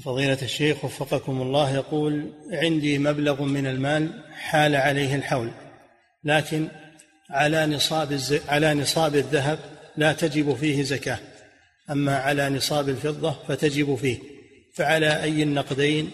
فضيلة 0.05 0.38
الشيخ 0.43 0.84
وفقكم 0.84 1.43
الله 1.43 1.74
يقول 1.74 2.32
عندي 2.53 2.99
مبلغ 2.99 3.43
من 3.43 3.66
المال 3.66 4.24
حال 4.32 4.76
عليه 4.76 5.14
الحول 5.14 5.51
لكن 6.24 6.68
على 7.30 7.66
نصاب 7.66 8.12
الز... 8.12 8.40
على 8.49 8.74
نصاب 8.74 9.14
الذهب 9.14 9.59
لا 9.97 10.12
تجب 10.12 10.55
فيه 10.55 10.82
زكاة. 10.82 11.18
أما 11.90 12.16
على 12.16 12.51
نصاب 12.51 12.88
الفضة 12.88 13.36
فتجب 13.49 13.95
فيه. 13.95 14.18
فعلى 14.74 15.22
أي 15.22 15.43
النقدين 15.43 16.11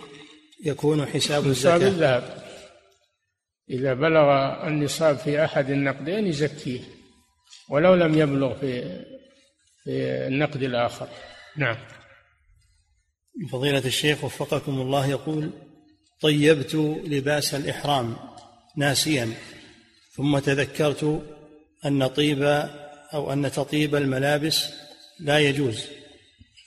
يكون 0.64 1.06
حساب 1.06 1.46
الزكاة؟ 1.46 1.76
نصاب 1.76 1.82
الذهب. 1.82 2.42
إذا 3.70 3.94
بلغ 3.94 4.28
النصاب 4.66 5.16
في 5.16 5.44
أحد 5.44 5.70
النقدين 5.70 6.26
يزكيه. 6.26 6.80
ولو 7.68 7.94
لم 7.94 8.18
يبلغ 8.18 8.59
في 8.59 8.82
في 9.84 10.26
النقد 10.26 10.62
الآخر. 10.62 11.09
نعم. 11.57 11.76
فضيلة 13.51 13.78
الشيخ 13.86 14.24
وفقكم 14.24 14.80
الله 14.80 15.07
يقول 15.07 15.51
طيبت 16.20 16.74
لباس 17.05 17.55
الإحرام 17.55 18.16
ناسيا 18.76 19.32
ثم 20.12 20.38
تذكرت 20.38 21.22
أن 21.86 22.07
طيب 22.07 22.42
أو 23.14 23.32
أن 23.32 23.53
تطيب 23.53 23.94
الملابس 23.94 24.64
لا 25.20 25.38
يجوز 25.38 25.86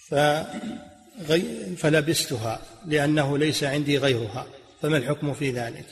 فغي 0.10 1.76
فلبستها 1.78 2.62
لأنه 2.86 3.38
ليس 3.38 3.64
عندي 3.64 3.98
غيرها 3.98 4.48
فما 4.82 4.98
الحكم 4.98 5.34
في 5.34 5.52
ذلك؟ 5.52 5.86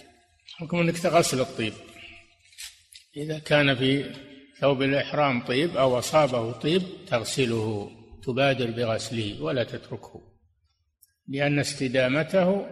حكم 0.55 0.79
أنك 0.79 0.99
تغسل 0.99 1.39
الطيب. 1.39 1.73
إذا 3.17 3.39
كان 3.39 3.75
في 3.75 4.11
ثوب 4.59 4.81
الإحرام 4.81 5.45
طيب 5.45 5.77
أو 5.77 5.99
أصابه 5.99 6.51
طيب 6.51 6.83
تغسله 7.07 7.91
تبادر 8.23 8.71
بغسله 8.71 9.41
ولا 9.41 9.63
تتركه. 9.63 10.21
لأن 11.27 11.59
استدامته 11.59 12.65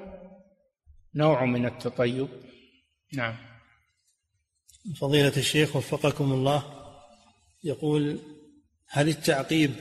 نوع 1.16 1.46
من 1.46 1.66
التطيب. 1.66 2.28
نعم. 3.14 3.36
فضيلة 5.00 5.34
الشيخ 5.38 5.76
وفقكم 5.76 6.34
الله 6.34 6.64
يقول 7.64 8.20
هل 8.90 9.10
التعقيب 9.10 9.72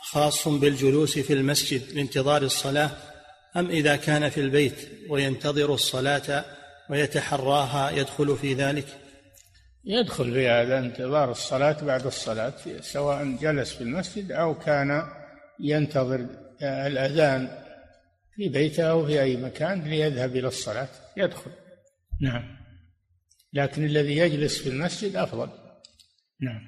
خاص 0.00 0.48
بالجلوس 0.48 1.18
في 1.18 1.32
المسجد 1.32 1.92
لانتظار 1.92 2.42
الصلاة 2.42 2.90
أم 3.56 3.66
إذا 3.70 3.96
كان 3.96 4.28
في 4.28 4.40
البيت 4.40 4.88
وينتظر 5.08 5.74
الصلاة 5.74 6.44
ويتحراها 6.90 7.90
يدخل 7.90 8.36
في 8.36 8.54
ذلك؟ 8.54 8.99
يدخل 9.84 10.32
في 10.32 10.48
هذا 10.48 10.78
انتظار 10.78 11.30
الصلاة 11.30 11.84
بعد 11.84 12.06
الصلاة 12.06 12.54
سواء 12.80 13.36
جلس 13.36 13.72
في 13.72 13.80
المسجد 13.80 14.32
أو 14.32 14.58
كان 14.58 15.02
ينتظر 15.60 16.26
الأذان 16.62 17.58
في 18.36 18.48
بيته 18.48 18.82
أو 18.82 19.06
في 19.06 19.22
أي 19.22 19.36
مكان 19.36 19.82
ليذهب 19.82 20.36
إلى 20.36 20.48
الصلاة 20.48 20.88
يدخل. 21.16 21.50
نعم. 22.20 22.56
لكن 23.52 23.84
الذي 23.84 24.16
يجلس 24.16 24.62
في 24.62 24.68
المسجد 24.68 25.16
أفضل. 25.16 25.48
نعم. 26.40 26.60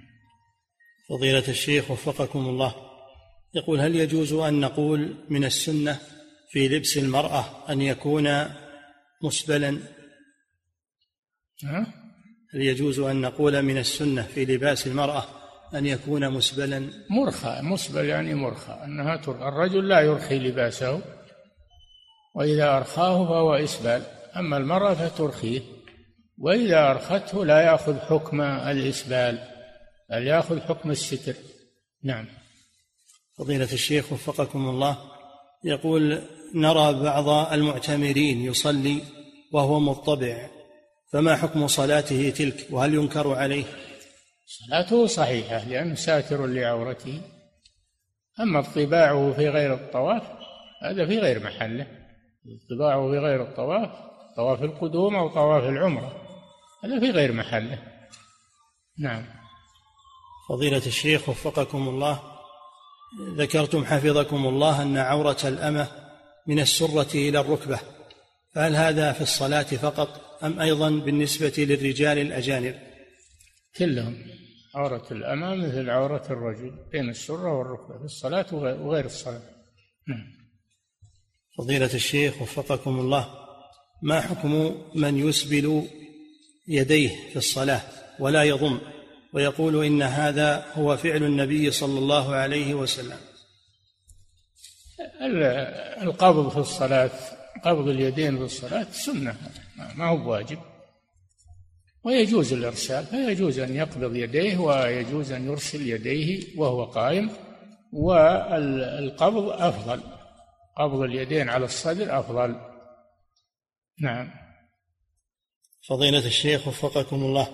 فضيلة 1.08 1.48
الشيخ 1.48 1.90
وفقكم 1.90 2.38
الله 2.38 2.74
يقول 3.54 3.80
هل 3.80 3.96
يجوز 3.96 4.32
أن 4.32 4.60
نقول 4.60 5.16
من 5.28 5.44
السنة 5.44 5.98
في 6.50 6.68
لبس 6.68 6.96
المرأة 6.96 7.72
أن 7.72 7.80
يكون 7.82 8.28
مسبلا؟ 9.22 9.78
ها؟ 11.64 12.01
هل 12.54 12.62
يجوز 12.62 13.00
أن 13.00 13.20
نقول 13.20 13.62
من 13.62 13.78
السنة 13.78 14.22
في 14.22 14.44
لباس 14.44 14.86
المرأة 14.86 15.24
أن 15.74 15.86
يكون 15.86 16.30
مسبلا؟ 16.30 16.90
مرخى 17.10 17.60
مسبل 17.62 18.04
يعني 18.04 18.34
مرخى 18.34 18.72
أنها 18.84 19.16
ترخى 19.16 19.48
الرجل 19.48 19.88
لا 19.88 20.00
يرخي 20.00 20.38
لباسه 20.38 21.00
وإذا 22.34 22.76
أرخاه 22.76 23.24
فهو 23.24 23.54
إسبال 23.54 24.02
أما 24.36 24.56
المرأة 24.56 24.94
فترخيه 24.94 25.60
وإذا 26.38 26.90
أرخته 26.90 27.44
لا 27.44 27.60
يأخذ 27.60 27.98
حكم 27.98 28.40
الإسبال 28.40 29.38
بل 30.10 30.26
يأخذ 30.26 30.60
حكم 30.60 30.90
الستر. 30.90 31.34
نعم. 32.04 32.26
فضيلة 33.38 33.72
الشيخ 33.72 34.12
وفقكم 34.12 34.68
الله 34.68 34.98
يقول 35.64 36.22
نرى 36.54 37.02
بعض 37.02 37.52
المعتمرين 37.52 38.40
يصلي 38.40 39.00
وهو 39.52 39.80
مضطبع 39.80 40.48
فما 41.12 41.36
حكم 41.36 41.66
صلاته 41.66 42.30
تلك؟ 42.30 42.66
وهل 42.70 42.94
ينكر 42.94 43.34
عليه؟ 43.34 43.64
صلاته 44.46 45.06
صحيحة 45.06 45.64
لأنه 45.68 45.94
ساتر 45.94 46.46
لعورته. 46.46 47.20
أما 48.40 48.60
اطباعه 48.60 49.32
في 49.32 49.48
غير 49.48 49.74
الطواف 49.74 50.22
هذا 50.82 51.06
في 51.06 51.18
غير 51.18 51.44
محله. 51.44 51.86
اطباعه 52.46 53.10
في 53.10 53.18
غير 53.18 53.42
الطواف 53.42 53.90
طواف 54.36 54.62
القدوم 54.62 55.16
أو 55.16 55.28
طواف 55.28 55.64
العمرة 55.64 56.12
هذا 56.84 57.00
في 57.00 57.10
غير 57.10 57.32
محله. 57.32 57.78
نعم. 58.98 59.24
فضيلة 60.48 60.86
الشيخ 60.86 61.28
وفقكم 61.28 61.88
الله 61.88 62.20
ذكرتم 63.36 63.84
حفظكم 63.84 64.46
الله 64.46 64.82
أن 64.82 64.96
عورة 64.96 65.36
الأمة 65.44 65.88
من 66.46 66.60
السرة 66.60 67.14
إلى 67.14 67.40
الركبة 67.40 67.80
فهل 68.54 68.76
هذا 68.76 69.12
في 69.12 69.20
الصلاة 69.20 69.62
فقط؟ 69.62 70.31
أم 70.42 70.60
أيضا 70.60 70.90
بالنسبة 70.90 71.52
للرجال 71.58 72.18
الأجانب؟ 72.18 72.74
كلهم. 73.76 74.16
عورة 74.74 75.06
الأمة 75.10 75.54
مثل 75.54 75.90
عورة 75.90 76.26
الرجل 76.30 76.72
بين 76.92 77.10
السرة 77.10 77.58
والركبة 77.58 77.98
في 77.98 78.04
الصلاة 78.04 78.54
وغير 78.54 79.04
الصلاة. 79.04 79.42
نعم. 80.08 80.26
فضيلة 81.58 81.94
الشيخ 81.94 82.42
وفقكم 82.42 83.00
الله 83.00 83.34
ما 84.02 84.20
حكم 84.20 84.82
من 84.94 85.28
يسبل 85.28 85.88
يديه 86.68 87.08
في 87.08 87.36
الصلاة 87.36 87.82
ولا 88.18 88.42
يضم؟ 88.42 88.80
ويقول 89.34 89.84
إن 89.84 90.02
هذا 90.02 90.66
هو 90.74 90.96
فعل 90.96 91.22
النبي 91.22 91.70
صلى 91.70 91.98
الله 91.98 92.34
عليه 92.34 92.74
وسلم. 92.74 93.18
القبض 96.02 96.48
في 96.48 96.56
الصلاة 96.56 97.10
قبض 97.64 97.88
اليدين 97.88 98.36
في 98.38 98.44
الصلاة 98.44 98.86
سنة. 98.92 99.36
ما 99.96 100.08
هو 100.08 100.16
بواجب 100.16 100.58
ويجوز 102.04 102.52
الإرسال 102.52 103.06
فيجوز 103.06 103.58
أن 103.58 103.76
يقبض 103.76 104.16
يديه 104.16 104.58
ويجوز 104.58 105.32
أن 105.32 105.46
يرسل 105.46 105.88
يديه 105.88 106.58
وهو 106.58 106.84
قائم 106.84 107.30
والقبض 107.92 109.48
أفضل. 109.48 110.00
قبض 110.76 111.00
اليدين 111.00 111.48
على 111.48 111.64
الصدر 111.64 112.18
أفضل. 112.18 112.56
نعم. 114.00 114.30
فضيلة 115.88 116.26
الشيخ 116.26 116.68
وفقكم 116.68 117.16
الله. 117.16 117.48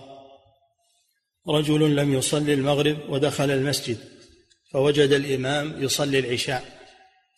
رجل 1.49 1.97
لم 1.97 2.15
يصلي 2.15 2.55
المغرب 2.55 2.99
ودخل 3.09 3.51
المسجد 3.51 3.99
فوجد 4.73 5.13
الإمام 5.13 5.83
يصلي 5.83 6.19
العشاء 6.19 6.65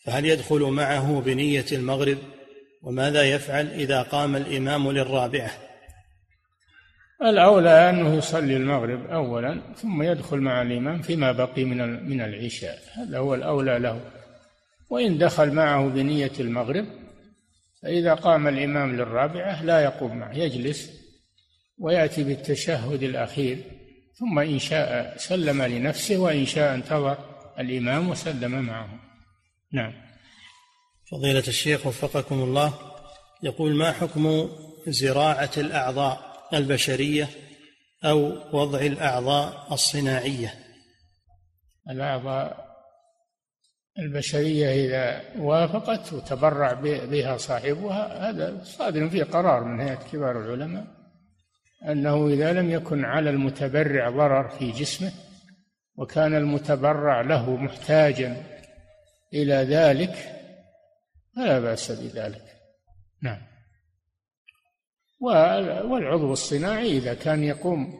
فهل 0.05 0.25
يدخل 0.25 0.59
معه 0.59 1.21
بنية 1.21 1.65
المغرب؟ 1.71 2.17
وماذا 2.81 3.23
يفعل 3.23 3.67
إذا 3.67 4.01
قام 4.01 4.35
الإمام 4.35 4.91
للرابعة؟ 4.91 5.51
الأولى 7.21 7.89
أنه 7.89 8.13
يصلي 8.13 8.57
المغرب 8.57 9.05
أولا 9.05 9.61
ثم 9.75 10.03
يدخل 10.03 10.37
مع 10.37 10.61
الإمام 10.61 11.01
فيما 11.01 11.31
بقي 11.31 11.63
من 11.63 12.09
من 12.09 12.21
العشاء. 12.21 12.79
هذا 12.93 13.17
هو 13.17 13.35
الأولى 13.35 13.79
له. 13.79 14.01
وإن 14.89 15.17
دخل 15.17 15.51
معه 15.51 15.87
بنية 15.87 16.31
المغرب 16.39 16.85
فإذا 17.81 18.13
قام 18.13 18.47
الإمام 18.47 18.95
للرابعة 18.95 19.63
لا 19.63 19.79
يقوم 19.79 20.17
معه 20.17 20.33
يجلس 20.33 20.91
ويأتي 21.77 22.23
بالتشهد 22.23 23.03
الأخير. 23.03 23.57
ثم 24.13 24.39
إن 24.39 24.59
شاء 24.59 25.17
سلم 25.17 25.61
لنفسه 25.61 26.17
وإن 26.17 26.45
شاء 26.45 26.75
انتظر 26.75 27.17
الإمام 27.59 28.09
وسلم 28.09 28.51
معه. 28.61 28.89
نعم. 29.71 29.93
فضيلة 31.11 31.43
الشيخ 31.47 31.87
وفقكم 31.87 32.43
الله 32.43 32.73
يقول 33.43 33.75
ما 33.75 33.91
حكم 33.91 34.49
زراعة 34.87 35.51
الأعضاء 35.57 36.19
البشرية 36.53 37.29
أو 38.03 38.37
وضع 38.53 38.79
الأعضاء 38.79 39.73
الصناعية؟ 39.73 40.53
الأعضاء 41.89 42.71
البشرية 43.99 44.85
إذا 44.85 45.21
وافقت 45.39 46.13
وتبرع 46.13 46.73
بها 46.83 47.37
صاحبها 47.37 48.29
هذا 48.29 48.63
صادر 48.63 49.09
فيه 49.09 49.23
قرار 49.23 49.63
من 49.63 49.79
هيئة 49.79 49.99
كبار 50.11 50.41
العلماء 50.41 50.85
أنه 51.89 52.27
إذا 52.27 52.53
لم 52.53 52.71
يكن 52.71 53.05
على 53.05 53.29
المتبرع 53.29 54.09
ضرر 54.09 54.49
في 54.49 54.71
جسمه 54.71 55.11
وكان 55.95 56.35
المتبرع 56.35 57.21
له 57.21 57.55
محتاجا 57.55 58.43
إلى 59.33 59.53
ذلك 59.53 60.40
فلا 61.35 61.59
بأس 61.59 61.91
بذلك. 61.91 62.45
نعم. 63.23 63.41
والعضو 65.91 66.33
الصناعي 66.33 66.97
إذا 66.97 67.13
كان 67.13 67.43
يقوم 67.43 67.93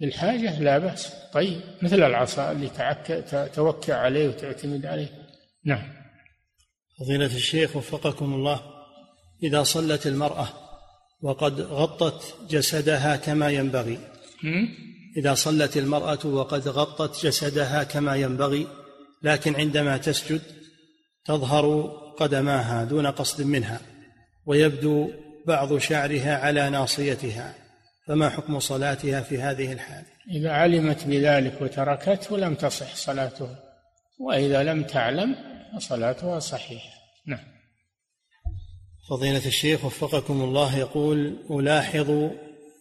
بالحاجة 0.00 0.60
لا 0.60 0.78
بأس. 0.78 1.12
طيب 1.32 1.60
مثل 1.82 2.02
العصا 2.02 2.52
اللي 2.52 2.70
توكل 3.54 3.92
عليه 3.92 4.28
وتعتمد 4.28 4.86
عليه. 4.86 5.08
نعم. 5.64 5.92
فضيلة 6.98 7.26
الشيخ 7.26 7.76
وفقكم 7.76 8.34
الله 8.34 8.60
إذا 9.42 9.62
صلت 9.62 10.06
المرأة 10.06 10.48
وقد 11.22 11.60
غطت 11.60 12.36
جسدها 12.50 13.16
كما 13.16 13.50
ينبغي. 13.50 13.98
إذا 15.16 15.34
صلت 15.34 15.76
المرأة 15.76 16.26
وقد 16.26 16.68
غطت 16.68 17.26
جسدها 17.26 17.84
كما 17.84 18.16
ينبغي 18.16 18.66
لكن 19.22 19.56
عندما 19.56 19.96
تسجد 19.96 20.42
تظهر 21.24 21.92
قدماها 22.18 22.84
دون 22.84 23.06
قصد 23.06 23.46
منها 23.46 23.80
ويبدو 24.46 25.10
بعض 25.46 25.78
شعرها 25.78 26.36
على 26.36 26.70
ناصيتها 26.70 27.54
فما 28.06 28.30
حكم 28.30 28.60
صلاتها 28.60 29.20
في 29.20 29.38
هذه 29.38 29.72
الحال؟ 29.72 30.04
إذا 30.30 30.50
علمت 30.50 31.04
بذلك 31.04 31.62
وتركته 31.62 32.38
لم 32.38 32.54
تصح 32.54 32.96
صلاتها 32.96 33.58
وإذا 34.20 34.62
لم 34.62 34.82
تعلم 34.82 35.36
فصلاتها 35.76 36.38
صحيحة. 36.38 36.96
نعم. 37.26 37.56
فضيلة 39.08 39.46
الشيخ 39.46 39.84
وفقكم 39.84 40.42
الله 40.42 40.78
يقول 40.78 41.36
ألاحظ 41.50 42.30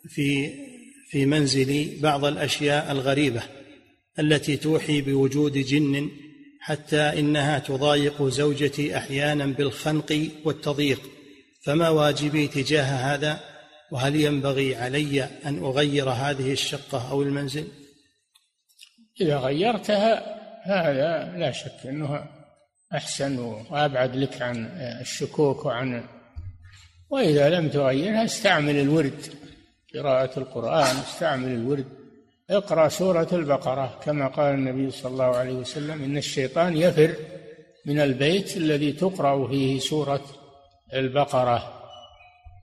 في 0.10 0.50
في 1.10 1.26
منزلي 1.26 2.00
بعض 2.02 2.26
الأشياء 2.26 2.92
الغريبة 2.92 3.42
التي 4.20 4.58
توحي 4.58 5.02
بوجود 5.02 5.58
جن 5.58 6.10
حتى 6.66 7.20
إنها 7.20 7.60
تضايق 7.60 8.24
زوجتي 8.24 8.98
أحيانا 8.98 9.46
بالخنق 9.46 10.30
والتضييق. 10.46 11.02
فما 11.66 11.90
واجبي 11.90 12.48
تجاه 12.48 12.84
هذا؟ 12.84 13.40
وهل 13.92 14.16
ينبغي 14.16 14.76
علي 14.76 15.24
أن 15.24 15.64
أغير 15.64 16.10
هذه 16.10 16.52
الشقة 16.52 17.12
أو 17.12 17.22
المنزل؟ 17.22 17.68
إذا 19.22 19.38
غيرتها 19.38 20.14
هذا 20.64 21.38
لا 21.38 21.52
شك 21.52 21.86
إنه 21.86 22.26
أحسن 22.94 23.40
وأبعد 23.40 24.16
لك 24.16 24.42
عن 24.42 24.66
الشكوك 25.02 25.66
وعن 25.66 26.04
وإذا 27.10 27.50
لم 27.50 27.70
تغيرها 27.70 28.26
استعمل 28.26 28.76
الورد. 28.76 29.22
قراءة 29.96 30.40
القرآن 30.40 30.96
استعمل 30.98 31.52
الورد. 31.52 32.05
اقرأ 32.50 32.90
سورة 32.90 33.28
البقرة 33.34 34.00
كما 34.04 34.28
قال 34.28 34.54
النبي 34.54 34.92
صلى 34.92 35.12
الله 35.12 35.36
عليه 35.36 35.54
وسلم 35.54 36.04
إن 36.04 36.18
الشيطان 36.18 36.78
يفر 36.78 37.16
من 37.86 38.00
البيت 38.00 38.58
الذي 38.58 38.92
تقرأ 38.92 39.48
فيه 39.48 39.80
سورة 39.80 40.22
البقرة. 40.94 41.82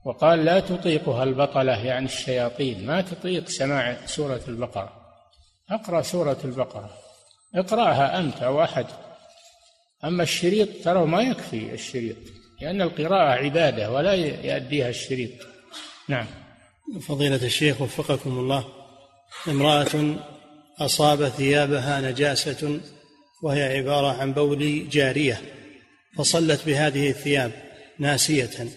وقال 0.05 0.45
لا 0.45 0.59
تطيقها 0.59 1.23
البطلة 1.23 1.85
يعني 1.85 2.05
الشياطين. 2.05 2.85
ما 2.85 3.01
تطيق 3.01 3.49
سماع 3.49 3.97
سورة 4.05 4.41
البقرة. 4.47 4.93
اقرأ 5.69 6.01
سورة 6.01 6.37
البقرة. 6.45 6.89
اقرأها 7.55 8.19
أنت 8.19 8.43
أو 8.43 8.63
أحد. 8.63 8.85
أما 10.03 10.23
الشريط 10.23 10.69
ترى 10.83 11.05
ما 11.05 11.21
يكفي 11.21 11.73
الشريط 11.73 12.17
لأن 12.61 12.81
القراءة 12.81 13.43
عبادة 13.43 13.91
ولا 13.91 14.13
يؤديها 14.13 14.89
الشريط. 14.89 15.31
نعم. 16.09 16.25
فضيلة 17.01 17.45
الشيخ 17.45 17.81
وفقكم 17.81 18.39
الله. 18.39 18.82
امرأة 19.47 20.15
أصاب 20.79 21.29
ثيابها 21.29 22.01
نجاسة 22.01 22.79
وهي 23.43 23.77
عبارة 23.77 24.21
عن 24.21 24.33
بول 24.33 24.89
جارية 24.89 25.41
فصلت 26.17 26.65
بهذه 26.65 27.09
الثياب 27.09 27.51
ناسية. 27.99 28.67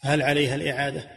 هل 0.00 0.22
عليها 0.22 0.54
الإعادة؟ 0.54 1.10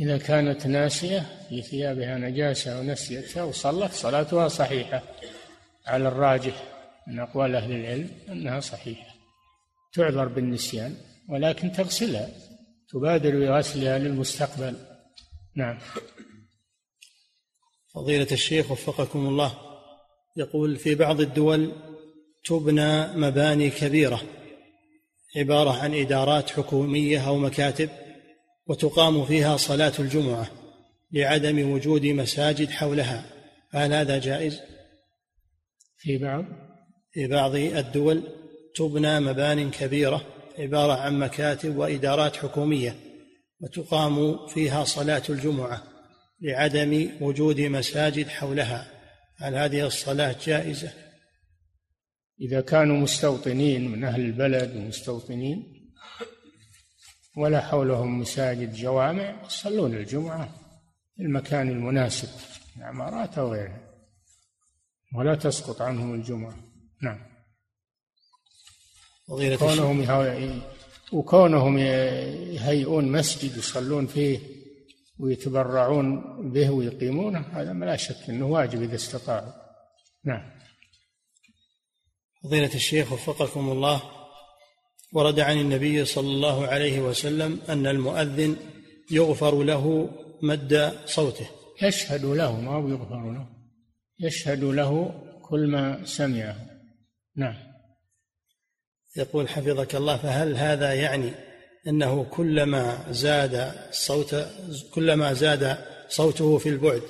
إذا 0.00 0.18
كانت 0.18 0.66
ناسية 0.66 1.46
في 1.48 1.62
ثيابها 1.62 2.18
نجاسة 2.18 2.80
ونسيتها 2.80 3.42
وصلت 3.42 3.92
صلاتها 3.92 4.48
صحيحة 4.48 5.02
على 5.86 6.08
الراجح. 6.08 6.62
من 7.06 7.18
أقوال 7.18 7.56
أهل 7.56 7.72
العلم 7.72 8.10
أنها 8.28 8.60
صحيحة. 8.60 9.14
تعذر 9.92 10.28
بالنسيان 10.28 10.96
ولكن 11.28 11.72
تغسلها 11.72 12.28
تبادر 12.92 13.40
بغسلها 13.40 13.98
للمستقبل. 13.98 14.76
نعم. 15.56 15.78
فضيلة 17.94 18.26
الشيخ 18.32 18.70
وفقكم 18.70 19.26
الله. 19.26 19.54
يقول 20.36 20.76
في 20.76 20.94
بعض 20.94 21.20
الدول 21.20 21.72
تبنى 22.44 23.06
مباني 23.06 23.70
كبيرة 23.70 24.22
عبارة 25.36 25.70
عن 25.70 25.94
إدارات 25.94 26.50
حكومية 26.50 27.28
أو 27.28 27.36
مكاتب 27.36 27.88
وتقام 28.66 29.24
فيها 29.24 29.56
صلاة 29.56 29.92
الجمعة 29.98 30.50
لعدم 31.12 31.70
وجود 31.70 32.06
مساجد 32.06 32.70
حولها. 32.70 33.24
هل 33.70 33.92
هذا 33.92 34.18
جائز؟ 34.18 34.60
في 35.98 36.18
بعض؟ 36.18 36.44
في 37.12 37.26
بعض 37.26 37.54
الدول 37.54 38.22
تبنى 38.74 39.20
مبان 39.20 39.70
كبيرة 39.70 40.26
عبارة 40.58 40.92
عن 40.92 41.18
مكاتب 41.18 41.76
وإدارات 41.76 42.36
حكومية 42.36 42.96
وتقام 43.60 44.46
فيها 44.46 44.84
صلاة 44.84 45.22
الجمعة. 45.28 45.89
لعدم 46.40 47.10
وجود 47.20 47.60
مساجد 47.60 48.28
حولها. 48.28 48.90
هل 49.36 49.54
هذه 49.54 49.86
الصلاة 49.86 50.36
جائزة؟ 50.44 50.92
إذا 52.40 52.60
كانوا 52.60 52.96
مستوطنين 52.96 53.90
من 53.90 54.04
أهل 54.04 54.20
البلد 54.20 54.76
ومستوطنين 54.76 55.86
ولا 57.36 57.60
حولهم 57.60 58.20
مساجد 58.20 58.74
جوامع 58.74 59.42
يصلون 59.46 59.94
الجمعة 59.94 60.54
في 61.16 61.22
المكان 61.22 61.68
المناسب 61.68 62.28
العمارات 62.76 63.38
أو 63.38 63.52
غيرها. 63.52 63.80
ولا 65.14 65.34
تسقط 65.34 65.82
عنهم 65.82 66.14
الجمعة. 66.14 66.54
نعم. 67.02 67.30
كونهم 69.58 70.00
وكونهم 71.12 71.78
يهيئون 71.78 73.12
مسجد 73.12 73.56
يصلون 73.56 74.06
فيه 74.06 74.38
ويتبرعون 75.20 76.22
به 76.52 76.70
ويقيمونه 76.70 77.38
هذا 77.38 77.72
ما 77.72 77.84
لا 77.84 77.96
شك 77.96 78.30
إنه 78.30 78.46
واجب 78.46 78.82
إذا 78.82 78.94
استطاعوا. 78.94 79.52
نعم. 80.24 80.50
فضيلة 82.44 82.74
الشيخ 82.74 83.12
وفقكم 83.12 83.70
الله 83.70 84.02
ورد 85.12 85.40
عن 85.40 85.60
النبي 85.60 86.04
صلى 86.04 86.28
الله 86.28 86.66
عليه 86.66 87.00
وسلم 87.00 87.60
أن 87.68 87.86
المؤذن 87.86 88.56
يغفر 89.10 89.62
له 89.62 90.10
مد 90.42 90.98
صوته. 91.06 91.48
يشهد 91.82 92.24
له 92.24 92.60
ما 92.60 92.70
هو 92.70 92.88
يغفر 92.88 93.32
له؟ 93.32 93.46
يشهد 94.20 94.64
له 94.64 95.22
كل 95.42 95.66
ما 95.66 96.04
سمعه. 96.04 96.56
نعم. 97.36 97.56
يقول 99.16 99.48
حفظك 99.48 99.94
الله 99.94 100.16
فهل 100.16 100.56
هذا 100.56 100.94
يعني 100.94 101.49
أنه 101.88 102.24
كلما 102.24 103.12
زاد 103.12 103.72
صوت 103.90 104.46
كلما 104.90 105.32
زاد 105.32 105.78
صوته 106.08 106.58
في 106.58 106.68
البعد 106.68 107.02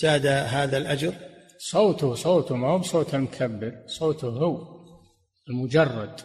زاد 0.00 0.26
هذا 0.26 0.76
الأجر؟ 0.78 1.14
صوته 1.58 2.14
صوته 2.14 2.56
ما 2.56 2.68
هو 2.68 2.78
بصوت 2.78 3.14
المكبر 3.14 3.84
صوته 3.86 4.28
هو 4.28 4.76
المجرد 5.48 6.20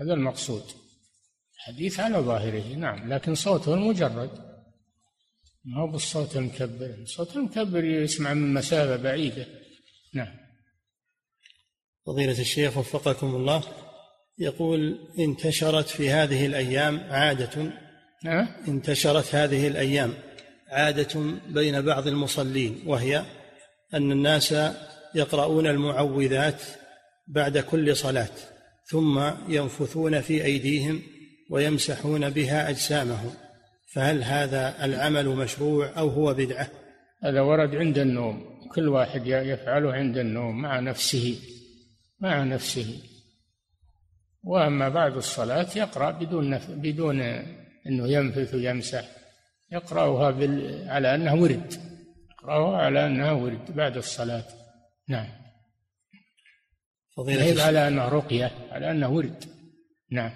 هذا 0.00 0.14
المقصود. 0.14 0.62
الحديث 1.56 2.00
على 2.00 2.18
ظاهره 2.18 2.74
نعم 2.74 3.12
لكن 3.12 3.34
صوته 3.34 3.74
المجرد. 3.74 4.30
ما 5.64 5.82
هو 5.82 5.86
بالصوت 5.86 6.36
المكبر؟ 6.36 6.94
الصوت 7.02 7.36
المكبر 7.36 7.84
يسمع 7.84 8.34
من 8.34 8.54
مسافة 8.54 8.96
بعيدة. 8.96 9.46
نعم. 10.14 10.36
فضيلة 12.06 12.40
الشيخ 12.40 12.76
وفقكم 12.76 13.34
الله. 13.34 13.62
يقول 14.38 14.98
انتشرت 15.18 15.88
في 15.88 16.10
هذه 16.10 16.46
الأيام 16.46 17.00
عادة 17.10 17.70
نعم. 18.24 18.48
انتشرت 18.68 19.34
هذه 19.34 19.66
الأيام 19.66 20.14
عادة 20.68 21.20
بين 21.48 21.80
بعض 21.80 22.06
المصلين 22.06 22.82
وهي 22.86 23.24
أن 23.94 24.12
الناس 24.12 24.54
يقرؤون 25.14 25.66
المعوذات 25.66 26.62
بعد 27.28 27.58
كل 27.58 27.96
صلاة 27.96 28.28
ثم 28.84 29.30
ينفثون 29.48 30.20
في 30.20 30.44
أيديهم 30.44 31.02
ويمسحون 31.50 32.30
بها 32.30 32.70
أجسامهم. 32.70 33.30
فهل 33.94 34.22
هذا 34.22 34.84
العمل 34.84 35.28
مشروع 35.28 35.98
أو 35.98 36.08
هو 36.08 36.34
بدعة؟ 36.34 36.68
هذا 37.24 37.40
ورد 37.40 37.74
عند 37.74 37.98
النوم 37.98 38.44
كل 38.74 38.88
واحد 38.88 39.26
يفعله 39.26 39.92
عند 39.92 40.18
النوم 40.18 40.62
مع 40.62 40.80
نفسه 40.80 41.38
مع 42.20 42.44
نفسه. 42.44 43.00
وأما 44.44 44.88
بعد 44.88 45.16
الصلاة 45.16 45.68
يقرأ 45.76 46.10
بدون 46.10 46.50
نف... 46.50 46.70
بدون 46.70 47.20
إنه 47.86 48.08
ينفث 48.08 48.54
ويمسح. 48.54 49.04
يقرأها 49.72 50.30
بال... 50.30 50.84
على 50.88 51.14
انه 51.14 51.34
ورد. 51.34 51.74
يقرأها 52.30 52.76
على 52.76 53.06
أنها 53.06 53.32
ورد 53.32 53.76
بعد 53.76 53.96
الصلاة. 53.96 54.44
نعم. 55.08 55.28
فضيلة 57.16 57.62
على 57.62 57.88
انه 57.88 58.08
رقية 58.08 58.68
على 58.70 58.90
انه 58.90 59.10
ورد. 59.10 59.44
نعم. 60.10 60.32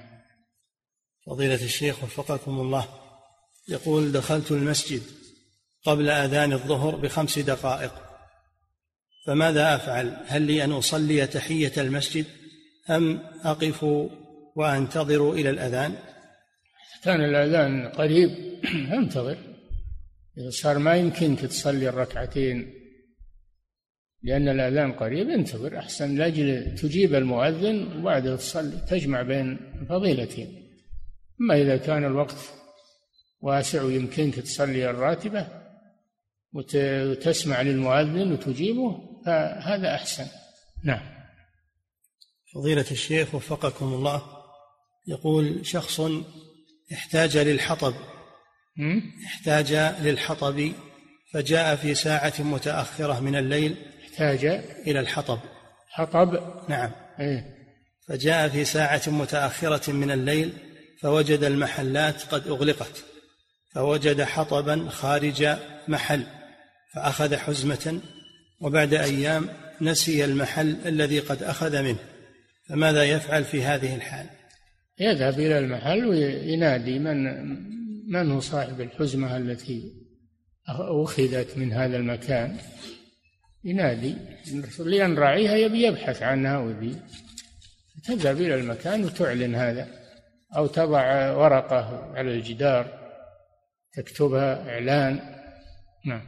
فضيلة 1.26 1.64
الشيخ 1.64 2.04
وفقكم 2.04 2.60
الله. 2.60 2.88
يقول 3.68 4.12
دخلت 4.12 4.50
المسجد 4.50 5.02
قبل 5.84 6.10
أذان 6.10 6.52
الظهر 6.52 6.96
بخمس 6.96 7.38
دقائق. 7.38 7.92
فماذا 9.26 9.74
أفعل؟ 9.74 10.16
هل 10.26 10.42
لي 10.42 10.64
أن 10.64 10.72
أصلي 10.72 11.26
تحية 11.26 11.72
المسجد؟ 11.76 12.26
أم 12.90 13.20
أقف 13.44 13.84
وأنتظر 14.56 15.32
إلى 15.32 15.50
الأذان؟ 15.50 15.94
كان 17.04 17.24
الأذان 17.24 17.88
قريب 17.88 18.30
أنتظر. 18.98 19.36
إذا 20.38 20.50
صار 20.50 20.78
ما 20.78 20.96
يمكنك 20.96 21.40
تصلي 21.40 21.88
الركعتين 21.88 22.72
لأن 24.22 24.48
الأذان 24.48 24.92
قريب 24.92 25.28
انتظر. 25.28 25.78
أحسن 25.78 26.16
لأجل 26.16 26.74
تجيب 26.74 27.14
المؤذن 27.14 27.98
وبعده 27.98 28.36
تصلي 28.36 28.76
تجمع 28.88 29.22
بين 29.22 29.58
فضيلتين. 29.88 30.62
أما 31.40 31.62
إذا 31.62 31.76
كان 31.76 32.04
الوقت 32.04 32.36
واسع 33.40 33.82
ويمكنك 33.82 34.34
تصلي 34.34 34.90
الراتبة 34.90 35.46
وتسمع 36.52 37.62
للمؤذن 37.62 38.32
وتجيبه 38.32 39.20
فهذا 39.26 39.94
أحسن. 39.94 40.26
نعم. 40.84 41.11
فضيلة 42.54 42.84
الشيخ 42.90 43.34
وفقكم 43.34 43.86
الله. 43.86 44.22
يقول 45.06 45.66
شخص 45.66 46.00
احتاج 46.92 47.38
للحطب. 47.38 47.94
احتاج 49.26 49.72
للحطب 50.02 50.72
فجاء 51.32 51.76
في 51.76 51.94
ساعة 51.94 52.32
متأخرة 52.38 53.20
من 53.20 53.36
الليل 53.36 53.76
احتاج 54.02 54.44
إلى 54.86 55.00
الحطب. 55.00 55.38
حطب؟ 55.88 56.28
نعم. 56.68 56.90
إيه؟ 57.20 57.62
فجاء 58.08 58.48
في 58.48 58.64
ساعة 58.64 59.02
متأخرة 59.06 59.92
من 59.92 60.10
الليل 60.10 60.52
فوجد 61.02 61.44
المحلات 61.44 62.22
قد 62.22 62.46
أغلقت. 62.46 63.04
فوجد 63.74 64.22
حطبا 64.22 64.88
خارج 64.90 65.48
محل 65.88 66.26
فأخذ 66.94 67.36
حزمة 67.36 68.00
وبعد 68.60 68.94
أيام 68.94 69.48
نسي 69.80 70.24
المحل 70.24 70.76
الذي 70.86 71.20
قد 71.20 71.42
أخذ 71.42 71.82
منه. 71.82 72.11
فماذا 72.68 73.04
يفعل 73.04 73.44
في 73.44 73.62
هذه 73.62 73.94
الحال؟ 73.94 74.26
يذهب 75.00 75.40
إلى 75.40 75.58
المحل 75.58 76.06
وينادي 76.06 76.98
من 76.98 77.24
من 78.12 78.30
هو 78.30 78.40
صاحب 78.40 78.80
الحزمة 78.80 79.36
التي 79.36 79.92
أخذت 80.68 81.56
من 81.58 81.72
هذا 81.72 81.96
المكان؟ 81.96 82.56
ينادي. 83.64 84.16
لأن 84.78 85.18
راعيها 85.18 85.56
يبي 85.56 85.82
يبحث 85.82 86.22
عنها 86.22 86.58
ويبي. 86.58 86.96
تذهب 88.04 88.36
إلى 88.36 88.54
المكان 88.54 89.04
وتعلن 89.04 89.54
هذا. 89.54 89.88
أو 90.56 90.66
تضع 90.66 91.32
ورقة 91.32 92.12
على 92.14 92.34
الجدار 92.34 93.02
تكتبها 93.92 94.70
إعلان. 94.70 95.20
نعم. 96.06 96.22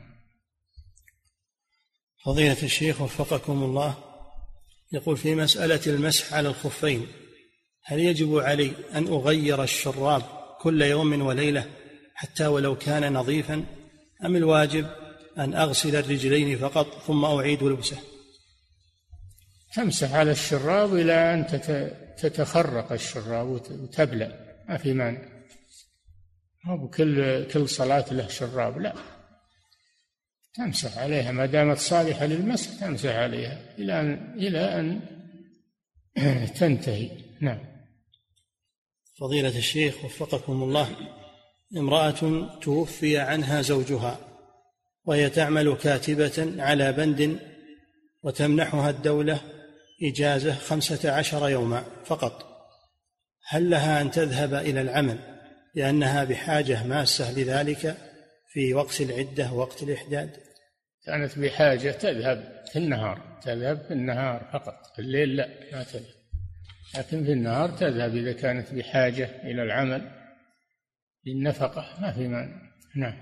فضيلة 2.25 2.63
الشيخ 2.63 3.01
وفقكم 3.01 3.63
الله. 3.63 4.14
يقول 4.95 5.17
في 5.17 5.35
مسألة 5.35 5.81
المسح 5.87 6.35
على 6.35 6.49
الخفين 6.49 7.07
هل 7.85 8.01
يجب 8.01 8.39
علي 8.39 8.73
أن 8.95 9.07
أغير 9.07 9.63
الشراب 9.63 10.23
كل 10.61 10.83
يوم 10.83 11.27
وليلة 11.27 11.67
حتى 12.15 12.47
ولو 12.47 12.79
كان 12.79 13.13
نظيفا 13.13 13.65
أم 14.25 14.37
الواجب 14.37 14.87
أن 15.39 15.55
أغسل 15.55 15.97
الرجلين 15.97 16.59
فقط 16.59 17.03
ثم 17.07 17.25
أعيد 17.25 17.63
لبسه؟ 17.63 17.99
تمسح 19.75 20.15
على 20.15 20.31
الشراب 20.31 20.95
إلى 20.95 21.35
أن 21.35 21.47
تتخرق 22.19 22.93
الشراب 22.93 23.47
وتبلى 23.47 24.59
ما 24.69 24.77
في 24.77 24.93
مانع. 24.93 25.21
مو 26.65 26.89
كل 26.89 27.45
كل 27.45 27.69
صلاة 27.69 28.13
له 28.13 28.29
شراب 28.29 28.79
لا. 28.79 28.95
تمسح 30.55 30.99
عليها 30.99 31.33
ما 31.33 31.47
دامت 31.47 31.79
صالحة 31.79 32.27
للمسح 32.27 32.81
تمسح 32.81 33.11
عليها 33.11 33.61
إلى 33.79 34.01
أن 34.01 34.35
إلى 34.39 34.59
أن 34.81 35.01
تنتهي. 36.59 37.11
نعم. 37.41 37.59
فضيلة 39.21 39.59
الشيخ 39.59 40.05
وفقكم 40.05 40.63
الله 40.63 40.89
امرأة 41.77 42.49
توفي 42.61 43.19
عنها 43.19 43.63
زوجها 43.63 44.19
وهي 45.05 45.31
تعمل 45.31 45.77
كاتبة 45.77 46.63
على 46.63 46.93
بند 46.93 47.39
وتمنحها 48.23 48.91
الدولة 48.91 49.41
إجازة 50.03 50.55
خمسة 50.55 51.13
عشر 51.13 51.49
يوما 51.49 51.85
فقط. 52.05 52.55
هل 53.49 53.71
لها 53.71 54.01
أن 54.01 54.11
تذهب 54.11 54.55
إلى 54.55 54.81
العمل 54.81 55.19
لأنها 55.75 56.25
بحاجة 56.25 56.87
ماسة 56.87 57.33
لذلك؟ 57.33 58.14
في 58.55 58.75
وقت 58.75 59.01
العدة 59.01 59.53
وقت 59.53 59.83
الإحداد. 59.83 60.37
كانت 61.07 61.39
بحاجة 61.39 61.91
تذهب 61.91 62.65
في 62.73 62.79
النهار 62.79 63.41
تذهب 63.43 63.85
في 63.89 63.93
النهار 63.95 64.51
فقط 64.53 64.75
في 64.95 65.03
الليل 65.03 65.37
لا 65.37 65.49
ما 65.73 65.83
تذهب. 65.83 66.15
لكن 66.99 67.25
في 67.25 67.33
النهار 67.33 67.71
تذهب 67.71 68.17
إذا 68.17 68.33
كانت 68.33 68.75
بحاجة 68.75 69.25
إلى 69.43 69.63
العمل. 69.63 70.11
للنفقة 71.27 72.01
ما 72.01 72.13
في 72.13 72.29
مانع. 72.29 72.61
نعم. 72.97 73.17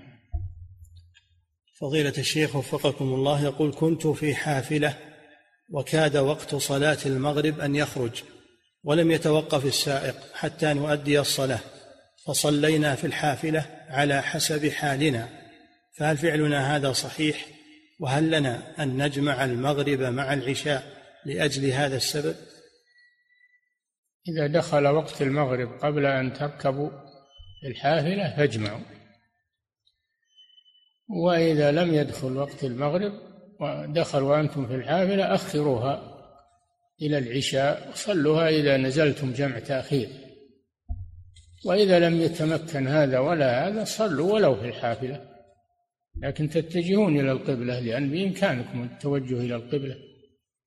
فضيلة 1.79 2.15
الشيخ 2.19 2.57
وفقكم 2.57 3.05
الله 3.05 3.45
يقول 3.45 3.75
كنت 3.75 4.07
في 4.07 4.35
حافلة 4.35 4.99
وكاد 5.71 6.17
وقت 6.17 6.55
صلاة 6.55 6.99
المغرب 7.07 7.61
أن 7.61 7.77
يخرج 7.77 8.23
ولم 8.85 9.11
يتوقف 9.11 9.65
السائق 9.65 10.17
حتى 10.35 10.73
نؤدي 10.73 11.21
الصلاة. 11.21 11.61
فصلينا 12.27 12.95
في 12.95 13.07
الحافلة 13.07 13.67
على 13.89 14.23
حسب 14.23 14.69
حالنا 14.69 15.29
فهل 15.99 16.17
فعلنا 16.17 16.77
هذا 16.77 16.93
صحيح؟ 16.93 17.47
وهل 18.01 18.31
لنا 18.31 18.83
أن 18.83 19.03
نجمع 19.03 19.45
المغرب 19.45 20.01
مع 20.01 20.33
العشاء 20.33 20.83
لأجل 21.27 21.71
هذا 21.71 21.97
السبب؟ 21.97 22.37
إذا 24.29 24.47
دخل 24.47 24.87
وقت 24.87 25.23
المغرب 25.23 25.79
قبل 25.81 26.07
أن 26.07 26.33
تركبوا 26.33 26.91
الحافلة 27.65 28.37
فاجمعوا. 28.37 28.81
وإذا 31.09 31.73
لم 31.73 31.95
يدخل 31.95 32.37
وقت 32.37 32.65
المغرب 32.65 33.13
ودخل 33.61 34.23
وأنتم 34.23 34.67
في 34.67 34.75
الحافلة 34.75 35.35
أخروها 35.35 36.13
إلى 37.03 37.19
العشاء 37.19 37.91
وصلوها 37.91 38.49
إذا 38.49 38.77
نزلتم 38.77 39.33
جمع 39.33 39.59
تأخير. 39.59 40.22
وإذا 41.65 41.99
لم 41.99 42.21
يتمكن 42.21 42.89
هذا 42.89 43.19
ولا 43.19 43.69
هذا 43.69 43.85
صلوا 43.85 44.33
ولو 44.33 44.55
في 44.55 44.69
الحافلة. 44.69 45.33
لكن 46.23 46.49
تتجهون 46.49 47.21
إلى 47.21 47.33
القبلة 47.33 47.81
لأن 47.81 48.11
بإمكانكم 48.11 48.83
التوجه 48.83 49.41
إلى 49.41 49.57
القبلة 49.57 49.97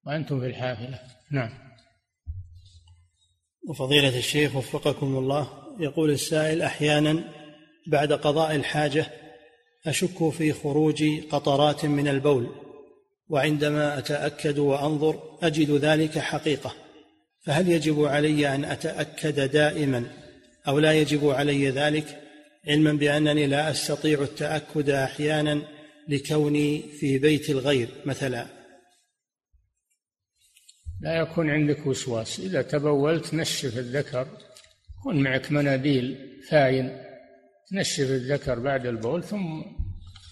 وأنتم 0.06 0.40
في 0.40 0.46
الحافلة. 0.46 1.00
نعم. 1.32 1.50
وفضيلة 3.70 4.18
الشيخ 4.18 4.56
وفقكم 4.56 5.18
الله 5.18 5.50
يقول 5.80 6.12
السائل 6.12 6.62
أحيانا 6.62 7.24
بعد 7.88 8.14
قضاء 8.14 8.56
الحاجة 8.56 9.06
أشك 9.88 10.30
في 10.30 10.54
خروج 10.54 11.04
قطرات 11.32 11.86
من 11.86 12.08
البول 12.08 12.50
وعندما 13.30 13.98
أتأكد 13.98 14.60
وأنظر 14.60 15.38
أجد 15.44 15.72
ذلك 15.72 16.20
حقيقة 16.20 16.76
فهل 17.46 17.70
يجب 17.72 18.06
علي 18.06 18.56
أن 18.56 18.66
أتأكد 18.66 19.52
دائما؟ 19.52 20.06
أو 20.68 20.80
لا 20.80 20.94
يجب 20.94 21.30
علي 21.30 21.70
ذلك 21.70 22.22
علما 22.68 22.94
بأنني 22.94 23.48
لا 23.48 23.72
أستطيع 23.72 24.22
التأكد 24.22 24.90
أحيانا 24.90 25.62
لكوني 26.08 26.82
في 26.82 27.18
بيت 27.18 27.50
الغير 27.50 27.90
مثلا. 28.06 28.48
لا 31.02 31.16
يكون 31.16 31.50
عندك 31.50 31.88
وسواس. 31.88 32.40
إذا 32.40 32.62
تبولت 32.62 33.34
نشف 33.34 33.78
الذكر. 33.78 34.28
كن 35.04 35.24
معك 35.24 35.52
مناديل 35.52 36.18
فاين. 36.50 37.02
تنشف 37.72 38.10
الذكر 38.10 38.60
بعد 38.60 38.86
البول 38.86 39.24
ثم 39.24 39.62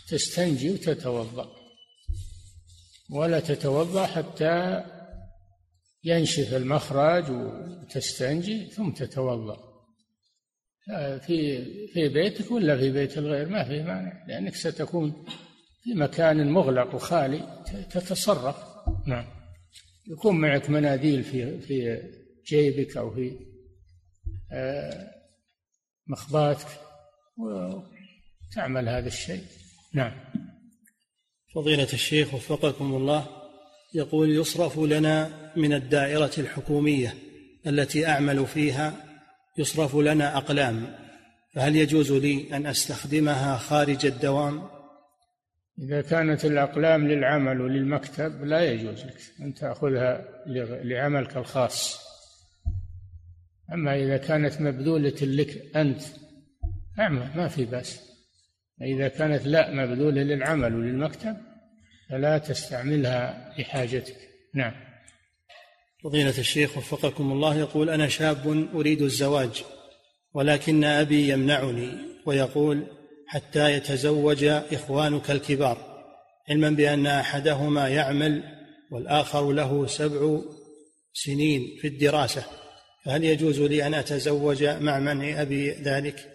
تستنجي 0.10 0.72
وتتوضأ. 0.72 1.50
ولا 3.12 3.40
تتوضأ 3.40 4.06
حتى 4.06 4.84
ينشف 6.04 6.54
المخرج 6.54 7.32
وتستنجي 7.32 8.70
ثم 8.70 8.92
تتوضأ. 8.92 9.73
في 11.26 11.66
في 11.88 12.10
بيتك 12.10 12.52
ولا 12.52 12.78
في 12.78 12.92
بيت 12.92 13.18
الغير؟ 13.18 13.50
ما 13.50 13.64
في 13.64 13.84
مانع 13.84 14.26
لأنك 14.28 14.56
ستكون 14.56 15.26
في 15.84 15.94
مكان 15.94 16.52
مغلق 16.52 16.96
وخالي 16.96 17.64
تتصرف. 17.92 18.56
نعم. 19.08 19.26
يكون 20.12 20.36
معك 20.36 20.70
مناديل 20.70 21.24
في 21.24 21.60
في 21.60 22.02
جيبك 22.48 22.98
أو 22.98 23.12
في 23.14 23.40
آه، 24.52 25.12
مخباتك 26.08 26.68
وتعمل 27.38 28.90
هذا 28.90 29.08
الشيء. 29.08 29.44
نعم. 29.94 30.14
فضيلة 31.56 31.94
الشيخ 31.94 32.34
وفقكم 32.34 32.96
الله 32.96 33.28
يقول 33.94 34.36
يصرف 34.36 34.80
لنا 34.80 35.30
من 35.56 35.74
الدائرة 35.74 36.32
الحكومية 36.38 37.14
التي 37.68 38.08
أعمل 38.08 38.46
فيها 38.48 39.13
يصرف 39.58 39.96
لنا 39.96 40.38
أقلام 40.38 40.96
فهل 41.54 41.76
يجوز 41.76 42.12
لي 42.12 42.56
أن 42.56 42.66
أستخدمها 42.66 43.58
خارج 43.58 44.06
الدوام؟ 44.06 44.70
إذا 45.80 46.02
كانت 46.02 46.46
الأقلام 46.46 47.08
للعمل 47.08 47.62
وللمكتب 47.62 48.44
لا 48.44 48.72
يجوز 48.72 49.06
لك 49.06 49.18
أن 49.42 49.54
تأخذها 49.54 50.26
لعملك 50.84 51.38
الخاص. 51.38 52.00
أما 53.74 53.96
إذا 53.96 54.18
كانت 54.18 54.62
مبذولة 54.62 55.16
لك 55.22 55.76
أنت 55.76 56.02
اعمل 57.00 57.30
ما 57.36 57.48
في 57.48 57.66
بأس. 57.66 58.02
إذا 58.82 59.08
كانت 59.08 59.46
لا 59.46 59.72
مبذولة 59.74 60.22
للعمل 60.22 60.76
وللمكتب 60.76 61.38
فلا 62.10 62.38
تستعملها 62.38 63.54
لحاجتك. 63.60 64.16
نعم. 64.54 64.93
فضيلة 66.04 66.38
الشيخ 66.38 66.78
وفقكم 66.78 67.32
الله 67.32 67.56
يقول 67.56 67.90
أنا 67.90 68.08
شاب 68.08 68.68
أريد 68.76 69.02
الزواج 69.02 69.64
ولكن 70.34 70.84
أبي 70.84 71.30
يمنعني 71.30 71.98
ويقول 72.26 72.88
حتى 73.28 73.74
يتزوج 73.74 74.44
إخوانك 74.44 75.32
الكبار 75.32 76.04
علما 76.50 76.70
بأن 76.70 77.08
أحدهما 77.08 77.88
يعمل 77.88 78.44
والآخر 78.92 79.52
له 79.52 79.88
سبع 79.88 80.42
سنين 81.14 81.78
في 81.82 81.88
الدراسة 81.88 82.44
فهل 83.06 83.24
يجوز 83.24 83.62
لي 83.62 83.88
أن 83.88 83.94
أتزوج 83.94 84.64
مع 84.64 85.00
منع 85.00 85.42
أبي 85.42 85.72
ذلك؟ 85.72 86.30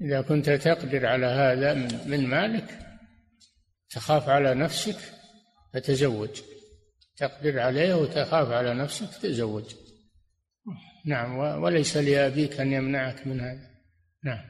إذا 0.00 0.20
كنت 0.20 0.50
تقدر 0.50 1.06
على 1.06 1.26
هذا 1.26 1.74
من 2.06 2.26
مالك 2.26 2.78
تخاف 3.90 4.28
على 4.28 4.54
نفسك 4.54 4.96
فتزوج. 5.74 6.55
تقدر 7.16 7.58
عليه 7.58 7.94
وتخاف 7.94 8.50
على 8.50 8.74
نفسك 8.74 9.22
تزوج 9.22 9.64
نعم 11.06 11.38
وليس 11.38 11.96
لأبيك 11.96 12.60
أن 12.60 12.72
يمنعك 12.72 13.26
من 13.26 13.40
هذا. 13.40 13.70
نعم. 14.24 14.44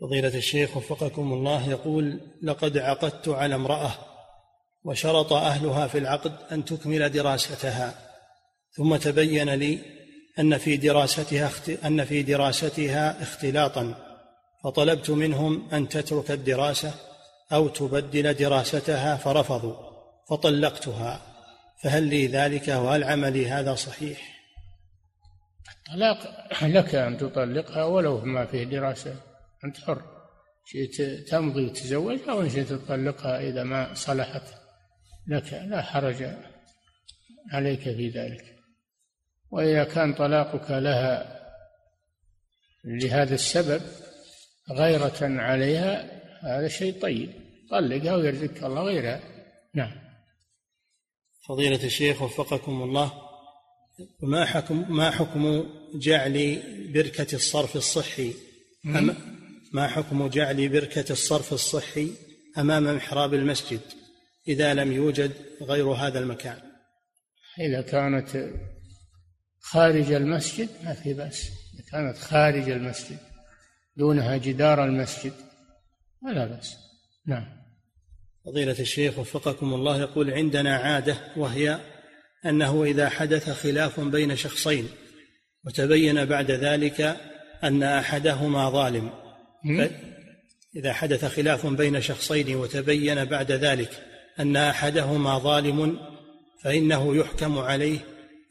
فضيلة 0.00 0.38
الشيخ 0.38 0.76
وفقكم 0.76 1.32
الله 1.32 1.70
يقول 1.70 2.20
لقد 2.42 2.78
عقدت 2.78 3.28
على 3.28 3.54
امرأة 3.54 3.92
وشرط 4.84 5.32
أهلها 5.32 5.86
في 5.86 5.98
العقد 5.98 6.32
أن 6.52 6.64
تكمل 6.64 7.08
دراستها 7.08 7.94
ثم 8.76 8.96
تبين 8.96 9.50
لي 9.50 9.78
أن 10.38 10.58
في 10.58 10.76
دراستها 10.76 11.50
أن 11.86 12.04
في 12.04 12.22
دراستها 12.22 13.22
اختلاطا 13.22 13.94
فطلبت 14.64 15.10
منهم 15.10 15.68
أن 15.72 15.88
تترك 15.88 16.30
الدراسة 16.30 16.94
أو 17.52 17.68
تبدل 17.68 18.34
دراستها 18.34 19.16
فرفضوا 19.16 19.76
فطلقتها. 20.30 21.29
فهل 21.82 22.02
لي 22.02 22.26
ذلك 22.26 22.68
وهل 22.68 23.04
عملي 23.04 23.48
هذا 23.48 23.74
صحيح؟ 23.74 24.40
الطلاق 25.68 26.46
لك 26.76 26.94
أن 26.94 27.16
تطلقها 27.16 27.84
ولو 27.84 28.20
ما 28.20 28.46
فيه 28.46 28.64
دراسة. 28.64 29.14
أنت 29.64 29.76
حر. 29.76 30.02
شئت 30.64 31.28
تمضي 31.28 31.64
وتزوجها 31.64 32.32
وإن 32.32 32.50
شئت 32.50 32.72
تطلقها 32.72 33.40
إذا 33.40 33.62
ما 33.62 33.94
صلحت 33.94 34.42
لك 35.28 35.52
لا 35.52 35.82
حرج 35.82 36.36
عليك 37.52 37.82
في 37.82 38.08
ذلك. 38.08 38.44
وإذا 39.50 39.84
كان 39.84 40.14
طلاقك 40.14 40.70
لها 40.70 41.40
لهذا 42.84 43.34
السبب 43.34 43.82
غيرة 44.70 45.18
عليها 45.22 46.20
هذا 46.42 46.68
شيء 46.68 47.00
طيب. 47.00 47.30
طلقها 47.70 48.14
ويرزقك 48.14 48.64
الله 48.64 48.82
غيرها. 48.82 49.20
نعم. 49.74 50.09
فضيلة 51.50 51.84
الشيخ 51.84 52.22
وفقكم 52.22 52.82
الله 52.82 53.12
ما 54.22 54.44
حكم 54.44 54.96
ما 54.96 55.10
حكم 55.10 55.64
جعل 55.94 56.62
بركة 56.94 57.34
الصرف 57.34 57.76
الصحي؟ 57.76 58.34
أم 58.86 59.16
ما 59.72 59.88
حكم 59.88 60.28
جعل 60.28 60.68
بركة 60.68 61.12
الصرف 61.12 61.52
الصحي 61.52 62.12
أمام 62.58 62.96
محراب 62.96 63.34
المسجد 63.34 63.80
إذا 64.48 64.74
لم 64.74 64.92
يوجد 64.92 65.32
غير 65.62 65.90
هذا 65.90 66.18
المكان؟ 66.18 66.58
إذا 67.60 67.82
كانت 67.82 68.50
خارج 69.60 70.12
المسجد 70.12 70.68
ما 70.84 70.94
في 70.94 71.14
بأس 71.14 71.50
إذا 71.74 71.84
كانت 71.92 72.18
خارج 72.18 72.70
المسجد 72.70 73.18
دونها 73.96 74.36
جدار 74.36 74.84
المسجد 74.84 75.32
ولا 76.22 76.46
بأس. 76.46 76.76
نعم. 77.26 77.59
فضيلة 78.46 78.76
الشيخ 78.80 79.18
وفقكم 79.18 79.74
الله 79.74 80.00
يقول 80.00 80.30
عندنا 80.30 80.76
عادة 80.76 81.16
وهي 81.36 81.78
أنه 82.46 82.84
إذا 82.84 83.08
حدث 83.08 83.50
خلاف 83.50 84.00
بين 84.00 84.36
شخصين 84.36 84.88
وتبين 85.66 86.24
بعد 86.24 86.50
ذلك 86.50 87.16
أن 87.64 87.82
أحدهما 87.82 88.70
ظالم. 88.70 89.10
إذا 90.76 90.92
حدث 90.92 91.24
خلاف 91.24 91.66
بين 91.66 92.00
شخصين 92.00 92.56
وتبين 92.56 93.24
بعد 93.24 93.52
ذلك 93.52 93.90
أن 94.40 94.56
أحدهما 94.56 95.38
ظالم 95.38 95.98
فإنه 96.62 97.16
يحكم 97.16 97.58
عليه 97.58 97.98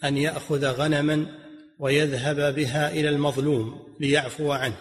أن 0.03 0.17
يأخذ 0.17 0.65
غنما 0.65 1.25
ويذهب 1.79 2.55
بها 2.55 2.91
إلى 2.91 3.09
المظلوم 3.09 3.95
ليعفو 3.99 4.51
عنه. 4.51 4.75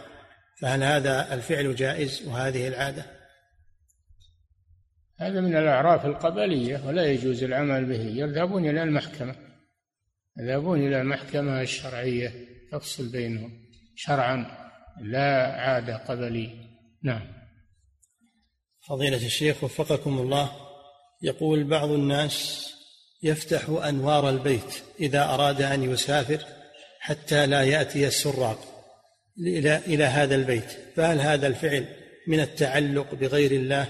فهل 0.61 0.83
هذا 0.83 1.35
الفعل 1.35 1.75
جائز 1.75 2.23
وهذه 2.27 2.69
العادة؟ 2.69 3.18
هذا 5.21 5.41
من 5.41 5.57
الأعراف 5.57 6.07
القبلية 6.07 6.87
ولا 6.87 7.07
يجوز 7.07 7.45
العمل 7.45 7.85
به. 7.85 8.03
يذهبون 8.03 8.69
إلى 8.69 8.83
المحكمة. 8.83 9.35
يذهبون 10.39 10.87
إلى 10.87 11.01
المحكمة 11.01 11.61
الشرعية. 11.61 12.33
تفصل 12.73 13.09
بينهم. 13.09 13.69
شرعا 13.97 14.47
لا 15.01 15.53
عاده 15.61 15.97
قبليه 15.97 16.51
نعم. 17.03 17.21
فضيلة 18.89 19.27
الشيخ 19.27 19.65
وفقكم 19.65 20.19
الله 20.19 20.51
يقول 21.23 21.65
بعض 21.65 21.91
الناس 21.91 22.69
يفتح 23.23 23.69
أنوار 23.69 24.31
البيت 24.31 24.83
إذا 25.01 25.25
أراد 25.25 25.63
أن 25.63 25.83
يسافر 25.83 26.45
حتى 27.01 27.47
لا 27.47 27.63
يأتي 27.63 28.07
السراق 28.07 28.59
إلى 29.39 29.77
إلى 29.77 30.05
هذا 30.05 30.35
البيت. 30.35 30.71
فهل 30.97 31.21
هذا 31.21 31.47
الفعل 31.47 31.87
من 32.29 32.41
التعلق 32.41 33.15
بغير 33.15 33.51
الله؟ 33.51 33.89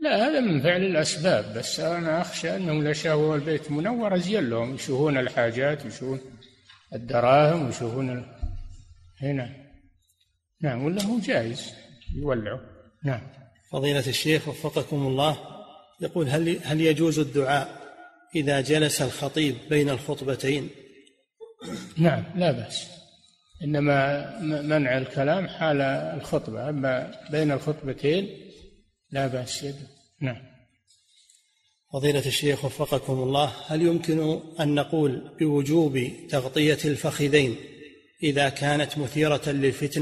لا 0.00 0.28
هذا 0.28 0.40
من 0.40 0.62
فعل 0.62 0.84
الأسباب 0.84 1.58
بس 1.58 1.80
أنا 1.80 2.20
أخشى 2.20 2.56
أنهم 2.56 2.80
إذا 2.80 2.92
شافوا 2.92 3.36
البيت 3.36 3.70
منور 3.70 4.16
أزين 4.16 4.50
لهم 4.50 4.74
يشوفون 4.74 5.18
الحاجات 5.18 5.84
ويشوفون 5.84 6.20
الدراهم 6.94 7.66
ويشوفون 7.66 8.10
ال... 8.10 8.24
هنا. 9.22 9.50
نعم 10.62 10.84
ولا 10.84 11.02
هو 11.02 11.18
جائز 11.18 11.72
يولعوا. 12.14 12.58
نعم. 13.04 13.20
فضيلة 13.72 14.06
الشيخ 14.06 14.48
وفقكم 14.48 15.06
الله 15.06 15.38
يقول 16.00 16.28
هل 16.28 16.58
هل 16.64 16.80
يجوز 16.80 17.18
الدعاء 17.18 17.68
إذا 18.34 18.60
جلس 18.60 19.02
الخطيب 19.02 19.56
بين 19.70 19.90
الخطبتين؟ 19.90 20.70
نعم 21.96 22.24
لا 22.36 22.52
بأس. 22.52 22.86
إنما 23.64 24.38
منع 24.62 24.98
الكلام 24.98 25.48
حال 25.48 25.80
الخطبة 25.80 26.68
أما 26.68 27.10
بين 27.30 27.52
الخطبتين 27.52 28.47
لا 29.10 29.26
بأس 29.26 29.66
نعم. 30.20 30.42
فضيلة 31.92 32.26
الشيخ 32.26 32.64
وفقكم 32.64 33.12
الله 33.12 33.52
هل 33.66 33.82
يمكن 33.82 34.40
أن 34.60 34.74
نقول 34.74 35.36
بوجوب 35.40 36.10
تغطية 36.28 36.78
الفخذين 36.84 37.56
إذا 38.22 38.48
كانت 38.48 38.98
مثيرة 38.98 39.48
للفتن 39.48 40.00